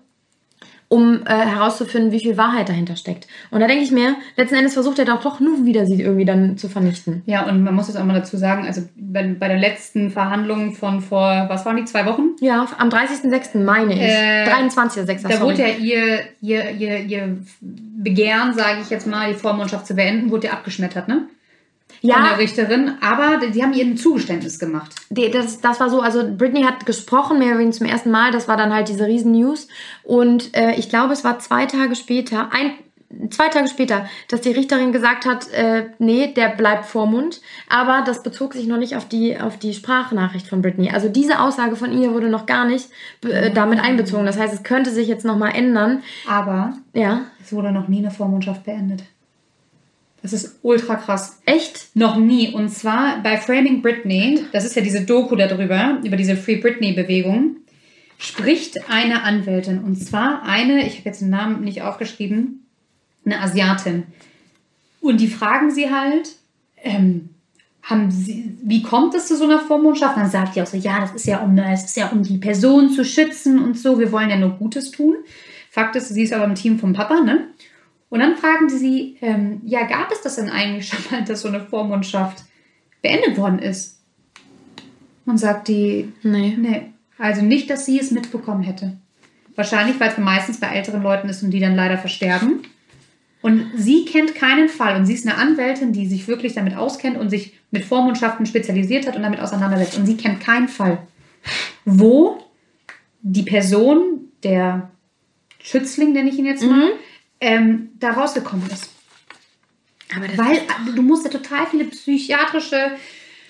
um 0.91 1.21
äh, 1.25 1.29
herauszufinden, 1.29 2.11
wie 2.11 2.19
viel 2.19 2.35
Wahrheit 2.35 2.67
dahinter 2.67 2.95
steckt. 2.95 3.27
Und 3.51 3.59
da 3.59 3.67
denke 3.67 3.83
ich 3.83 3.91
mir, 3.91 4.15
letzten 4.37 4.55
Endes 4.55 4.73
versucht 4.73 4.97
er 4.97 5.05
doch 5.05 5.21
doch 5.21 5.39
nur 5.39 5.63
wieder 5.63 5.85
sie 5.85 6.01
irgendwie 6.01 6.25
dann 6.25 6.57
zu 6.57 6.67
vernichten. 6.67 7.21
Ja, 7.27 7.47
und 7.47 7.63
man 7.63 7.75
muss 7.75 7.89
jetzt 7.89 7.97
auch 7.97 8.03
mal 8.05 8.15
dazu 8.15 8.37
sagen, 8.37 8.65
also 8.65 8.81
bei, 8.95 9.35
bei 9.39 9.47
der 9.47 9.59
letzten 9.59 10.09
Verhandlung 10.09 10.73
von 10.73 11.01
vor, 11.01 11.45
was 11.47 11.63
waren 11.67 11.77
die, 11.77 11.85
zwei 11.85 12.07
Wochen? 12.07 12.29
Ja, 12.41 12.67
am 12.79 12.89
30.06. 12.89 13.63
meine 13.63 13.93
ich. 13.93 14.01
Äh, 14.01 14.49
23.06. 14.49 15.27
Da 15.27 15.41
wurde 15.41 15.61
ja 15.61 15.67
ihr, 15.67 16.21
ihr, 16.41 16.71
ihr, 16.71 16.97
ihr 17.01 17.37
Begehren, 17.61 18.55
sage 18.55 18.79
ich 18.81 18.89
jetzt 18.89 19.05
mal, 19.05 19.31
die 19.31 19.37
Vormundschaft 19.37 19.85
zu 19.85 19.93
beenden, 19.93 20.31
wurde 20.31 20.47
ja 20.47 20.53
abgeschmettert, 20.53 21.07
ne? 21.07 21.27
Ja. 22.01 22.15
von 22.15 22.23
der 22.23 22.37
Richterin, 22.37 22.93
aber 23.01 23.47
die 23.47 23.63
haben 23.63 23.73
ihr 23.73 23.85
ein 23.85 23.97
Zugeständnis 23.97 24.59
gemacht. 24.59 24.93
Die, 25.09 25.29
das, 25.31 25.61
das 25.61 25.79
war 25.79 25.89
so, 25.89 26.01
also 26.01 26.23
Britney 26.37 26.63
hat 26.63 26.85
gesprochen, 26.85 27.39
mehr 27.39 27.49
oder 27.49 27.59
weniger 27.59 27.77
zum 27.77 27.87
ersten 27.87 28.11
Mal, 28.11 28.31
das 28.31 28.47
war 28.47 28.57
dann 28.57 28.73
halt 28.73 28.89
diese 28.89 29.05
Riesen-News 29.05 29.67
und 30.03 30.55
äh, 30.55 30.75
ich 30.75 30.89
glaube, 30.89 31.13
es 31.13 31.23
war 31.23 31.39
zwei 31.39 31.65
Tage 31.65 31.95
später, 31.95 32.49
ein, 32.51 32.71
zwei 33.29 33.49
Tage 33.49 33.67
später, 33.67 34.07
dass 34.27 34.41
die 34.41 34.51
Richterin 34.51 34.91
gesagt 34.91 35.25
hat, 35.25 35.51
äh, 35.51 35.87
nee, 35.99 36.33
der 36.33 36.49
bleibt 36.49 36.85
Vormund. 36.85 37.41
Aber 37.67 38.03
das 38.05 38.23
bezog 38.23 38.53
sich 38.53 38.67
noch 38.67 38.77
nicht 38.77 38.95
auf 38.95 39.07
die, 39.07 39.39
auf 39.39 39.57
die 39.57 39.73
Sprachnachricht 39.73 40.47
von 40.47 40.61
Britney. 40.61 40.91
Also 40.91 41.09
diese 41.09 41.39
Aussage 41.39 41.75
von 41.75 41.91
ihr 41.91 42.13
wurde 42.13 42.29
noch 42.29 42.45
gar 42.45 42.65
nicht 42.65 42.89
äh, 43.23 43.51
damit 43.51 43.79
einbezogen. 43.79 44.25
Das 44.25 44.37
heißt, 44.37 44.53
es 44.53 44.63
könnte 44.63 44.91
sich 44.91 45.07
jetzt 45.07 45.25
nochmal 45.25 45.55
ändern. 45.55 46.03
Aber 46.27 46.73
ja. 46.93 47.21
es 47.43 47.51
wurde 47.51 47.71
noch 47.71 47.87
nie 47.87 47.99
eine 47.99 48.11
Vormundschaft 48.11 48.63
beendet. 48.63 49.03
Das 50.21 50.33
ist 50.33 50.59
ultra 50.61 50.95
krass. 50.95 51.39
Echt? 51.45 51.95
Noch 51.95 52.17
nie. 52.17 52.53
Und 52.53 52.69
zwar 52.69 53.21
bei 53.23 53.37
Framing 53.37 53.81
Britney, 53.81 54.45
das 54.51 54.65
ist 54.65 54.75
ja 54.75 54.81
diese 54.81 55.01
Doku 55.01 55.35
darüber, 55.35 55.99
über 56.03 56.17
diese 56.17 56.35
Free 56.35 56.57
Britney-Bewegung, 56.57 57.57
spricht 58.17 58.89
eine 58.89 59.23
Anwältin. 59.23 59.79
Und 59.79 59.95
zwar 59.95 60.43
eine, 60.43 60.85
ich 60.85 60.97
habe 60.97 61.05
jetzt 61.05 61.21
den 61.21 61.29
Namen 61.29 61.63
nicht 61.63 61.81
aufgeschrieben, 61.81 62.65
eine 63.25 63.39
Asiatin. 63.39 64.03
Und 65.01 65.21
die 65.21 65.27
fragen 65.27 65.71
sie 65.71 65.89
halt, 65.89 66.29
ähm, 66.83 67.29
haben 67.81 68.11
sie, 68.11 68.57
wie 68.61 68.83
kommt 68.83 69.15
es 69.15 69.27
zu 69.27 69.37
so 69.37 69.45
einer 69.45 69.59
Vormundschaft? 69.59 70.17
dann 70.17 70.29
sagt 70.29 70.55
die 70.55 70.61
auch 70.61 70.67
so, 70.67 70.77
ja, 70.77 70.99
das 70.99 71.13
ist 71.13 71.25
ja 71.25 71.39
um, 71.39 71.55
das 71.55 71.85
ist 71.85 71.97
ja 71.97 72.09
um 72.09 72.23
die 72.23 72.37
Person 72.37 72.91
zu 72.91 73.05
schützen 73.05 73.57
und 73.57 73.77
so. 73.77 73.97
Wir 73.97 74.11
wollen 74.11 74.29
ja 74.29 74.35
nur 74.35 74.51
Gutes 74.51 74.91
tun. 74.91 75.15
Fakt 75.71 75.95
ist, 75.95 76.09
sie 76.09 76.23
ist 76.23 76.33
aber 76.33 76.45
im 76.45 76.55
Team 76.55 76.77
vom 76.77 76.93
Papa, 76.93 77.21
ne? 77.21 77.47
Und 78.09 78.19
dann 78.19 78.35
fragen 78.35 78.69
sie, 78.69 79.17
ähm, 79.21 79.61
ja, 79.65 79.83
gab 79.85 80.11
es 80.11 80.21
das 80.21 80.35
denn 80.35 80.49
eigentlich 80.49 80.87
schon 80.87 80.99
mal, 81.11 81.23
dass 81.23 81.41
so 81.41 81.47
eine 81.47 81.61
Vormundschaft 81.61 82.43
beendet 83.01 83.37
worden 83.37 83.59
ist? 83.59 83.99
Und 85.25 85.37
sagt 85.37 85.67
die, 85.67 86.11
nee. 86.23 86.55
nee. 86.57 86.93
Also 87.19 87.43
nicht, 87.43 87.69
dass 87.69 87.85
sie 87.85 87.99
es 87.99 88.09
mitbekommen 88.09 88.63
hätte. 88.63 88.97
Wahrscheinlich, 89.55 89.99
weil 89.99 90.09
es 90.09 90.17
meistens 90.17 90.59
bei 90.59 90.67
älteren 90.67 91.03
Leuten 91.03 91.29
ist 91.29 91.43
und 91.43 91.51
die 91.51 91.59
dann 91.59 91.75
leider 91.75 91.97
versterben. 91.97 92.61
Und 93.41 93.71
sie 93.75 94.05
kennt 94.05 94.33
keinen 94.33 94.69
Fall. 94.69 94.95
Und 94.95 95.05
sie 95.05 95.13
ist 95.13 95.27
eine 95.27 95.37
Anwältin, 95.37 95.93
die 95.93 96.07
sich 96.07 96.27
wirklich 96.27 96.53
damit 96.53 96.75
auskennt 96.75 97.17
und 97.17 97.29
sich 97.29 97.59
mit 97.69 97.85
Vormundschaften 97.85 98.45
spezialisiert 98.47 99.05
hat 99.05 99.15
und 99.15 99.21
damit 99.21 99.39
auseinandersetzt. 99.39 99.97
Und 99.97 100.07
sie 100.07 100.17
kennt 100.17 100.39
keinen 100.39 100.67
Fall, 100.67 100.97
wo 101.85 102.41
die 103.21 103.43
Person, 103.43 104.31
der 104.43 104.89
Schützling, 105.61 106.13
nenne 106.13 106.29
ich 106.29 106.39
ihn 106.39 106.45
jetzt 106.45 106.63
mal, 106.63 106.87
mhm 106.87 106.91
ähm, 107.41 107.89
da 107.99 108.11
rausgekommen 108.11 108.69
ist. 108.69 108.89
Weil 110.35 110.61
du 110.95 111.01
musst 111.01 111.25
ja 111.25 111.31
total 111.31 111.67
viele 111.67 111.85
psychiatrische 111.85 112.91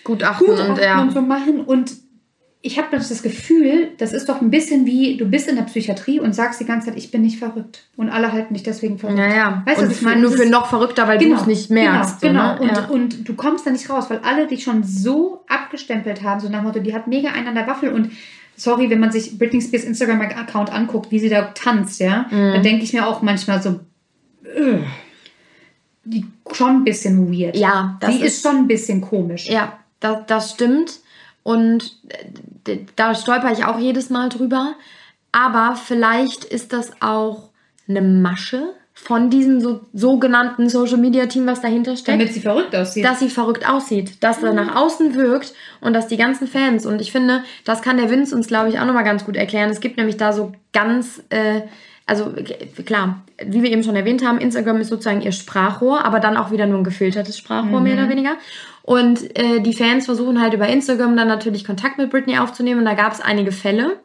Gutachten, 0.04 0.48
Gutachten 0.48 0.72
und, 0.72 0.82
ja. 0.82 1.02
und 1.02 1.12
so 1.12 1.22
machen. 1.22 1.62
Und 1.62 1.94
ich 2.62 2.78
habe 2.78 2.90
das 2.92 3.24
Gefühl, 3.24 3.92
das 3.98 4.12
ist 4.12 4.28
doch 4.28 4.42
ein 4.42 4.50
bisschen 4.50 4.86
wie, 4.86 5.16
du 5.16 5.26
bist 5.26 5.48
in 5.48 5.56
der 5.56 5.64
Psychiatrie 5.64 6.20
und 6.20 6.36
sagst 6.36 6.60
die 6.60 6.66
ganze 6.66 6.88
Zeit, 6.88 6.98
ich 6.98 7.10
bin 7.10 7.22
nicht 7.22 7.40
verrückt. 7.40 7.88
Und 7.96 8.10
alle 8.10 8.34
halten 8.34 8.54
dich 8.54 8.64
deswegen 8.64 9.00
verrückt. 9.00 9.18
Naja, 9.18 9.64
weißt 9.66 9.82
du, 9.82 9.86
was 9.86 9.92
ich 9.94 10.02
meine? 10.02 10.20
Nur 10.20 10.32
für 10.32 10.46
noch 10.46 10.68
verrückter, 10.68 11.08
weil 11.08 11.20
genau, 11.20 11.36
du 11.36 11.42
es 11.42 11.48
nicht 11.48 11.70
merkst. 11.70 12.20
Genau, 12.22 12.58
genau. 12.58 12.74
Ne? 12.74 12.88
Und, 12.90 13.20
und 13.20 13.30
du 13.30 13.34
kommst 13.36 13.66
da 13.66 13.72
nicht 13.72 13.90
raus, 13.90 14.10
weil 14.10 14.20
alle 14.20 14.46
dich 14.48 14.64
schon 14.64 14.84
so 14.84 15.46
abgestempelt 15.48 16.22
haben, 16.24 16.42
so 16.42 16.50
nach 16.50 16.60
dem 16.60 16.66
Motto, 16.66 16.80
die 16.80 16.94
hat 16.94 17.08
mega 17.08 17.30
einen 17.30 17.48
an 17.48 17.56
der 17.56 17.68
Waffel 17.68 17.94
und 17.94 18.12
sorry, 18.60 18.90
wenn 18.90 19.00
man 19.00 19.12
sich 19.12 19.38
Britney 19.38 19.62
Spears 19.62 19.86
Instagram-Account 19.86 20.72
anguckt, 20.72 21.12
wie 21.12 21.20
sie 21.20 21.30
da 21.30 21.44
tanzt, 21.54 22.00
ja, 22.00 22.26
mhm. 22.30 22.54
dann 22.54 22.64
denke 22.64 22.84
ich 22.84 22.94
mir 22.94 23.08
auch 23.08 23.22
manchmal 23.22 23.62
so, 23.62 23.80
die 26.04 26.26
schon 26.52 26.78
ein 26.78 26.84
bisschen 26.84 27.32
weird. 27.32 27.56
Ja, 27.56 27.98
das 28.00 28.12
die 28.12 28.22
ist, 28.22 28.36
ist 28.36 28.42
schon 28.44 28.58
ein 28.58 28.68
bisschen 28.68 29.02
komisch. 29.02 29.48
Ja, 29.48 29.80
das, 30.00 30.26
das 30.28 30.52
stimmt. 30.52 31.00
Und 31.44 31.98
äh, 32.68 32.80
da 32.96 33.16
stolper 33.16 33.52
ich 33.52 33.66
auch 33.66 33.80
jedes 33.80 34.10
Mal 34.10 34.30
drüber. 34.30 34.76
Aber 35.32 35.76
vielleicht 35.76 36.44
ist 36.44 36.74
das 36.74 36.92
auch 37.02 37.50
eine 37.88 38.02
Masche 38.02 38.74
von 39.02 39.30
diesem 39.30 39.62
so, 39.62 39.82
sogenannten 39.94 40.70
Social 40.70 40.98
Media 40.98 41.26
Team, 41.26 41.48
was 41.48 41.62
dahinter 41.62 41.96
steckt. 41.96 42.20
Damit 42.20 42.34
sie 42.34 42.42
verrückt 42.42 42.76
aussieht. 42.76 43.06
Dass 43.06 43.20
sie 43.20 43.30
verrückt 43.30 43.68
aussieht, 43.68 44.24
dass 44.24 44.44
er 44.44 44.54
nach 44.54 44.76
außen 44.76 45.16
wirkt 45.16 45.54
und 45.82 45.94
dass 45.94 46.08
die 46.08 46.18
ganzen 46.18 46.48
Fans, 46.48 46.86
und 46.86 47.02
ich 47.02 47.12
finde, 47.12 47.44
das 47.64 47.82
kann 47.82 47.98
der 47.98 48.10
Vince 48.10 48.36
uns, 48.36 48.48
glaube 48.48 48.70
ich, 48.70 48.80
auch 48.80 48.86
nochmal 48.86 49.04
ganz 49.04 49.26
gut 49.26 49.36
erklären. 49.36 49.70
Es 49.70 49.80
gibt 49.80 49.98
nämlich 49.98 50.18
da 50.18 50.34
so 50.34 50.52
ganz 50.74 51.24
äh, 51.30 51.62
also 52.10 52.34
klar, 52.86 53.22
wie 53.44 53.62
wir 53.62 53.72
eben 53.72 53.84
schon 53.84 53.96
erwähnt 53.96 54.26
haben, 54.26 54.40
Instagram 54.40 54.82
ist 54.82 54.90
sozusagen 54.90 55.22
ihr 55.22 55.32
Sprachrohr, 55.32 56.04
aber 56.04 56.20
dann 56.20 56.38
auch 56.38 56.50
wieder 56.50 56.66
nur 56.66 56.80
ein 56.80 56.84
gefiltertes 56.84 57.38
Sprachrohr, 57.38 57.80
mhm. 57.80 57.84
mehr 57.84 57.94
oder 57.94 58.06
mhm. 58.06 58.10
weniger. 58.10 58.36
Und 58.82 59.38
äh, 59.38 59.60
die 59.60 59.74
Fans 59.74 60.06
versuchen 60.06 60.42
halt 60.42 60.56
über 60.56 60.68
Instagram 60.68 61.16
dann 61.16 61.28
natürlich 61.28 61.64
Kontakt 61.64 62.00
mit 62.00 62.10
Britney 62.10 62.40
aufzunehmen. 62.40 62.80
Und 62.80 62.86
da 62.86 62.96
gab 62.96 63.14
es 63.14 63.22
einige 63.22 63.52
Fälle. 63.52 64.00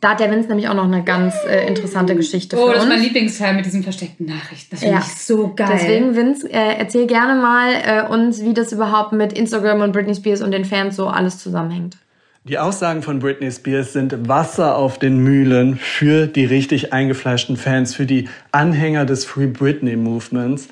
Da 0.00 0.10
hat 0.10 0.20
der 0.20 0.30
Vince 0.30 0.48
nämlich 0.48 0.68
auch 0.68 0.74
noch 0.74 0.84
eine 0.84 1.04
ganz 1.04 1.34
äh, 1.46 1.66
interessante 1.66 2.16
Geschichte 2.16 2.56
oh, 2.56 2.60
für 2.60 2.64
uns. 2.64 2.72
Oh, 2.72 2.74
das 2.76 2.84
ist 2.84 2.88
mein 2.88 3.02
Lieblingsteil 3.02 3.54
mit 3.54 3.66
diesen 3.66 3.82
versteckten 3.82 4.26
Nachrichten. 4.26 4.68
Das 4.70 4.80
finde 4.80 4.94
ja. 4.94 5.00
ich 5.00 5.14
so 5.22 5.52
geil. 5.54 5.68
Deswegen, 5.72 6.16
Vince, 6.16 6.50
äh, 6.50 6.78
erzähl 6.78 7.06
gerne 7.06 7.40
mal 7.40 7.72
äh, 7.84 8.10
uns, 8.10 8.42
wie 8.42 8.54
das 8.54 8.72
überhaupt 8.72 9.12
mit 9.12 9.34
Instagram 9.34 9.82
und 9.82 9.92
Britney 9.92 10.14
Spears 10.14 10.40
und 10.40 10.52
den 10.52 10.64
Fans 10.64 10.96
so 10.96 11.08
alles 11.08 11.38
zusammenhängt. 11.38 11.98
Die 12.44 12.58
Aussagen 12.58 13.02
von 13.02 13.18
Britney 13.18 13.52
Spears 13.52 13.92
sind 13.92 14.26
Wasser 14.26 14.76
auf 14.76 14.98
den 14.98 15.18
Mühlen 15.18 15.76
für 15.76 16.26
die 16.26 16.46
richtig 16.46 16.94
eingefleischten 16.94 17.58
Fans, 17.58 17.94
für 17.94 18.06
die 18.06 18.30
Anhänger 18.50 19.04
des 19.04 19.26
Free 19.26 19.48
Britney 19.48 19.96
Movements. 19.96 20.68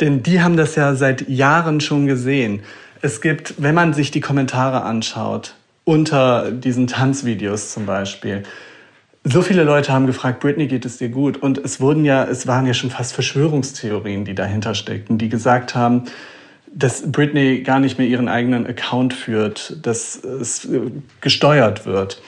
Denn 0.00 0.24
die 0.24 0.42
haben 0.42 0.56
das 0.56 0.74
ja 0.74 0.96
seit 0.96 1.28
Jahren 1.28 1.80
schon 1.80 2.06
gesehen. 2.06 2.62
Es 3.02 3.20
gibt, 3.20 3.54
wenn 3.58 3.76
man 3.76 3.94
sich 3.94 4.10
die 4.10 4.20
Kommentare 4.20 4.82
anschaut, 4.82 5.54
unter 5.86 6.50
diesen 6.50 6.88
Tanzvideos 6.88 7.72
zum 7.72 7.86
Beispiel, 7.86 8.42
so 9.22 9.40
viele 9.40 9.64
Leute 9.64 9.92
haben 9.92 10.06
gefragt, 10.06 10.40
Britney, 10.40 10.66
geht 10.66 10.84
es 10.84 10.98
dir 10.98 11.08
gut? 11.08 11.36
Und 11.36 11.58
es 11.58 11.80
wurden 11.80 12.04
ja, 12.04 12.24
es 12.24 12.46
waren 12.46 12.66
ja 12.66 12.74
schon 12.74 12.90
fast 12.90 13.12
Verschwörungstheorien, 13.12 14.24
die 14.24 14.34
dahinter 14.34 14.74
steckten, 14.74 15.16
die 15.16 15.28
gesagt 15.28 15.74
haben, 15.74 16.04
dass 16.72 17.10
Britney 17.10 17.62
gar 17.62 17.80
nicht 17.80 17.98
mehr 17.98 18.06
ihren 18.06 18.28
eigenen 18.28 18.66
Account 18.66 19.14
führt, 19.14 19.78
dass 19.86 20.16
es 20.16 20.64
äh, 20.66 20.90
gesteuert 21.20 21.86
wird. 21.86 22.20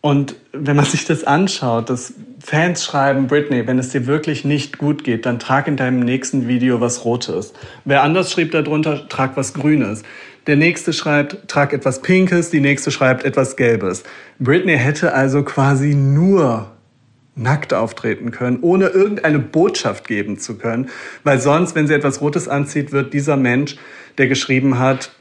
Und 0.00 0.36
wenn 0.52 0.76
man 0.76 0.84
sich 0.84 1.04
das 1.04 1.24
anschaut, 1.24 1.90
dass 1.90 2.14
Fans 2.40 2.84
schreiben, 2.84 3.28
Britney, 3.28 3.66
wenn 3.66 3.78
es 3.78 3.90
dir 3.90 4.06
wirklich 4.06 4.44
nicht 4.44 4.78
gut 4.78 5.02
geht, 5.04 5.26
dann 5.26 5.38
trag 5.38 5.68
in 5.68 5.76
deinem 5.76 6.00
nächsten 6.00 6.46
Video 6.48 6.80
was 6.80 7.04
Rotes. 7.04 7.54
Wer 7.84 8.02
anders 8.02 8.30
schrieb 8.30 8.50
darunter, 8.52 9.08
trag 9.08 9.36
was 9.36 9.54
Grünes. 9.54 10.02
Der 10.46 10.56
nächste 10.56 10.92
schreibt, 10.92 11.48
trag 11.48 11.72
etwas 11.72 12.02
Pinkes, 12.02 12.50
die 12.50 12.60
nächste 12.60 12.90
schreibt 12.90 13.24
etwas 13.24 13.56
Gelbes. 13.56 14.02
Britney 14.38 14.76
hätte 14.76 15.14
also 15.14 15.42
quasi 15.42 15.94
nur 15.94 16.70
nackt 17.34 17.72
auftreten 17.74 18.30
können, 18.30 18.58
ohne 18.60 18.88
irgendeine 18.88 19.38
Botschaft 19.38 20.06
geben 20.06 20.38
zu 20.38 20.56
können. 20.56 20.90
Weil 21.24 21.40
sonst, 21.40 21.74
wenn 21.74 21.86
sie 21.86 21.94
etwas 21.94 22.20
Rotes 22.20 22.48
anzieht, 22.48 22.92
wird 22.92 23.12
dieser 23.12 23.36
Mensch, 23.36 23.76
der 24.18 24.28
geschrieben 24.28 24.78
hat, 24.78 25.12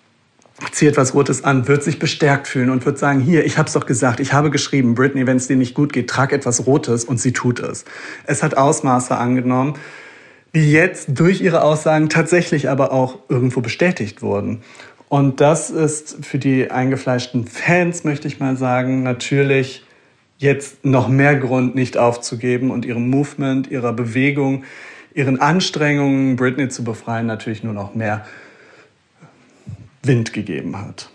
zieh 0.71 0.88
etwas 0.88 1.13
Rotes 1.15 1.43
an, 1.43 1.67
wird 1.67 1.84
sich 1.84 1.99
bestärkt 1.99 2.47
fühlen 2.47 2.69
und 2.69 2.86
wird 2.86 2.99
sagen, 2.99 3.19
hier, 3.19 3.45
ich 3.45 3.57
hab's 3.57 3.74
doch 3.74 3.86
gesagt, 3.86 4.19
ich 4.19 4.34
habe 4.34 4.51
geschrieben, 4.51 4.93
Britney, 4.93 5.26
wenn 5.26 5.38
es 5.38 5.47
dir 5.47 5.55
nicht 5.55 5.74
gut 5.74 5.91
geht, 5.91 6.09
trag 6.09 6.32
etwas 6.32 6.67
Rotes 6.67 7.03
und 7.03 7.19
sie 7.19 7.34
tut 7.34 7.59
es. 7.59 7.86
Es 8.26 8.43
hat 8.43 8.57
Ausmaße 8.57 9.17
angenommen, 9.17 9.76
die 10.55 10.71
jetzt 10.71 11.07
durch 11.09 11.41
ihre 11.41 11.63
Aussagen 11.63 12.09
tatsächlich 12.09 12.69
aber 12.69 12.91
auch 12.91 13.17
irgendwo 13.28 13.61
bestätigt 13.61 14.21
wurden. 14.21 14.61
Und 15.14 15.41
das 15.41 15.70
ist 15.70 16.26
für 16.26 16.39
die 16.39 16.72
eingefleischten 16.72 17.45
Fans, 17.45 18.03
möchte 18.03 18.28
ich 18.28 18.39
mal 18.39 18.57
sagen, 18.57 19.03
natürlich 19.03 19.86
jetzt 20.39 20.86
noch 20.86 21.07
mehr 21.07 21.36
Grund, 21.36 21.76
nicht 21.76 21.97
aufzugeben 21.97 22.72
und 22.72 22.84
ihrem 22.84 23.11
Movement, 23.11 23.70
ihrer 23.70 23.93
Bewegung, 23.93 24.64
ihren 25.14 25.39
Anstrengungen, 25.39 26.36
Britney 26.36 26.68
zu 26.70 26.84
befreien, 26.84 27.28
natürlich 27.28 27.64
nur 27.64 27.74
noch 27.74 27.93
mehr 27.93 28.26
Wind 30.01 30.34
gegeben 30.34 30.80
hat. 30.80 31.11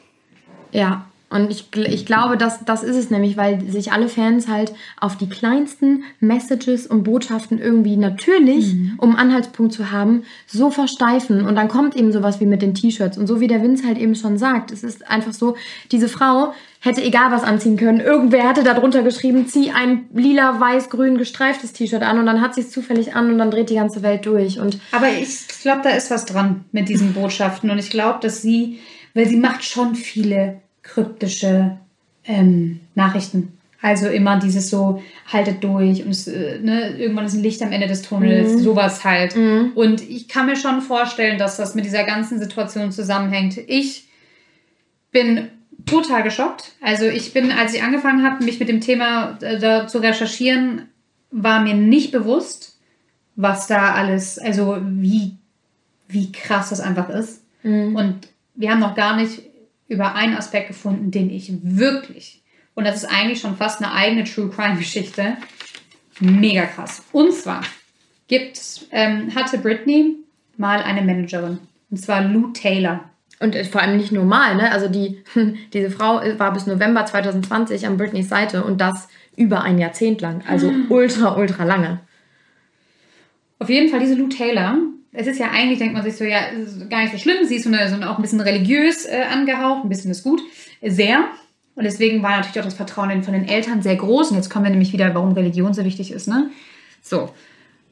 Ja, 0.70 1.07
Und 1.30 1.50
ich, 1.50 1.66
ich 1.76 2.06
glaube, 2.06 2.38
das, 2.38 2.64
das 2.64 2.82
ist 2.82 2.96
es 2.96 3.10
nämlich, 3.10 3.36
weil 3.36 3.60
sich 3.68 3.92
alle 3.92 4.08
Fans 4.08 4.48
halt 4.48 4.72
auf 4.98 5.18
die 5.18 5.28
kleinsten 5.28 6.04
Messages 6.20 6.86
und 6.86 7.04
Botschaften 7.04 7.58
irgendwie 7.58 7.98
natürlich, 7.98 8.74
mhm. 8.74 8.94
um 8.96 9.14
Anhaltspunkt 9.14 9.74
zu 9.74 9.90
haben, 9.90 10.22
so 10.46 10.70
versteifen. 10.70 11.46
Und 11.46 11.56
dann 11.56 11.68
kommt 11.68 11.96
eben 11.96 12.12
sowas 12.12 12.40
wie 12.40 12.46
mit 12.46 12.62
den 12.62 12.72
T-Shirts. 12.72 13.18
Und 13.18 13.26
so 13.26 13.40
wie 13.40 13.46
der 13.46 13.62
Vince 13.62 13.86
halt 13.86 13.98
eben 13.98 14.14
schon 14.14 14.38
sagt, 14.38 14.70
es 14.70 14.82
ist 14.82 15.06
einfach 15.06 15.34
so, 15.34 15.54
diese 15.92 16.08
Frau 16.08 16.54
hätte 16.80 17.02
egal 17.02 17.30
was 17.30 17.42
anziehen 17.42 17.76
können. 17.76 18.00
Irgendwer 18.00 18.48
hatte 18.48 18.62
darunter 18.62 19.02
geschrieben, 19.02 19.46
zieh 19.46 19.70
ein 19.70 20.06
lila, 20.14 20.58
weiß, 20.60 20.88
grün 20.88 21.18
gestreiftes 21.18 21.74
T-Shirt 21.74 22.02
an 22.02 22.18
und 22.18 22.24
dann 22.24 22.40
hat 22.40 22.54
sie 22.54 22.62
es 22.62 22.70
zufällig 22.70 23.14
an 23.14 23.30
und 23.30 23.38
dann 23.38 23.50
dreht 23.50 23.68
die 23.68 23.74
ganze 23.74 24.02
Welt 24.02 24.24
durch. 24.24 24.60
Und 24.60 24.78
Aber 24.92 25.08
ich 25.08 25.46
glaube, 25.60 25.82
da 25.82 25.90
ist 25.90 26.10
was 26.10 26.24
dran 26.24 26.64
mit 26.72 26.88
diesen 26.88 27.12
Botschaften. 27.12 27.68
Und 27.68 27.78
ich 27.78 27.90
glaube, 27.90 28.20
dass 28.22 28.40
sie, 28.40 28.78
weil 29.12 29.26
sie 29.26 29.36
macht 29.36 29.64
schon 29.64 29.94
viele 29.94 30.62
kryptische 30.88 31.78
ähm, 32.24 32.80
Nachrichten. 32.94 33.52
Also 33.80 34.08
immer 34.08 34.40
dieses 34.40 34.70
so, 34.70 35.02
haltet 35.32 35.62
durch 35.62 36.04
und 36.04 36.10
es, 36.10 36.26
äh, 36.26 36.58
ne, 36.58 36.96
irgendwann 36.98 37.26
ist 37.26 37.34
ein 37.34 37.42
Licht 37.42 37.62
am 37.62 37.70
Ende 37.70 37.86
des 37.86 38.02
Tunnels, 38.02 38.54
mhm. 38.54 38.58
sowas 38.58 39.04
halt. 39.04 39.36
Mhm. 39.36 39.72
Und 39.76 40.00
ich 40.02 40.26
kann 40.26 40.46
mir 40.46 40.56
schon 40.56 40.80
vorstellen, 40.80 41.38
dass 41.38 41.56
das 41.56 41.76
mit 41.76 41.84
dieser 41.84 42.02
ganzen 42.02 42.40
Situation 42.40 42.90
zusammenhängt. 42.90 43.56
Ich 43.68 44.08
bin 45.12 45.48
total 45.86 46.24
geschockt. 46.24 46.72
Also 46.82 47.04
ich 47.04 47.32
bin, 47.32 47.52
als 47.52 47.72
ich 47.72 47.82
angefangen 47.82 48.24
habe, 48.24 48.44
mich 48.44 48.58
mit 48.58 48.68
dem 48.68 48.80
Thema 48.80 49.38
äh, 49.40 49.86
zu 49.86 49.98
recherchieren, 49.98 50.88
war 51.30 51.60
mir 51.60 51.74
nicht 51.74 52.10
bewusst, 52.10 52.78
was 53.36 53.68
da 53.68 53.92
alles, 53.92 54.40
also 54.40 54.78
wie, 54.82 55.36
wie 56.08 56.32
krass 56.32 56.70
das 56.70 56.80
einfach 56.80 57.08
ist. 57.10 57.42
Mhm. 57.62 57.94
Und 57.94 58.28
wir 58.56 58.72
haben 58.72 58.80
noch 58.80 58.96
gar 58.96 59.14
nicht 59.14 59.42
über 59.88 60.14
einen 60.14 60.36
Aspekt 60.36 60.68
gefunden, 60.68 61.10
den 61.10 61.30
ich 61.30 61.52
wirklich, 61.62 62.42
und 62.74 62.84
das 62.84 62.96
ist 62.96 63.06
eigentlich 63.06 63.40
schon 63.40 63.56
fast 63.56 63.82
eine 63.82 63.92
eigene 63.92 64.24
True 64.24 64.50
Crime 64.50 64.76
Geschichte, 64.76 65.36
mega 66.20 66.66
krass. 66.66 67.02
Und 67.12 67.32
zwar 67.32 67.62
gibt, 68.28 68.86
ähm, 68.92 69.34
hatte 69.34 69.58
Britney 69.58 70.16
mal 70.56 70.82
eine 70.82 71.02
Managerin, 71.02 71.58
und 71.90 71.96
zwar 71.96 72.22
Lou 72.22 72.52
Taylor. 72.52 73.04
Und 73.40 73.56
vor 73.68 73.80
allem 73.80 73.96
nicht 73.96 74.10
normal, 74.10 74.56
ne? 74.56 74.72
Also 74.72 74.88
die, 74.88 75.22
diese 75.72 75.90
Frau 75.90 76.20
war 76.38 76.52
bis 76.52 76.66
November 76.66 77.06
2020 77.06 77.86
an 77.86 77.96
Britneys 77.96 78.28
Seite 78.28 78.64
und 78.64 78.80
das 78.80 79.08
über 79.36 79.62
ein 79.62 79.78
Jahrzehnt 79.78 80.20
lang. 80.20 80.42
Also 80.48 80.72
ultra, 80.88 81.36
ultra 81.36 81.62
lange. 81.64 82.00
Auf 83.60 83.70
jeden 83.70 83.88
Fall 83.90 84.00
diese 84.00 84.16
Lou 84.16 84.28
Taylor 84.28 84.78
es 85.12 85.26
ist 85.26 85.38
ja 85.38 85.50
eigentlich, 85.50 85.78
denkt 85.78 85.94
man 85.94 86.02
sich 86.02 86.16
so, 86.16 86.24
ja, 86.24 86.40
gar 86.90 87.02
nicht 87.02 87.12
so 87.12 87.18
schlimm. 87.18 87.44
Sie 87.44 87.56
ist 87.56 87.64
so, 87.64 87.70
eine, 87.70 87.88
so 87.88 87.96
auch 88.06 88.16
ein 88.16 88.22
bisschen 88.22 88.40
religiös 88.40 89.06
äh, 89.06 89.22
angehaucht, 89.30 89.84
ein 89.84 89.88
bisschen 89.88 90.10
ist 90.10 90.22
gut. 90.22 90.40
Sehr. 90.82 91.24
Und 91.74 91.84
deswegen 91.84 92.22
war 92.22 92.36
natürlich 92.36 92.60
auch 92.60 92.64
das 92.64 92.74
Vertrauen 92.74 93.22
von 93.22 93.32
den 93.32 93.48
Eltern 93.48 93.82
sehr 93.82 93.96
groß. 93.96 94.30
Und 94.30 94.36
jetzt 94.36 94.50
kommen 94.50 94.64
wir 94.64 94.70
nämlich 94.70 94.92
wieder, 94.92 95.14
warum 95.14 95.32
Religion 95.32 95.72
so 95.72 95.84
wichtig 95.84 96.12
ist, 96.12 96.28
ne? 96.28 96.50
So. 97.02 97.32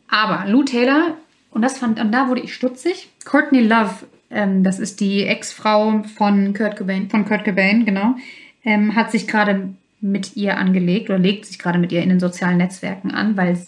Aber 0.09 0.45
Lou 0.51 0.63
Taylor, 0.63 1.17
und 1.51 1.63
das 1.63 1.79
fand, 1.79 1.99
und 1.99 2.13
da 2.13 2.29
wurde 2.29 2.43
ich 2.43 2.55
stutzig. 2.55 3.09
Courtney 3.25 3.61
Love, 3.61 4.07
ähm, 4.31 4.63
das 4.63 4.79
ist 4.79 5.01
die 5.01 5.25
Ex-Frau 5.25 6.03
von 6.17 6.53
Kurt 6.53 6.77
Cobain. 6.77 7.09
Von 7.09 7.25
Kurt 7.25 7.45
Cobain, 7.45 7.85
genau. 7.85 8.17
Ähm, 8.65 8.95
hat 8.95 9.11
sich 9.11 9.27
gerade 9.27 9.71
mit 10.01 10.37
ihr 10.37 10.59
angelegt 10.59 11.09
oder 11.09 11.19
legt 11.19 11.47
sich 11.47 11.59
gerade 11.59 11.79
mit 11.79 11.93
ihr 11.93 12.03
in 12.03 12.11
den 12.11 12.21
sozialen 12.21 12.59
Netzwerken 12.59 13.11
an, 13.13 13.37
weil 13.37 13.59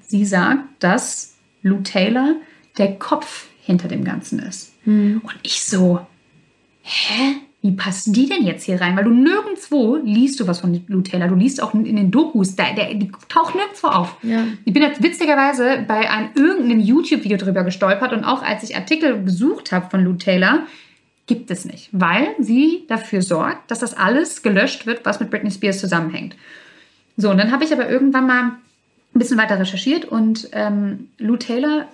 sie 0.00 0.24
sagt, 0.24 0.64
dass 0.80 1.36
Lou 1.62 1.80
Taylor 1.80 2.34
der 2.78 2.94
Kopf 2.96 3.46
hinter 3.62 3.88
dem 3.88 4.04
Ganzen 4.04 4.38
ist. 4.38 4.72
Mhm. 4.86 5.20
Und 5.22 5.34
ich 5.42 5.62
so, 5.62 6.00
hä? 6.82 7.36
Wie 7.60 7.72
passen 7.72 8.12
die 8.12 8.28
denn 8.28 8.44
jetzt 8.44 8.64
hier 8.64 8.80
rein? 8.80 8.96
Weil 8.96 9.02
du 9.02 9.10
nirgendwo 9.10 9.96
liest 9.96 10.38
du 10.38 10.46
was 10.46 10.60
von 10.60 10.84
Lou 10.86 11.00
Taylor. 11.00 11.26
Du 11.26 11.34
liest 11.34 11.60
auch 11.60 11.74
in 11.74 11.96
den 11.96 12.12
Dokus, 12.12 12.54
der, 12.54 12.72
der, 12.74 12.94
die 12.94 13.10
taucht 13.28 13.56
nirgendwo 13.56 13.88
auf. 13.88 14.16
Ja. 14.22 14.44
Ich 14.64 14.72
bin 14.72 14.80
jetzt 14.80 15.02
witzigerweise 15.02 15.84
bei 15.88 16.08
einem 16.08 16.30
irgendeinem 16.36 16.78
YouTube-Video 16.78 17.36
drüber 17.36 17.64
gestolpert 17.64 18.12
und 18.12 18.22
auch 18.22 18.42
als 18.42 18.62
ich 18.62 18.76
Artikel 18.76 19.24
gesucht 19.24 19.72
habe 19.72 19.90
von 19.90 20.04
Lou 20.04 20.12
Taylor, 20.12 20.66
gibt 21.26 21.50
es 21.50 21.64
nicht, 21.64 21.90
weil 21.92 22.28
sie 22.38 22.84
dafür 22.88 23.22
sorgt, 23.22 23.70
dass 23.70 23.80
das 23.80 23.92
alles 23.92 24.42
gelöscht 24.42 24.86
wird, 24.86 25.04
was 25.04 25.18
mit 25.20 25.30
Britney 25.30 25.50
Spears 25.50 25.80
zusammenhängt. 25.80 26.36
So, 27.16 27.28
und 27.30 27.38
dann 27.38 27.50
habe 27.50 27.64
ich 27.64 27.72
aber 27.72 27.88
irgendwann 27.88 28.26
mal 28.26 28.42
ein 28.44 29.18
bisschen 29.18 29.36
weiter 29.36 29.58
recherchiert 29.58 30.04
und 30.04 30.48
ähm, 30.52 31.08
Lou 31.18 31.36
Taylor 31.36 31.86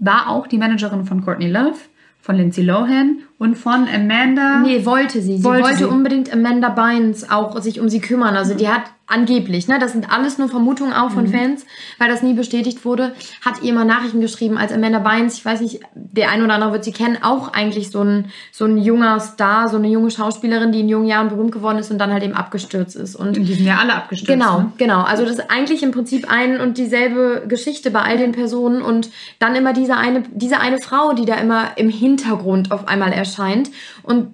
war 0.00 0.28
auch 0.28 0.46
die 0.46 0.58
Managerin 0.58 1.04
von 1.04 1.24
Courtney 1.24 1.48
Love, 1.48 1.76
von 2.20 2.36
Lindsay 2.36 2.64
Lohan 2.64 3.20
und 3.38 3.56
von 3.56 3.86
Amanda. 3.88 4.60
Nee, 4.60 4.84
wollte 4.84 5.22
sie. 5.22 5.38
Sie 5.38 5.44
wollte, 5.44 5.62
wollte 5.64 5.78
sie. 5.78 5.84
unbedingt 5.84 6.32
Amanda 6.32 6.70
Bynes 6.70 7.30
auch 7.30 7.60
sich 7.60 7.80
um 7.80 7.88
sie 7.88 8.00
kümmern. 8.00 8.34
Also 8.36 8.54
mhm. 8.54 8.58
die 8.58 8.68
hat 8.68 8.82
angeblich, 9.10 9.68
ne, 9.68 9.78
das 9.78 9.92
sind 9.92 10.10
alles 10.10 10.38
nur 10.38 10.48
Vermutungen 10.48 10.92
auch 10.92 11.10
von 11.10 11.24
mhm. 11.24 11.32
Fans, 11.32 11.66
weil 11.98 12.08
das 12.08 12.22
nie 12.22 12.34
bestätigt 12.34 12.84
wurde, 12.84 13.12
hat 13.44 13.62
ihr 13.62 13.72
mal 13.72 13.84
Nachrichten 13.84 14.20
geschrieben, 14.20 14.56
als 14.56 14.72
Amanda 14.72 15.00
Bynes, 15.00 15.34
ich 15.34 15.44
weiß 15.44 15.60
nicht, 15.60 15.80
der 15.94 16.30
ein 16.30 16.42
oder 16.42 16.54
andere 16.54 16.72
wird 16.72 16.84
sie 16.84 16.92
kennen, 16.92 17.18
auch 17.22 17.52
eigentlich 17.52 17.90
so 17.90 18.02
ein, 18.02 18.26
so 18.52 18.64
ein 18.64 18.78
junger 18.78 19.20
Star, 19.20 19.68
so 19.68 19.76
eine 19.76 19.88
junge 19.88 20.10
Schauspielerin, 20.10 20.72
die 20.72 20.80
in 20.80 20.88
jungen 20.88 21.06
Jahren 21.06 21.28
berühmt 21.28 21.52
geworden 21.52 21.78
ist 21.78 21.90
und 21.90 21.98
dann 21.98 22.12
halt 22.12 22.22
eben 22.22 22.34
abgestürzt 22.34 22.96
ist. 22.96 23.16
Und 23.16 23.36
die 23.36 23.54
sind 23.54 23.66
ja 23.66 23.78
alle 23.78 23.94
abgestürzt. 23.94 24.32
Genau, 24.32 24.60
ne? 24.60 24.72
genau. 24.78 25.02
Also 25.02 25.24
das 25.24 25.34
ist 25.34 25.50
eigentlich 25.50 25.82
im 25.82 25.90
Prinzip 25.90 26.30
ein 26.30 26.60
und 26.60 26.78
dieselbe 26.78 27.44
Geschichte 27.48 27.90
bei 27.90 28.02
all 28.02 28.16
den 28.16 28.32
Personen 28.32 28.82
und 28.82 29.10
dann 29.38 29.56
immer 29.56 29.72
diese 29.72 29.96
eine, 29.96 30.22
diese 30.32 30.60
eine 30.60 30.78
Frau, 30.78 31.12
die 31.12 31.24
da 31.24 31.34
immer 31.34 31.76
im 31.76 31.90
Hintergrund 31.90 32.70
auf 32.72 32.88
einmal 32.88 33.12
erscheint 33.12 33.70
und 34.02 34.28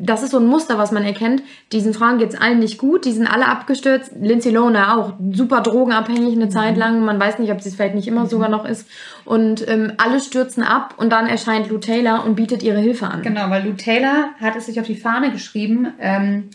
das 0.00 0.22
ist 0.22 0.30
so 0.30 0.38
ein 0.38 0.46
Muster, 0.46 0.78
was 0.78 0.92
man 0.92 1.04
erkennt. 1.04 1.42
Diesen 1.72 1.94
Frauen 1.94 2.18
geht 2.18 2.30
es 2.30 2.40
allen 2.40 2.58
nicht 2.58 2.78
gut, 2.78 3.04
die 3.04 3.12
sind 3.12 3.26
alle 3.26 3.46
abgestürzt. 3.46 4.12
Lindsay 4.20 4.50
Lohan 4.50 4.76
auch 4.76 5.14
super 5.32 5.60
drogenabhängig 5.60 6.34
eine 6.34 6.46
mhm. 6.46 6.50
Zeit 6.50 6.76
lang. 6.76 7.04
Man 7.04 7.18
weiß 7.20 7.38
nicht, 7.38 7.52
ob 7.52 7.60
sie 7.60 7.68
es 7.68 7.74
vielleicht 7.74 7.94
nicht 7.94 8.08
immer 8.08 8.24
mhm. 8.24 8.28
sogar 8.28 8.48
noch 8.48 8.64
ist. 8.64 8.88
Und 9.24 9.66
ähm, 9.68 9.92
alle 9.98 10.20
stürzen 10.20 10.62
ab 10.62 10.94
und 10.96 11.10
dann 11.10 11.26
erscheint 11.26 11.68
Lou 11.68 11.78
Taylor 11.78 12.24
und 12.24 12.34
bietet 12.34 12.62
ihre 12.62 12.78
Hilfe 12.78 13.08
an. 13.08 13.22
Genau, 13.22 13.50
weil 13.50 13.64
Lou 13.64 13.72
Taylor 13.72 14.30
hat 14.40 14.56
es 14.56 14.66
sich 14.66 14.80
auf 14.80 14.86
die 14.86 14.96
Fahne 14.96 15.32
geschrieben, 15.32 15.88
ähm, 16.00 16.50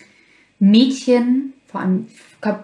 Mädchen, 0.59 1.53
vor 1.67 1.81
allem 1.81 2.07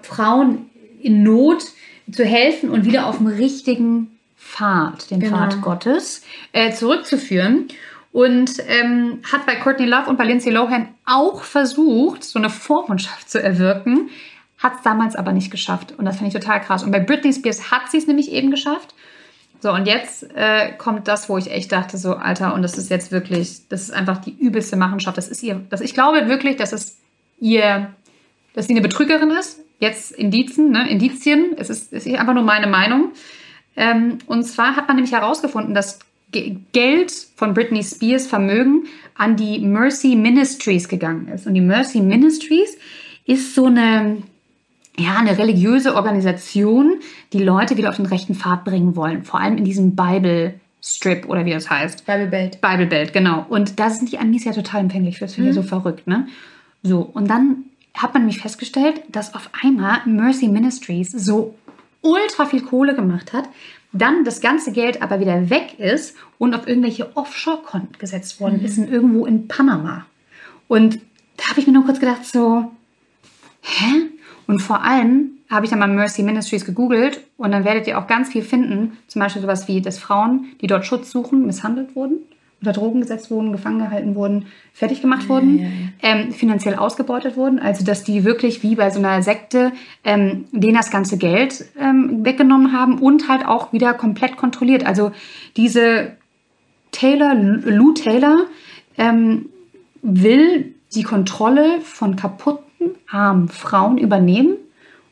Frauen 0.04 0.70
in 1.02 1.24
Not 1.24 1.64
zu 2.12 2.26
helfen 2.26 2.70
und 2.70 2.86
wieder 2.86 3.08
auf 3.08 3.18
dem 3.18 3.28
richtigen 3.28 4.12
Pfad, 4.38 5.12
den 5.12 5.20
genau. 5.20 5.38
Pfad 5.38 5.62
Gottes, 5.62 6.24
äh, 6.54 6.72
zurückzuführen 6.72 7.68
und 8.12 8.52
ähm, 8.68 9.22
hat 9.32 9.46
bei 9.46 9.56
Courtney 9.56 9.86
Love 9.86 10.10
und 10.10 10.18
bei 10.18 10.26
Lindsay 10.26 10.52
Lohan 10.52 10.90
auch 11.06 11.44
versucht, 11.44 12.24
so 12.24 12.40
eine 12.40 12.50
Vormundschaft 12.50 13.30
zu 13.30 13.42
erwirken, 13.42 14.10
hat 14.58 14.76
es 14.78 14.82
damals 14.82 15.16
aber 15.16 15.32
nicht 15.32 15.52
geschafft. 15.52 15.94
Und 15.98 16.06
das 16.06 16.18
fand 16.18 16.28
ich 16.28 16.40
total 16.40 16.60
krass. 16.62 16.84
Und 16.84 16.92
bei 16.92 17.00
Britney 17.00 17.32
Spears 17.34 17.72
hat 17.72 17.90
sie 17.90 17.98
es 17.98 18.08
nämlich 18.08 18.32
eben 18.32 18.52
geschafft. 18.52 18.94
So, 19.62 19.72
und 19.72 19.88
jetzt 19.88 20.24
äh, 20.36 20.72
kommt 20.78 21.08
das, 21.08 21.30
wo 21.30 21.38
ich 21.38 21.52
echt 21.52 21.72
dachte, 21.72 21.98
so, 21.98 22.16
Alter, 22.16 22.54
und 22.54 22.62
das 22.62 22.78
ist 22.78 22.90
jetzt 22.90 23.12
wirklich, 23.12 23.68
das 23.68 23.84
ist 23.84 23.92
einfach 23.92 24.18
die 24.18 24.32
übelste 24.32 24.78
Machenschaft. 24.78 25.18
Das 25.18 25.28
ist 25.28 25.44
ihr, 25.44 25.62
das, 25.70 25.82
ich 25.82 25.94
glaube 25.94 26.28
wirklich, 26.30 26.56
dass 26.56 26.72
es 26.72 26.98
ihr, 27.40 27.94
dass 28.54 28.68
sie 28.68 28.74
eine 28.74 28.82
Betrügerin 28.82 29.32
ist. 29.32 29.60
Jetzt 29.80 30.12
Indizen, 30.12 30.72
ne, 30.72 30.90
Indizien. 30.90 31.56
Es 31.58 31.70
ist, 31.70 31.94
ist 31.94 32.08
einfach 32.08 32.34
nur 32.34 32.44
meine 32.44 32.68
Meinung. 32.68 33.12
Ähm, 33.76 34.18
und 34.28 34.44
zwar 34.44 34.76
hat 34.76 34.88
man 34.88 34.96
nämlich 34.96 35.14
herausgefunden, 35.14 35.74
dass 35.74 36.00
Geld 36.32 37.12
von 37.36 37.54
Britney 37.54 37.84
Spears 37.84 38.28
Vermögen 38.28 38.86
an 39.16 39.36
die 39.36 39.60
Mercy 39.60 40.16
Ministries 40.16 40.88
gegangen 40.88 41.28
ist. 41.28 41.48
Und 41.48 41.54
die 41.56 41.62
Mercy 41.62 42.02
Ministries 42.02 42.78
ist 43.26 43.56
so 43.56 43.66
eine, 43.66 44.18
ja, 44.98 45.18
eine 45.18 45.38
religiöse 45.38 45.96
Organisation, 45.96 47.00
die 47.34 47.44
Leute 47.44 47.78
wieder 47.78 47.90
auf 47.90 47.96
den 47.96 48.06
rechten 48.06 48.36
Pfad 48.36 48.64
bringen 48.64 48.96
wollen. 48.96 49.24
Vor 49.24 49.40
allem 49.40 49.58
in 49.58 49.66
diesem 49.66 49.96
Bible 49.96 50.60
Strip 50.82 51.28
oder 51.28 51.46
wie 51.46 51.52
das 51.52 51.70
heißt. 51.70 52.06
Bible 52.06 52.28
Belt. 52.28 52.62
Bible 52.62 52.86
Belt, 52.86 53.14
genau. 53.14 53.46
Und 53.50 53.80
da 53.80 53.90
sind 53.90 54.12
die 54.12 54.18
Amis 54.18 54.46
ja 54.46 54.54
total 54.54 54.82
empfänglich 54.82 55.18
für. 55.18 55.26
Das 55.26 55.36
finde 55.36 55.50
ich 55.50 55.56
mhm. 55.56 55.62
so 55.62 55.68
verrückt, 55.68 56.08
ne? 56.08 56.28
So, 56.84 57.02
und 57.02 57.30
dann 57.30 57.66
hat 57.94 58.14
man 58.14 58.24
nämlich 58.24 58.42
festgestellt, 58.42 59.02
dass 59.10 59.34
auf 59.34 59.50
einmal 59.62 60.00
Mercy 60.06 60.48
Ministries 60.48 61.12
so 61.12 61.56
ultra 62.02 62.46
viel 62.46 62.62
Kohle 62.62 62.96
gemacht 62.96 63.34
hat, 63.34 63.50
dann 63.92 64.24
das 64.24 64.42
ganze 64.42 64.72
Geld 64.72 65.02
aber 65.02 65.20
wieder 65.20 65.50
weg 65.50 65.80
ist 65.80 66.16
und 66.38 66.54
auf 66.54 66.68
irgendwelche 66.68 67.16
Offshore-Konten 67.16 67.98
gesetzt 67.98 68.40
worden 68.40 68.60
mhm. 68.60 68.66
ist, 68.66 68.78
in 68.78 68.92
irgendwo 68.92 69.26
in 69.26 69.48
Panama. 69.48 70.06
Und 70.68 71.00
da 71.38 71.50
habe 71.50 71.60
ich 71.60 71.68
mir 71.68 71.74
nur 71.74 71.86
kurz 71.86 72.00
gedacht, 72.00 72.26
so, 72.26 72.72
hä? 73.62 74.10
Und 74.48 74.62
vor 74.62 74.84
allem 74.84 75.32
habe 75.50 75.66
ich 75.66 75.72
dann 75.72 75.80
mal 75.80 75.88
Mercy 75.88 76.22
Ministries 76.22 76.66
gegoogelt 76.66 77.22
und 77.38 77.52
dann 77.52 77.66
werdet 77.66 77.88
ihr 77.88 77.98
auch 77.98 78.08
ganz 78.08 78.30
viel 78.30 78.44
finden, 78.44 78.98
zum 79.08 79.22
Beispiel 79.22 79.42
sowas 79.42 79.68
wie, 79.68 79.82
dass 79.82 79.98
Frauen, 79.98 80.48
die 80.62 80.68
dort 80.68 80.86
Schutz 80.86 81.10
suchen, 81.10 81.46
misshandelt 81.46 81.96
wurden 81.96 82.20
unter 82.62 82.74
Drogen 82.74 83.02
gesetzt 83.02 83.32
wurden, 83.32 83.52
gefangen 83.52 83.80
gehalten 83.80 84.16
wurden, 84.16 84.48
fertig 84.74 85.02
gemacht 85.02 85.24
ja, 85.24 85.30
wurden, 85.30 85.60
ja, 85.60 85.66
ja. 85.66 85.70
Ähm, 86.02 86.32
finanziell 86.32 86.76
ausgebeutet 86.76 87.38
wurden. 87.38 87.60
Also 87.60 87.86
dass 87.86 88.04
die 88.04 88.26
wirklich 88.26 88.64
wie 88.64 88.76
bei 88.76 88.90
so 88.90 89.00
einer 89.00 89.22
Sekte 89.22 89.72
ähm, 90.04 90.46
denen 90.52 90.76
das 90.76 90.92
ganze 90.92 91.18
Geld 91.18 91.66
ähm, 91.80 92.26
weggenommen 92.26 92.74
haben 92.74 93.00
und 93.00 93.30
halt 93.30 93.46
auch 93.46 93.72
wieder 93.72 93.94
komplett 93.94 94.36
kontrolliert. 94.36 94.86
Also 94.86 95.12
diese 95.56 96.18
Taylor, 96.92 97.34
Lou 97.36 97.94
Taylor 97.94 98.46
ähm, 98.98 99.50
will 100.02 100.76
die 100.94 101.04
Kontrolle 101.04 101.82
von 101.82 102.16
kaputten, 102.16 102.96
armen 103.10 103.48
Frauen 103.48 103.98
übernehmen, 103.98 104.58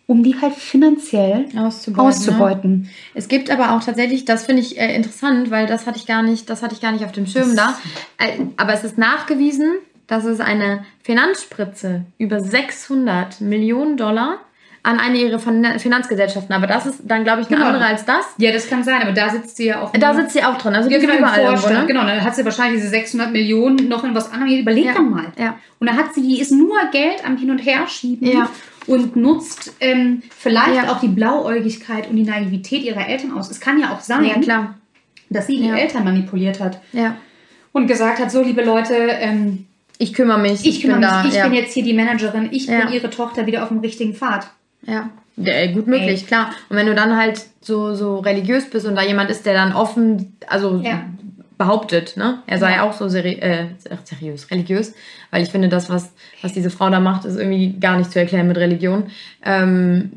um 0.08 0.24
die 0.24 0.36
halt 0.42 0.54
finanziell 0.56 1.46
Auszubeuten, 1.58 2.00
auszubeuten. 2.08 2.82
Ne? 2.84 2.88
Es 3.14 3.28
gibt 3.28 3.52
aber 3.52 3.74
auch 3.76 3.84
tatsächlich, 3.84 4.26
das 4.26 4.46
finde 4.46 4.62
ich 4.62 4.80
äh, 4.80 4.96
interessant, 4.96 5.52
weil 5.52 5.68
das 5.68 5.86
hatte 5.86 5.98
ich 5.98 6.06
gar 6.08 6.24
nicht, 6.24 6.50
das 6.50 6.64
hatte 6.64 6.74
ich 6.74 6.82
gar 6.82 6.92
nicht 6.94 7.04
auf 7.06 7.12
dem 7.12 7.28
Schirm 7.28 7.56
da. 7.56 7.78
Äh, 8.18 8.40
aber 8.56 8.74
es 8.74 8.84
ist 8.84 8.98
nachgewiesen, 8.98 9.74
dass 10.08 10.24
es 10.24 10.40
eine 10.40 10.86
Finanzspritze 11.04 12.06
über 12.18 12.40
600 12.40 13.42
Millionen 13.42 13.98
Dollar 13.98 14.38
an 14.84 15.00
eine 15.02 15.18
ihrer 15.18 15.40
Fin- 15.40 15.80
Finanzgesellschaften. 15.80 16.56
Aber 16.56 16.66
das 16.68 16.86
ist 16.86 17.02
dann, 17.04 17.26
glaube 17.26 17.42
ich, 17.42 17.48
eine 17.48 17.58
Genau. 17.58 17.68
andere 17.72 17.86
als 17.86 18.06
das. 18.06 18.26
Ja, 18.38 18.54
das 18.54 18.70
kann 18.70 18.86
sein, 18.86 19.02
aber 19.02 19.12
da 19.12 19.28
sitzt 19.30 19.58
sie 19.58 19.66
ja 19.66 19.82
auch. 19.82 19.92
Da 19.92 20.14
sitzt 20.14 20.32
sie 20.32 20.44
auch 20.46 20.58
drin. 20.58 20.74
Also 20.76 20.90
ja, 20.90 21.00
genau, 21.00 21.16
überall 21.18 21.42
irgendwo, 21.42 21.68
ne? 21.68 21.84
Genau, 21.86 22.06
dann 22.06 22.24
hat 22.24 22.34
sie 22.36 22.46
wahrscheinlich 22.46 22.80
diese 22.80 22.92
600 22.92 23.34
Millionen 23.34 23.90
noch 23.90 24.06
in 24.06 24.16
was 24.16 24.32
anderem. 24.32 24.56
Überleg 24.58 24.86
Ja, 24.86 24.94
doch 24.94 25.02
mal. 25.02 25.26
ja. 25.38 25.58
Und 25.80 25.88
dann 25.90 25.98
hat 25.98 26.14
sie, 26.14 26.22
die 26.22 26.40
ist 26.40 26.54
nur 26.54 26.78
Geld 26.94 27.26
am 27.26 27.36
Hin- 27.36 27.52
und 27.52 27.58
Herschieben 27.60 28.26
Ja. 28.26 28.50
Und 28.88 29.16
nutzt 29.16 29.74
ähm, 29.80 30.24
vielleicht 30.30 30.76
Ja. 30.76 30.92
auch 30.92 31.00
die 31.00 31.08
Blauäugigkeit 31.10 32.10
und 32.10 32.16
die 32.16 32.24
Naivität 32.24 32.84
ihrer 32.84 33.08
Eltern 33.08 33.34
aus. 33.38 33.52
Es 33.52 33.60
kann 33.60 33.80
ja 33.80 33.94
auch 33.94 34.00
sein, 34.00 34.26
Ja, 34.46 34.74
dass 35.30 35.48
sie 35.48 35.58
die 35.58 35.68
Ja. 35.68 35.76
Eltern 35.76 36.04
manipuliert 36.06 36.60
hat 36.60 36.80
Ja. 36.94 37.16
und 37.74 37.88
gesagt 37.88 38.20
hat, 38.20 38.32
so 38.32 38.42
liebe 38.42 38.64
Leute, 38.64 38.94
ähm, 38.96 39.66
Ich 40.00 40.14
kümmere 40.14 40.40
mich. 40.40 40.66
ich 40.66 40.82
kümmere 40.82 41.00
bin 41.00 41.10
mich, 41.24 41.34
da. 41.34 41.38
ich 41.38 41.44
bin 41.44 41.54
jetzt 41.54 41.74
hier 41.74 41.84
die 41.84 41.94
Managerin, 41.94 42.50
ich 42.52 42.68
bin 42.68 42.82
ihre 42.92 43.10
Tochter 43.10 43.46
wieder 43.46 43.64
auf 43.64 43.70
dem 43.70 43.80
richtigen 43.80 44.14
Pfad. 44.14 44.48
Ja. 44.86 45.10
Ja, 45.40 45.72
gut 45.72 45.86
möglich, 45.86 46.22
Ey. 46.22 46.28
klar. 46.28 46.50
Und 46.70 46.78
wenn 46.78 46.88
du 46.88 46.96
dann 46.96 47.16
halt 47.16 47.46
so, 47.62 47.94
so 47.94 48.20
religiös 48.20 48.68
bist 48.70 48.88
und 48.88 48.96
da 48.96 49.04
jemand 49.04 49.30
ist, 49.30 49.46
der 49.46 49.54
dann 49.54 49.74
offen, 49.74 50.36
also 50.48 50.82
Ja. 50.84 51.04
Behauptet, 51.58 52.18
ne? 52.18 52.44
Er 52.46 52.60
sei 52.60 52.74
Ja. 52.74 52.84
auch 52.84 52.94
so 52.94 53.08
seri 53.10 53.34
äh, 53.40 53.66
seriös, 54.04 54.52
religiös, 54.52 54.94
weil 55.32 55.44
ich 55.44 55.50
finde, 55.50 55.70
das, 55.70 55.90
was, 55.90 56.14
was 56.42 56.54
diese 56.54 56.70
Frau 56.70 56.90
da 56.90 57.00
macht, 57.00 57.26
ist 57.26 57.36
irgendwie 57.38 57.74
gar 57.80 57.98
nicht 57.98 58.12
zu 58.12 58.20
erklären 58.20 58.48
mit 58.48 58.58
Religion. 58.58 59.06
Ähm, 59.44 60.12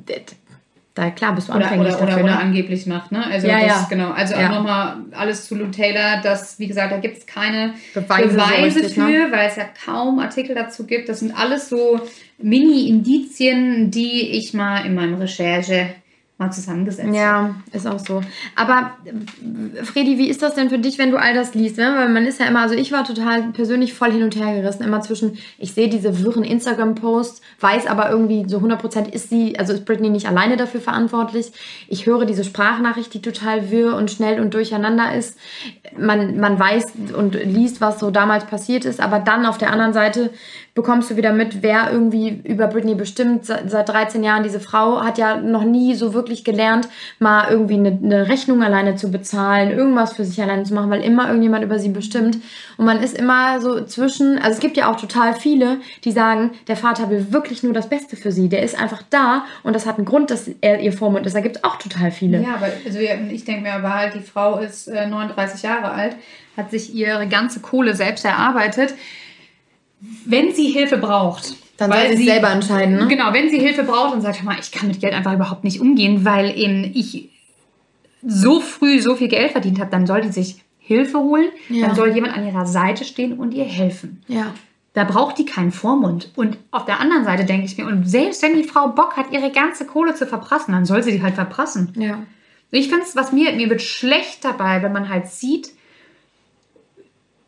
da 0.94 1.08
klar 1.10 1.34
bist 1.34 1.48
du 1.48 1.52
Oder, 1.52 1.62
anfänglich 1.64 1.94
oder, 1.94 2.02
oder, 2.02 2.06
dafür, 2.08 2.24
oder 2.24 2.32
ne? 2.34 2.40
angeblich 2.40 2.84
macht, 2.86 3.12
ne? 3.12 3.24
Also 3.24 3.46
Ja, 3.46 3.60
das, 3.60 3.66
ja. 3.66 3.86
genau. 3.88 4.10
Also 4.10 4.34
Ja. 4.34 4.48
auch 4.48 4.54
nochmal 4.56 4.96
alles 5.12 5.46
zu 5.46 5.54
Lou 5.54 5.68
Taylor, 5.68 6.20
dass, 6.22 6.58
wie 6.58 6.66
gesagt, 6.66 6.92
da 6.92 6.98
gibt 6.98 7.16
es 7.16 7.26
keine 7.26 7.74
Beweise 7.94 8.28
Beweise, 8.28 8.50
so 8.50 8.86
richtig, 8.86 8.94
für, 8.94 9.00
ne? 9.02 9.28
weil 9.30 9.48
es 9.48 9.56
ja 9.56 9.64
kaum 9.86 10.18
Artikel 10.18 10.54
dazu 10.54 10.84
gibt. 10.86 11.08
Das 11.08 11.20
sind 11.20 11.32
alles 11.38 11.68
so 11.68 12.00
Mini-Indizien, 12.38 13.90
die 13.90 14.30
ich 14.30 14.52
mal 14.52 14.84
in 14.84 14.94
meinem 14.94 15.14
Recherche 15.14 15.90
mal 16.40 16.50
zusammengesetzt. 16.50 17.14
Ja, 17.14 17.54
ist 17.70 17.86
auch 17.86 17.98
so. 17.98 18.22
Aber 18.56 18.92
äh, 19.04 19.84
Fredi, 19.84 20.18
wie 20.18 20.28
ist 20.28 20.42
das 20.42 20.54
denn 20.54 20.70
für 20.70 20.78
dich, 20.78 20.98
wenn 20.98 21.10
du 21.10 21.18
all 21.18 21.34
das 21.34 21.54
liest? 21.54 21.76
Ne? 21.76 21.92
Weil 21.96 22.08
man 22.08 22.26
ist 22.26 22.40
ja 22.40 22.46
immer, 22.46 22.60
also 22.60 22.74
ich 22.74 22.90
war 22.90 23.04
total 23.04 23.52
persönlich 23.52 23.92
voll 23.94 24.10
hin 24.10 24.22
und 24.22 24.34
her 24.34 24.60
gerissen, 24.60 24.82
immer 24.82 25.02
zwischen, 25.02 25.38
ich 25.58 25.74
sehe 25.74 25.88
diese 25.88 26.24
wirren 26.24 26.42
Instagram-Posts, 26.42 27.42
weiß 27.60 27.86
aber 27.86 28.10
irgendwie 28.10 28.44
so 28.48 28.58
100% 28.58 29.12
ist 29.12 29.28
sie, 29.28 29.58
also 29.58 29.74
ist 29.74 29.84
Britney 29.84 30.08
nicht 30.08 30.26
alleine 30.26 30.56
dafür 30.56 30.80
verantwortlich. 30.80 31.52
Ich 31.88 32.06
höre 32.06 32.24
diese 32.24 32.42
Sprachnachricht, 32.42 33.12
die 33.12 33.22
total 33.22 33.70
wirr 33.70 33.94
und 33.94 34.10
schnell 34.10 34.40
und 34.40 34.54
durcheinander 34.54 35.14
ist. 35.14 35.38
Man, 35.96 36.40
man 36.40 36.58
weiß 36.58 36.92
und 37.16 37.34
liest, 37.34 37.80
was 37.80 38.00
so 38.00 38.10
damals 38.10 38.46
passiert 38.46 38.86
ist, 38.86 39.00
aber 39.00 39.18
dann 39.18 39.44
auf 39.44 39.58
der 39.58 39.70
anderen 39.70 39.92
Seite 39.92 40.30
bekommst 40.74 41.10
du 41.10 41.16
wieder 41.16 41.32
mit, 41.32 41.62
wer 41.62 41.90
irgendwie 41.90 42.40
über 42.44 42.68
Britney 42.68 42.94
bestimmt. 42.94 43.44
Seit, 43.44 43.70
seit 43.70 43.88
13 43.88 44.22
Jahren, 44.22 44.42
diese 44.42 44.60
Frau 44.60 45.02
hat 45.02 45.18
ja 45.18 45.36
noch 45.36 45.64
nie 45.64 45.94
so 45.94 46.14
wirklich 46.14 46.44
gelernt, 46.44 46.88
mal 47.18 47.50
irgendwie 47.50 47.74
eine, 47.74 47.98
eine 48.02 48.28
Rechnung 48.28 48.62
alleine 48.62 48.96
zu 48.96 49.10
bezahlen, 49.10 49.70
irgendwas 49.70 50.14
für 50.14 50.24
sich 50.24 50.40
alleine 50.40 50.62
zu 50.62 50.74
machen, 50.74 50.90
weil 50.90 51.02
immer 51.02 51.26
irgendjemand 51.26 51.64
über 51.64 51.78
sie 51.78 51.88
bestimmt. 51.88 52.38
Und 52.76 52.84
man 52.84 53.02
ist 53.02 53.16
immer 53.16 53.60
so 53.60 53.84
zwischen, 53.84 54.38
also 54.38 54.52
es 54.52 54.60
gibt 54.60 54.76
ja 54.76 54.90
auch 54.90 55.00
total 55.00 55.34
viele, 55.34 55.78
die 56.04 56.12
sagen, 56.12 56.52
der 56.68 56.76
Vater 56.76 57.10
will 57.10 57.32
wirklich 57.32 57.62
nur 57.62 57.72
das 57.72 57.88
Beste 57.88 58.16
für 58.16 58.30
sie. 58.30 58.48
Der 58.48 58.62
ist 58.62 58.80
einfach 58.80 59.02
da 59.10 59.44
und 59.62 59.74
das 59.74 59.86
hat 59.86 59.96
einen 59.96 60.06
Grund, 60.06 60.30
dass 60.30 60.50
er 60.60 60.80
ihr 60.80 60.92
Vormund 60.92 61.26
ist. 61.26 61.34
Da 61.34 61.40
gibt 61.40 61.56
es 61.56 61.64
auch 61.64 61.76
total 61.76 62.10
viele. 62.10 62.40
Ja, 62.40 62.54
aber 62.54 62.68
also 62.86 62.98
ich 62.98 63.44
denke 63.44 63.62
mir 63.62 63.74
aber 63.74 63.94
halt, 63.94 64.14
die 64.14 64.20
Frau 64.20 64.58
ist 64.58 64.88
äh, 64.88 65.06
39 65.06 65.62
Jahre 65.62 65.90
alt, 65.90 66.16
hat 66.56 66.70
sich 66.70 66.94
ihre 66.94 67.26
ganze 67.26 67.60
Kohle 67.60 67.94
selbst 67.94 68.24
erarbeitet. 68.24 68.94
Wenn 70.24 70.52
sie 70.54 70.68
Hilfe 70.70 70.96
braucht, 70.98 71.54
Dann 71.76 71.90
soll 71.90 72.00
weil 72.00 72.16
sie 72.16 72.24
es 72.26 72.30
selber 72.32 72.50
entscheiden, 72.50 72.96
ne? 72.96 73.08
Genau, 73.08 73.32
wenn 73.32 73.50
sie 73.50 73.58
Hilfe 73.58 73.84
braucht 73.84 74.14
und 74.14 74.22
sagt, 74.22 74.42
mal, 74.44 74.56
ich 74.60 74.70
kann 74.72 74.88
mit 74.88 75.00
Geld 75.00 75.12
einfach 75.12 75.34
überhaupt 75.34 75.64
nicht 75.64 75.80
umgehen, 75.80 76.24
weil 76.24 76.56
eben 76.58 76.84
ich 76.94 77.28
so 78.26 78.60
früh 78.60 79.00
so 79.00 79.16
viel 79.16 79.28
Geld 79.28 79.52
verdient 79.52 79.78
habe, 79.80 79.90
dann 79.90 80.06
soll 80.06 80.20
die 80.22 80.28
sich 80.32 80.62
Hilfe 80.78 81.18
holen, 81.18 81.48
Ja. 81.68 81.86
dann 81.86 81.96
soll 81.96 82.14
jemand 82.14 82.36
an 82.36 82.46
ihrer 82.46 82.66
Seite 82.66 83.04
stehen 83.04 83.34
und 83.38 83.52
ihr 83.52 83.64
helfen. 83.64 84.22
Ja. 84.28 84.52
Da 84.92 85.04
braucht 85.04 85.38
die 85.38 85.44
keinen 85.44 85.70
Vormund. 85.70 86.30
Und 86.34 86.58
auf 86.72 86.84
der 86.84 86.98
anderen 86.98 87.24
Seite 87.24 87.44
denke 87.44 87.64
ich 87.66 87.78
mir, 87.78 87.86
und 87.86 88.08
selbst 88.08 88.42
wenn 88.42 88.56
die 88.56 88.64
Frau 88.64 88.88
Bock 88.88 89.16
hat, 89.16 89.30
ihre 89.32 89.52
ganze 89.52 89.86
Kohle 89.86 90.14
zu 90.14 90.26
verprassen, 90.26 90.72
dann 90.72 90.84
soll 90.84 91.02
sie 91.02 91.12
die 91.12 91.22
halt 91.22 91.34
verprassen. 91.36 91.92
Ja. 91.96 92.22
Ich 92.72 92.88
finde 92.88 93.04
es, 93.04 93.14
was 93.14 93.32
mir, 93.32 93.52
mir 93.52 93.70
wird 93.70 93.82
schlecht 93.82 94.44
dabei, 94.44 94.82
wenn 94.82 94.92
man 94.92 95.08
halt 95.08 95.28
sieht, 95.28 95.70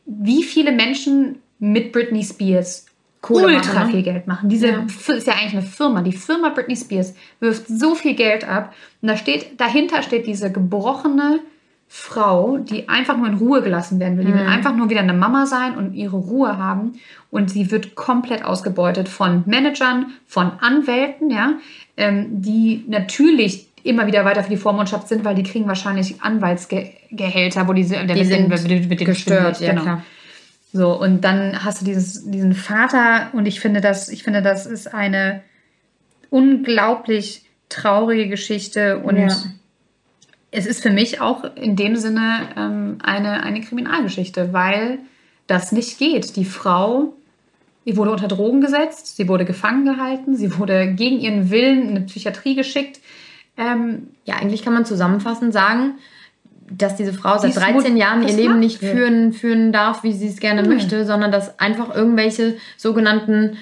wie 0.06 0.42
viele 0.42 0.72
Menschen 0.72 1.36
mit 1.62 1.92
Britney 1.92 2.24
Spears 2.24 2.86
Kohle 3.20 3.54
ultra 3.54 3.72
machen, 3.74 3.86
ne? 3.86 3.92
viel 3.92 4.02
Geld 4.02 4.26
machen. 4.26 4.48
Diese 4.48 4.66
Ja. 4.68 4.84
Ist 5.14 5.26
ja 5.28 5.34
eigentlich 5.34 5.52
eine 5.52 5.62
Firma. 5.62 6.02
Die 6.02 6.12
Firma 6.12 6.48
Britney 6.48 6.74
Spears 6.76 7.14
wirft 7.38 7.68
so 7.68 7.94
viel 7.94 8.14
Geld 8.14 8.42
ab. 8.48 8.74
Und 9.00 9.08
da 9.08 9.16
steht, 9.16 9.60
dahinter 9.60 10.02
steht 10.02 10.26
diese 10.26 10.50
gebrochene 10.50 11.38
Frau, 11.86 12.56
die 12.58 12.88
einfach 12.88 13.16
nur 13.16 13.28
in 13.28 13.34
Ruhe 13.34 13.62
gelassen 13.62 14.00
werden 14.00 14.18
will. 14.18 14.24
Die 14.24 14.32
Mhm. 14.32 14.38
will 14.38 14.46
einfach 14.46 14.74
nur 14.74 14.90
wieder 14.90 15.00
eine 15.02 15.12
Mama 15.12 15.46
sein 15.46 15.76
und 15.76 15.94
ihre 15.94 16.16
Ruhe 16.16 16.58
haben. 16.58 16.94
Und 17.30 17.48
sie 17.50 17.70
wird 17.70 17.94
komplett 17.94 18.44
ausgebeutet 18.44 19.08
von 19.08 19.44
Managern, 19.46 20.06
von 20.26 20.50
Anwälten, 20.60 21.30
ja, 21.30 21.52
ähm, 21.96 22.26
die 22.42 22.84
natürlich 22.88 23.68
immer 23.84 24.06
wieder 24.08 24.24
weiter 24.24 24.42
für 24.42 24.50
die 24.50 24.56
Vormundschaft 24.56 25.06
sind, 25.06 25.24
weil 25.24 25.34
die 25.36 25.42
kriegen 25.44 25.68
wahrscheinlich 25.68 26.22
Anwaltsgehälter, 26.22 27.68
wo 27.68 27.72
der 27.72 27.84
Die 27.84 27.96
mit 27.98 28.08
den- 28.16 28.24
sind 28.26 28.48
mit 28.48 28.88
mit 28.88 29.00
den 29.00 29.06
gestört, 29.06 29.60
ja 29.60 29.74
klar. 29.74 30.02
So, 30.72 30.98
und 30.98 31.22
dann 31.22 31.64
hast 31.64 31.82
du 31.82 31.84
dieses, 31.84 32.30
diesen 32.30 32.54
Vater 32.54 33.28
und 33.34 33.46
ich 33.46 33.60
finde, 33.60 33.80
das, 33.80 34.08
ich 34.08 34.22
finde, 34.22 34.40
das 34.40 34.64
ist 34.66 34.92
eine 34.92 35.42
unglaublich 36.30 37.44
traurige 37.68 38.28
Geschichte 38.28 38.98
und 38.98 39.16
Ja. 39.16 39.28
es 40.50 40.66
ist 40.66 40.82
für 40.82 40.90
mich 40.90 41.20
auch 41.20 41.44
in 41.56 41.76
dem 41.76 41.96
Sinne 41.96 42.48
ähm, 42.56 42.98
eine, 43.02 43.42
eine 43.42 43.60
Kriminalgeschichte, 43.60 44.52
weil 44.52 44.98
das 45.46 45.72
nicht 45.72 45.98
geht. 45.98 46.36
Die 46.36 46.44
Frau, 46.44 47.14
die 47.84 47.96
wurde 47.96 48.12
unter 48.12 48.28
Drogen 48.28 48.60
gesetzt, 48.60 49.16
sie 49.16 49.28
wurde 49.28 49.44
gefangen 49.44 49.84
gehalten, 49.84 50.36
sie 50.36 50.58
wurde 50.58 50.92
gegen 50.94 51.18
ihren 51.20 51.50
Willen 51.50 51.82
in 51.82 51.96
eine 51.96 52.00
Psychiatrie 52.06 52.54
geschickt. 52.54 53.00
Ähm, 53.58 54.08
Ja, 54.24 54.36
eigentlich 54.36 54.62
kann 54.62 54.72
man 54.72 54.86
zusammenfassend 54.86 55.52
sagen, 55.52 55.96
dass 56.78 56.96
diese 56.96 57.12
Frau 57.12 57.38
seit 57.38 57.50
ist 57.50 57.58
13 57.58 57.92
mut- 57.92 58.00
Jahren 58.00 58.22
ihr 58.26 58.34
Leben 58.34 58.58
nicht 58.60 58.78
führen, 58.78 59.32
führen 59.32 59.72
darf, 59.72 60.02
wie 60.02 60.12
sie 60.12 60.28
es 60.28 60.38
gerne 60.40 60.62
Mhm. 60.62 60.68
möchte, 60.68 61.04
sondern 61.04 61.30
dass 61.32 61.58
einfach 61.58 61.94
irgendwelche 61.94 62.56
sogenannten 62.76 63.56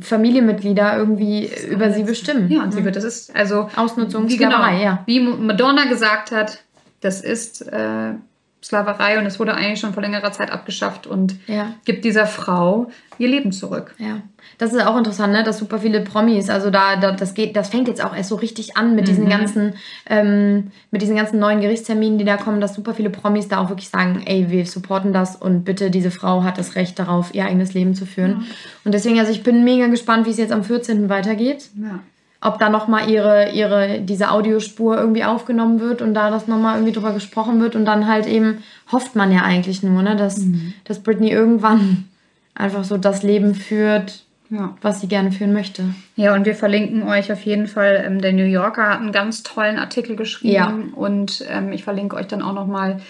Familienmitglieder 0.00 0.96
irgendwie 0.96 1.50
über 1.70 1.90
sie 1.92 2.02
bestimmen. 2.02 2.50
Ja, 2.50 2.62
und 2.62 2.72
sie 2.72 2.84
wird, 2.84 2.96
das 2.96 3.04
ist 3.04 3.34
also 3.36 3.68
Ausnutzung, 3.76 4.28
wie, 4.28 4.34
Sklaverei, 4.34 4.72
genau, 4.78 4.82
ja. 4.84 5.02
wie 5.06 5.20
Madonna 5.20 5.84
gesagt 5.84 6.32
hat, 6.32 6.58
das 7.00 7.20
ist 7.20 7.62
äh, 7.68 8.12
Sklaverei 8.62 9.18
und 9.18 9.26
es 9.26 9.38
wurde 9.38 9.54
eigentlich 9.54 9.78
schon 9.80 9.92
vor 9.94 10.02
längerer 10.02 10.32
Zeit 10.32 10.50
abgeschafft 10.50 11.06
und 11.06 11.36
Ja. 11.46 11.74
gibt 11.84 12.04
dieser 12.04 12.26
Frau 12.26 12.90
ihr 13.18 13.28
Leben 13.28 13.52
zurück. 13.52 13.94
Ja, 13.98 14.20
das 14.58 14.72
ist 14.72 14.84
auch 14.84 14.96
interessant, 14.96 15.32
ne? 15.32 15.42
dass 15.44 15.58
super 15.58 15.78
viele 15.78 16.00
Promis, 16.00 16.50
also 16.50 16.70
da, 16.70 16.96
da 16.96 17.12
das 17.12 17.34
geht, 17.34 17.54
das 17.56 17.68
fängt 17.68 17.86
jetzt 17.88 18.02
auch 18.04 18.14
erst 18.14 18.28
so 18.28 18.34
richtig 18.36 18.76
an 18.76 18.94
mit 18.96 19.06
diesen 19.08 19.24
Mhm. 19.24 19.28
ganzen, 19.30 19.74
ähm, 20.08 20.72
mit 20.90 21.02
diesen 21.02 21.16
ganzen 21.16 21.38
neuen 21.38 21.60
Gerichtsterminen, 21.60 22.18
die 22.18 22.24
da 22.24 22.36
kommen, 22.36 22.60
dass 22.60 22.74
super 22.74 22.94
viele 22.94 23.10
Promis 23.10 23.48
da 23.48 23.58
auch 23.58 23.68
wirklich 23.68 23.88
sagen, 23.90 24.22
ey, 24.26 24.50
wir 24.50 24.66
supporten 24.66 25.12
das 25.12 25.36
und 25.36 25.64
bitte, 25.64 25.90
diese 25.90 26.10
Frau 26.10 26.42
hat 26.42 26.58
das 26.58 26.74
Recht 26.76 26.98
darauf, 26.98 27.34
ihr 27.34 27.44
eigenes 27.44 27.74
Leben 27.74 27.94
zu 27.94 28.06
führen. 28.06 28.44
Und 28.84 28.92
deswegen, 28.92 29.18
also 29.20 29.30
ich 29.32 29.42
bin 29.42 29.64
mega 29.64 29.86
gespannt, 29.86 30.26
wie 30.26 30.30
es 30.30 30.36
jetzt 30.38 30.52
am 30.52 30.64
14. 30.64 31.08
weitergeht. 31.08 31.70
Ja. 31.80 32.00
Ob 32.40 32.58
da 32.60 32.68
nochmal 32.68 33.10
ihre, 33.10 33.50
ihre, 33.50 34.00
diese 34.00 34.30
Audiospur 34.30 34.96
irgendwie 34.96 35.24
aufgenommen 35.24 35.80
wird 35.80 36.02
und 36.02 36.14
da 36.14 36.30
das 36.30 36.46
nochmal 36.46 36.76
irgendwie 36.76 36.92
drüber 36.92 37.12
gesprochen 37.12 37.60
wird 37.60 37.74
und 37.74 37.84
dann 37.84 38.06
halt 38.06 38.26
eben 38.26 38.58
hofft 38.92 39.16
man 39.16 39.32
ja 39.32 39.42
eigentlich 39.42 39.82
nur, 39.82 40.02
ne, 40.02 40.14
dass, 40.14 40.40
dass 40.84 41.00
Britney 41.02 41.30
irgendwann 41.32 42.04
einfach 42.54 42.84
so 42.84 42.96
das 42.96 43.24
Leben 43.24 43.54
führt, 43.56 44.24
Ja. 44.50 44.76
was 44.82 45.00
sie 45.00 45.08
gerne 45.08 45.32
führen 45.32 45.52
möchte. 45.52 45.82
ja, 46.14 46.32
und 46.34 46.46
wir 46.46 46.54
verlinken 46.54 47.02
euch 47.08 47.32
auf 47.32 47.42
jeden 47.42 47.66
Fall. 47.66 48.04
Ähm, 48.06 48.20
der 48.20 48.32
New 48.32 48.44
Yorker 48.46 48.88
hat 48.88 49.00
einen 49.00 49.10
ganz 49.12 49.42
tollen 49.42 49.76
Artikel 49.76 50.14
geschrieben 50.14 50.52
Ja. 50.54 50.72
und 50.94 51.44
ähm, 51.50 51.72
ich 51.72 51.82
verlinke 51.82 52.14
euch 52.14 52.28
dann 52.28 52.42
auch 52.42 52.54
nochmal, 52.54 53.00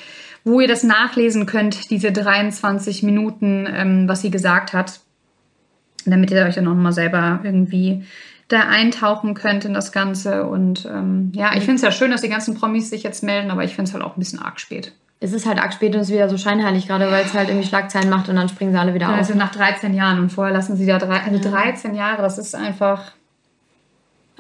wo 0.44 0.58
ihr 0.60 0.68
das 0.68 0.84
nachlesen 0.84 1.44
könnt, 1.44 1.90
diese 1.90 2.12
23 2.12 3.02
Minuten, 3.02 3.68
ähm, 3.70 4.08
was 4.08 4.22
sie 4.22 4.30
gesagt 4.30 4.72
hat, 4.72 5.00
damit 6.06 6.30
ihr 6.30 6.42
euch 6.46 6.54
dann 6.54 6.66
auch 6.66 6.74
nochmal 6.74 6.92
selber 6.94 7.40
irgendwie 7.42 8.04
da 8.48 8.60
eintauchen 8.60 9.34
könnt 9.34 9.64
in 9.64 9.74
das 9.74 9.92
Ganze. 9.92 10.46
Und 10.46 10.86
ähm, 10.86 11.32
ja, 11.34 11.52
ich 11.54 11.64
finde 11.64 11.74
es 11.74 11.82
ja 11.82 11.92
schön, 11.92 12.10
dass 12.10 12.22
die 12.22 12.28
ganzen 12.28 12.54
Promis 12.54 12.90
sich 12.90 13.02
jetzt 13.02 13.22
melden, 13.22 13.50
aber 13.50 13.62
ich 13.64 13.74
finde 13.74 13.88
es 13.88 13.94
halt 13.94 14.02
auch 14.02 14.16
ein 14.16 14.20
bisschen 14.20 14.40
arg 14.40 14.58
spät. 14.58 14.92
es 15.20 15.32
ist 15.32 15.46
halt 15.46 15.58
arg 15.58 15.72
spät 15.72 15.94
und 15.94 16.00
es 16.00 16.08
ist 16.08 16.14
wieder 16.14 16.28
so 16.28 16.38
scheinheilig, 16.38 16.88
gerade 16.88 17.10
weil 17.10 17.24
es 17.24 17.34
halt 17.34 17.48
irgendwie 17.48 17.66
Schlagzeilen 17.66 18.08
macht 18.08 18.28
und 18.28 18.36
dann 18.36 18.48
springen 18.48 18.72
sie 18.72 18.78
alle 18.78 18.94
wieder 18.94 19.10
auf. 19.10 19.16
Also 19.16 19.34
nach 19.34 19.52
13 19.52 19.94
Jahren 19.94 20.18
und 20.18 20.30
vorher 20.30 20.54
lassen 20.54 20.76
sie 20.76 20.86
da 20.86 20.98
drei, 20.98 21.20
also 21.20 21.38
13 21.38 21.94
Jahre, 21.94 22.22
das 22.22 22.38
ist 22.38 22.54
einfach. 22.54 23.12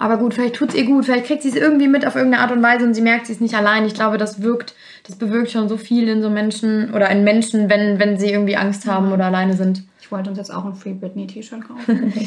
Aber 0.00 0.16
gut, 0.16 0.34
vielleicht 0.34 0.54
tut 0.54 0.70
es 0.70 0.74
ihr 0.76 0.86
gut, 0.86 1.04
vielleicht 1.04 1.26
kriegt 1.26 1.42
sie 1.42 1.48
es 1.48 1.56
irgendwie 1.56 1.88
mit 1.88 2.06
auf 2.06 2.14
irgendeine 2.14 2.44
Art 2.44 2.52
und 2.52 2.62
Weise 2.62 2.86
und 2.86 2.94
sie 2.94 3.02
merkt, 3.02 3.26
sie 3.26 3.32
ist 3.32 3.40
nicht 3.40 3.56
allein. 3.56 3.84
Ich 3.84 3.94
glaube, 3.94 4.16
das 4.16 4.40
wirkt, 4.40 4.74
das 5.06 5.16
bewirkt 5.16 5.50
schon 5.50 5.68
so 5.68 5.76
viel 5.76 6.08
in 6.08 6.22
so 6.22 6.30
Menschen 6.30 6.94
oder 6.94 7.10
in 7.10 7.24
Menschen, 7.24 7.68
wenn, 7.68 7.98
wenn 7.98 8.16
sie 8.16 8.30
irgendwie 8.30 8.56
Angst 8.56 8.86
haben 8.86 9.12
oder 9.12 9.26
alleine 9.26 9.54
sind. 9.54 9.82
Ich 10.08 10.12
wollte 10.12 10.30
uns 10.30 10.38
jetzt 10.38 10.50
auch 10.50 10.64
ein 10.64 10.74
Free 10.74 10.94
Britney 10.94 11.26
T-Shirt 11.26 11.60
kaufen. 11.68 12.12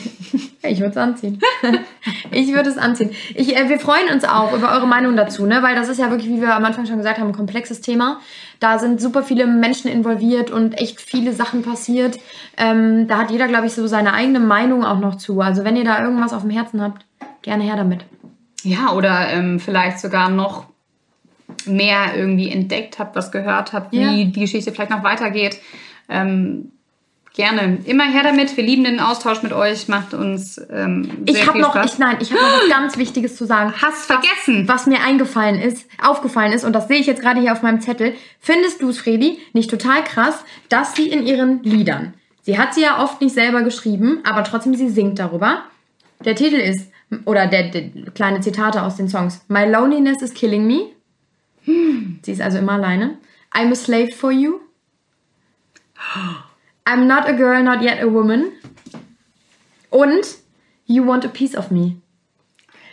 Ich 0.64 0.80
würde 0.80 0.92
es 0.92 0.98
anziehen. 0.98 1.40
ich 2.32 2.54
würde 2.54 2.70
es 2.70 2.78
anziehen. 2.78 3.10
Ich, 3.34 3.58
äh, 3.58 3.68
wir 3.68 3.80
freuen 3.80 4.10
uns 4.14 4.24
auch 4.24 4.54
über 4.56 4.72
eure 4.72 4.86
Meinung 4.86 5.16
dazu, 5.16 5.48
ne? 5.48 5.64
weil 5.64 5.74
das 5.74 5.90
ist 5.90 5.98
ja 5.98 6.12
wirklich, 6.12 6.30
wie 6.30 6.40
wir 6.40 6.56
am 6.56 6.64
Anfang 6.64 6.86
schon 6.86 6.98
gesagt 6.98 7.18
haben, 7.18 7.30
ein 7.30 7.34
komplexes 7.34 7.82
Thema. 7.82 8.20
Da 8.60 8.78
sind 8.78 9.02
super 9.02 9.24
viele 9.24 9.48
Menschen 9.48 9.90
involviert 9.90 10.52
und 10.52 10.80
echt 10.80 11.02
viele 11.02 11.34
Sachen 11.34 11.64
passiert. 11.64 12.20
Ähm, 12.58 13.08
da 13.08 13.18
hat 13.18 13.32
jeder, 13.32 13.48
glaube 13.48 13.66
ich, 13.66 13.74
so 13.74 13.88
seine 13.88 14.14
eigene 14.14 14.40
Meinung 14.40 14.86
auch 14.86 15.00
noch 15.00 15.16
zu. 15.16 15.42
Also 15.42 15.64
wenn 15.66 15.76
ihr 15.76 15.84
da 15.84 16.04
irgendwas 16.04 16.32
auf 16.32 16.44
dem 16.44 16.52
Herzen 16.52 16.80
habt, 16.80 17.04
gerne 17.42 17.64
her 17.64 17.76
damit. 17.76 18.06
ja, 18.62 18.92
oder 18.94 19.30
ähm, 19.32 19.60
vielleicht 19.60 20.00
sogar 20.00 20.30
noch 20.30 20.66
mehr 21.66 22.16
irgendwie 22.16 22.52
entdeckt 22.52 23.00
habt, 23.00 23.16
was 23.16 23.32
gehört 23.32 23.74
habt, 23.74 23.92
wie 23.94 24.00
Ja. 24.02 24.12
die 24.12 24.32
Geschichte 24.32 24.72
vielleicht 24.72 24.92
noch 24.92 25.04
weitergeht. 25.04 25.58
Ähm, 26.08 26.72
gerne. 27.34 27.80
Immer 27.86 28.06
her 28.06 28.24
damit. 28.24 28.56
Wir 28.58 28.64
lieben 28.64 28.84
den 28.84 29.00
Austausch 29.00 29.42
mit 29.44 29.54
euch. 29.54 29.88
Macht 29.88 30.14
uns 30.14 30.58
ähm, 30.70 31.04
sehr 31.04 31.36
Ich 31.36 31.42
habe 31.42 31.54
viel 31.54 31.62
noch, 31.62 31.72
Spaß. 31.72 31.94
ich, 31.94 32.00
nein, 32.00 32.18
ich 32.20 32.32
habe 32.32 32.42
noch 32.42 32.62
was 32.62 32.70
ganz 32.70 32.98
Wichtiges 32.98 33.36
zu 33.36 33.46
sagen. 33.46 33.74
Hast 33.82 34.06
vergessen. 34.06 34.68
was 34.68 34.86
mir 34.88 35.02
eingefallen 35.02 35.60
ist, 35.60 35.88
aufgefallen 36.02 36.52
ist, 36.52 36.64
und 36.64 36.74
das 36.74 36.88
sehe 36.88 36.98
ich 37.00 37.08
jetzt 37.08 37.22
gerade 37.22 37.40
hier 37.40 37.54
auf 37.54 37.62
meinem 37.62 37.82
Zettel, 37.82 38.14
findest 38.40 38.82
du 38.82 38.90
es, 38.90 39.00
Fredi, 39.00 39.40
nicht 39.54 39.70
total 39.70 40.04
krass, 40.04 40.44
dass 40.70 40.96
sie 40.96 41.10
in 41.10 41.26
ihren 41.26 41.64
Liedern, 41.64 42.14
sie 42.42 42.58
hat 42.58 42.74
sie 42.74 42.82
ja 42.82 43.02
oft 43.04 43.22
nicht 43.22 43.34
selber 43.34 43.62
geschrieben, 43.64 44.20
aber 44.24 44.44
trotzdem 44.44 44.76
sie 44.76 44.90
singt 44.90 45.20
darüber. 45.20 45.64
Der 46.26 46.36
Titel 46.36 46.56
ist, 46.58 46.92
oder 47.26 47.48
der, 47.48 47.70
der 47.70 47.90
kleine 48.14 48.42
Zitate 48.42 48.84
aus 48.84 48.96
den 48.96 49.10
Songs, 49.10 49.42
My 49.48 49.66
loneliness 49.66 50.22
is 50.22 50.34
killing 50.34 50.66
me. 50.66 50.88
Sie 51.66 52.32
ist 52.32 52.42
also 52.42 52.58
immer 52.58 52.74
alleine. 52.74 53.18
I'm 53.54 53.72
a 53.72 53.76
slave 53.76 54.12
for 54.16 54.32
you. 54.32 54.60
I'm 56.86 57.06
not 57.08 57.28
a 57.28 57.34
girl, 57.34 57.64
not 57.64 57.82
yet 57.82 58.02
a 58.02 58.08
woman. 58.12 58.52
Und 59.90 60.26
You 60.92 61.08
want 61.08 61.24
a 61.24 61.30
piece 61.30 61.56
of 61.56 61.72
me. 61.72 61.96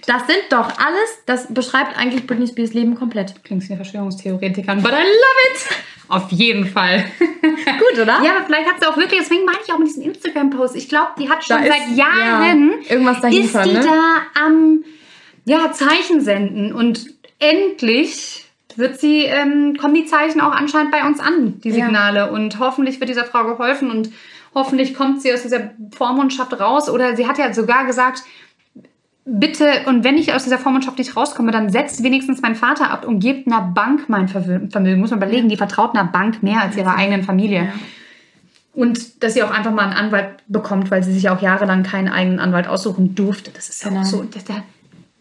Das 0.07 0.27
sind 0.29 0.39
doch 0.51 0.79
alles, 0.79 1.19
das 1.27 1.53
beschreibt 1.53 1.99
eigentlich 1.99 2.27
Britney 2.29 2.47
Spears 2.47 2.73
Leben 2.73 2.95
komplett. 2.95 3.43
Klingt 3.45 3.65
wie 3.65 3.73
eine 3.73 3.77
Verschwörungstheoretikerin, 3.77 4.83
but 4.83 4.93
I 4.93 5.03
love 5.03 5.53
it. 5.53 5.69
Auf 6.09 6.31
jeden 6.31 6.65
Fall. 6.65 7.05
Gut, 7.19 8.01
oder? 8.01 8.23
Ja, 8.25 8.37
aber 8.37 8.47
vielleicht 8.47 8.71
hat 8.71 8.81
sie 8.81 8.87
auch 8.87 8.97
wirklich, 8.97 9.21
deswegen 9.21 9.45
meine 9.45 9.59
ich 9.67 9.73
auch 9.73 9.79
mit 9.79 9.89
diesem 9.89 10.05
Instagram-Post. 10.05 10.77
Ich 10.77 10.89
glaube, 10.89 11.09
die 11.19 11.29
hat 11.29 11.45
schon 11.45 11.59
Da 11.59 11.65
ist- 11.65 11.89
seit 11.89 11.97
Jahren 11.97 12.71
ja, 12.85 12.91
irgendwas 12.93 13.21
dahinter, 13.21 13.63
ist 13.63 13.71
die 13.71 13.75
ne? 13.75 13.81
da 13.85 14.43
am 14.47 14.85
ja, 15.45 15.73
Zeichen 15.73 16.21
senden 16.21 16.73
und 16.73 17.07
endlich 17.41 18.38
wird 18.79 18.99
sie, 19.01 19.25
ähm, 19.25 19.77
kommen 19.81 19.95
die 19.95 20.07
Zeichen 20.07 20.41
auch 20.41 20.53
anscheinend 20.53 20.93
bei 20.93 21.05
uns 21.05 21.21
an, 21.21 21.61
die 21.63 21.69
Ja. 21.71 21.75
Signale. 21.87 22.31
Und 22.31 22.59
hoffentlich 22.59 23.01
wird 23.01 23.11
dieser 23.11 23.25
Frau 23.25 23.45
geholfen 23.45 23.91
und 23.91 24.11
hoffentlich 24.55 24.95
kommt 24.95 25.21
sie 25.23 25.33
aus 25.33 25.43
dieser 25.43 25.71
Vormundschaft 25.95 26.59
raus. 26.59 26.89
Oder 26.89 27.17
sie 27.17 27.27
hat 27.27 27.39
ja 27.39 27.53
sogar 27.53 27.85
gesagt, 27.87 28.23
bitte, 29.25 29.67
und 29.87 30.05
wenn 30.05 30.17
ich 30.17 30.33
aus 30.33 30.45
dieser 30.45 30.59
Vormundschaft 30.59 30.99
nicht 30.99 31.17
rauskomme, 31.17 31.51
dann 31.53 31.71
setzt 31.71 32.03
wenigstens 32.03 32.41
mein 32.41 32.55
Vater 32.55 32.91
ab 32.91 33.07
und 33.07 33.21
gebt 33.21 33.47
einer 33.47 33.61
Bank 33.61 34.09
mein 34.09 34.29
Vermögen. 34.29 35.01
Muss 35.01 35.11
man 35.11 35.19
überlegen, 35.19 35.49
die 35.49 35.57
vertraut 35.57 35.95
einer 35.95 36.05
Bank 36.09 36.43
mehr 36.43 36.61
als 36.63 36.77
ihrer 36.77 36.97
eigenen 36.97 37.23
Familie. 37.25 37.65
Ja. 37.65 37.73
Und 38.75 39.23
dass 39.23 39.35
sie 39.35 39.43
auch 39.43 39.51
einfach 39.51 39.73
mal 39.73 39.83
einen 39.85 39.93
Anwalt 39.95 40.29
bekommt, 40.47 40.91
weil 40.91 41.03
sie 41.03 41.13
sich 41.13 41.25
ja 41.25 41.35
auch 41.37 41.43
jahrelang 41.43 41.83
keinen 41.83 42.09
eigenen 42.09 42.39
Anwalt 42.39 42.69
aussuchen 42.69 43.15
durfte. 43.15 43.51
Das 43.51 43.69
ist 43.69 43.83
ja 43.83 43.89
Genau. 43.91 44.03
auch 44.03 44.05
so. 44.07 44.25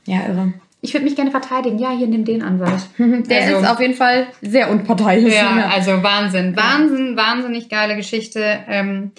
Ja, 0.06 0.20
irre. 0.28 0.54
Ich 0.82 0.94
würde 0.94 1.06
mich 1.06 1.16
gerne 1.16 1.32
verteidigen. 1.32 1.80
Ja, 1.80 1.92
hier 1.92 2.08
nimm 2.08 2.26
den 2.26 2.44
Anwalt. 2.44 2.82
Der 2.98 3.42
Also- 3.44 3.58
ist 3.58 3.70
auf 3.70 3.80
jeden 3.80 3.96
Fall 3.96 4.28
sehr 4.42 4.70
unparteiisch. 4.70 5.34
Ja, 5.34 5.70
also 5.74 6.04
Wahnsinn. 6.04 6.56
Wahnsinn, 6.56 7.18
wahnsinnig 7.18 7.70
geile 7.70 7.96
Geschichte. 7.96 8.60
Ähm, 8.68 9.12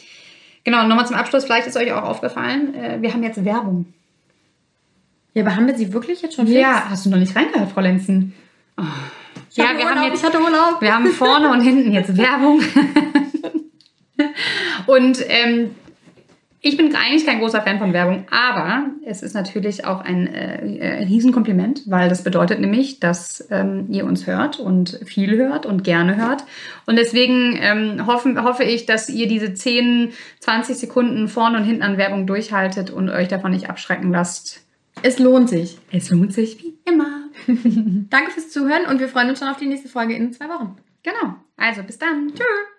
genau, 0.64 0.86
nochmal 0.86 1.06
zum 1.06 1.16
Abschluss. 1.16 1.44
Vielleicht 1.44 1.66
ist 1.66 1.76
euch 1.76 1.92
auch 1.92 2.02
aufgefallen, 2.04 2.74
äh, 2.74 2.98
wir 3.02 3.12
haben 3.12 3.22
jetzt 3.22 3.44
Werbung. 3.44 3.86
ja, 5.34 5.42
aber 5.42 5.56
haben 5.56 5.66
wir 5.66 5.76
sie 5.76 5.92
wirklich 5.92 6.22
jetzt 6.22 6.36
schon 6.36 6.46
fix? 6.46 6.59
Ja, 6.61 6.84
hast 6.88 7.06
du 7.06 7.11
noch 7.11 7.18
nicht 7.18 7.34
reingehört, 7.34 7.72
Frau 7.72 7.80
Lenzen? 7.80 8.34
Oh. 8.76 8.82
Ja, 9.52 9.64
wir 9.70 9.78
Urlaub, 9.84 9.88
haben 9.96 10.02
jetzt 10.04 10.20
ich 10.20 10.24
hatte 10.24 10.38
Urlaub. 10.40 10.80
Wir 10.80 10.94
haben 10.94 11.06
vorne 11.09 11.50
und 11.50 11.61
hinten 11.62 11.92
jetzt 11.92 12.16
Werbung. 12.16 12.61
und 14.86 15.18
ähm, 15.28 15.74
ich 16.61 16.76
bin 16.76 16.94
eigentlich 16.96 17.24
kein 17.24 17.38
großer 17.38 17.62
Fan 17.62 17.78
von 17.78 17.92
Werbung, 17.92 18.26
aber 18.30 18.90
es 19.04 19.22
ist 19.22 19.34
natürlich 19.34 19.84
auch 19.84 20.00
ein 20.00 20.26
äh, 20.26 21.04
Riesenkompliment, 21.04 21.82
weil 21.86 22.09
das 22.09 22.24
bedeutet 22.24 22.59
nämlich, 22.59 22.98
dass 22.98 23.46
ähm, 23.50 23.86
ihr 23.90 24.04
uns 24.04 24.26
hört 24.26 24.59
und 24.59 24.98
viel 25.04 25.36
hört 25.36 25.66
und 25.66 25.84
gerne 25.84 26.16
hört. 26.16 26.44
Und 26.86 26.96
deswegen 26.96 27.56
ähm, 27.61 28.06
hoffen, 28.06 28.42
hoffe 28.42 28.64
ich, 28.64 28.86
dass 28.86 29.09
ihr 29.09 29.28
diese 29.28 29.54
10, 29.54 30.12
20 30.40 30.76
Sekunden 30.76 31.28
vorne 31.28 31.59
und 31.59 31.64
hinten 31.64 31.82
an 31.82 31.96
Werbung 31.96 32.26
durchhaltet 32.26 32.90
und 32.90 33.09
euch 33.09 33.28
davon 33.28 33.52
nicht 33.52 33.70
abschrecken 33.70 34.11
lasst. 34.11 34.64
Es 35.02 35.20
lohnt 35.20 35.48
sich. 35.48 35.78
Es 35.92 36.11
lohnt 36.11 36.32
sich 36.32 36.61
wie 36.61 36.74
immer. 36.84 37.28
Danke 38.11 38.32
fürs 38.32 38.50
Zuhören 38.50 38.86
und 38.90 38.98
wir 38.98 39.09
freuen 39.09 39.30
uns 39.30 39.38
schon 39.38 39.48
auf 39.48 39.59
die 39.59 39.66
nächste 39.66 39.88
Folge 39.88 40.14
in 40.14 40.32
zwei 40.32 40.48
Wochen. 40.48 40.76
Genau. 41.04 41.36
Also 41.56 41.84
bis 41.84 41.98
dann. 41.98 42.32
Tschüss. 42.34 42.77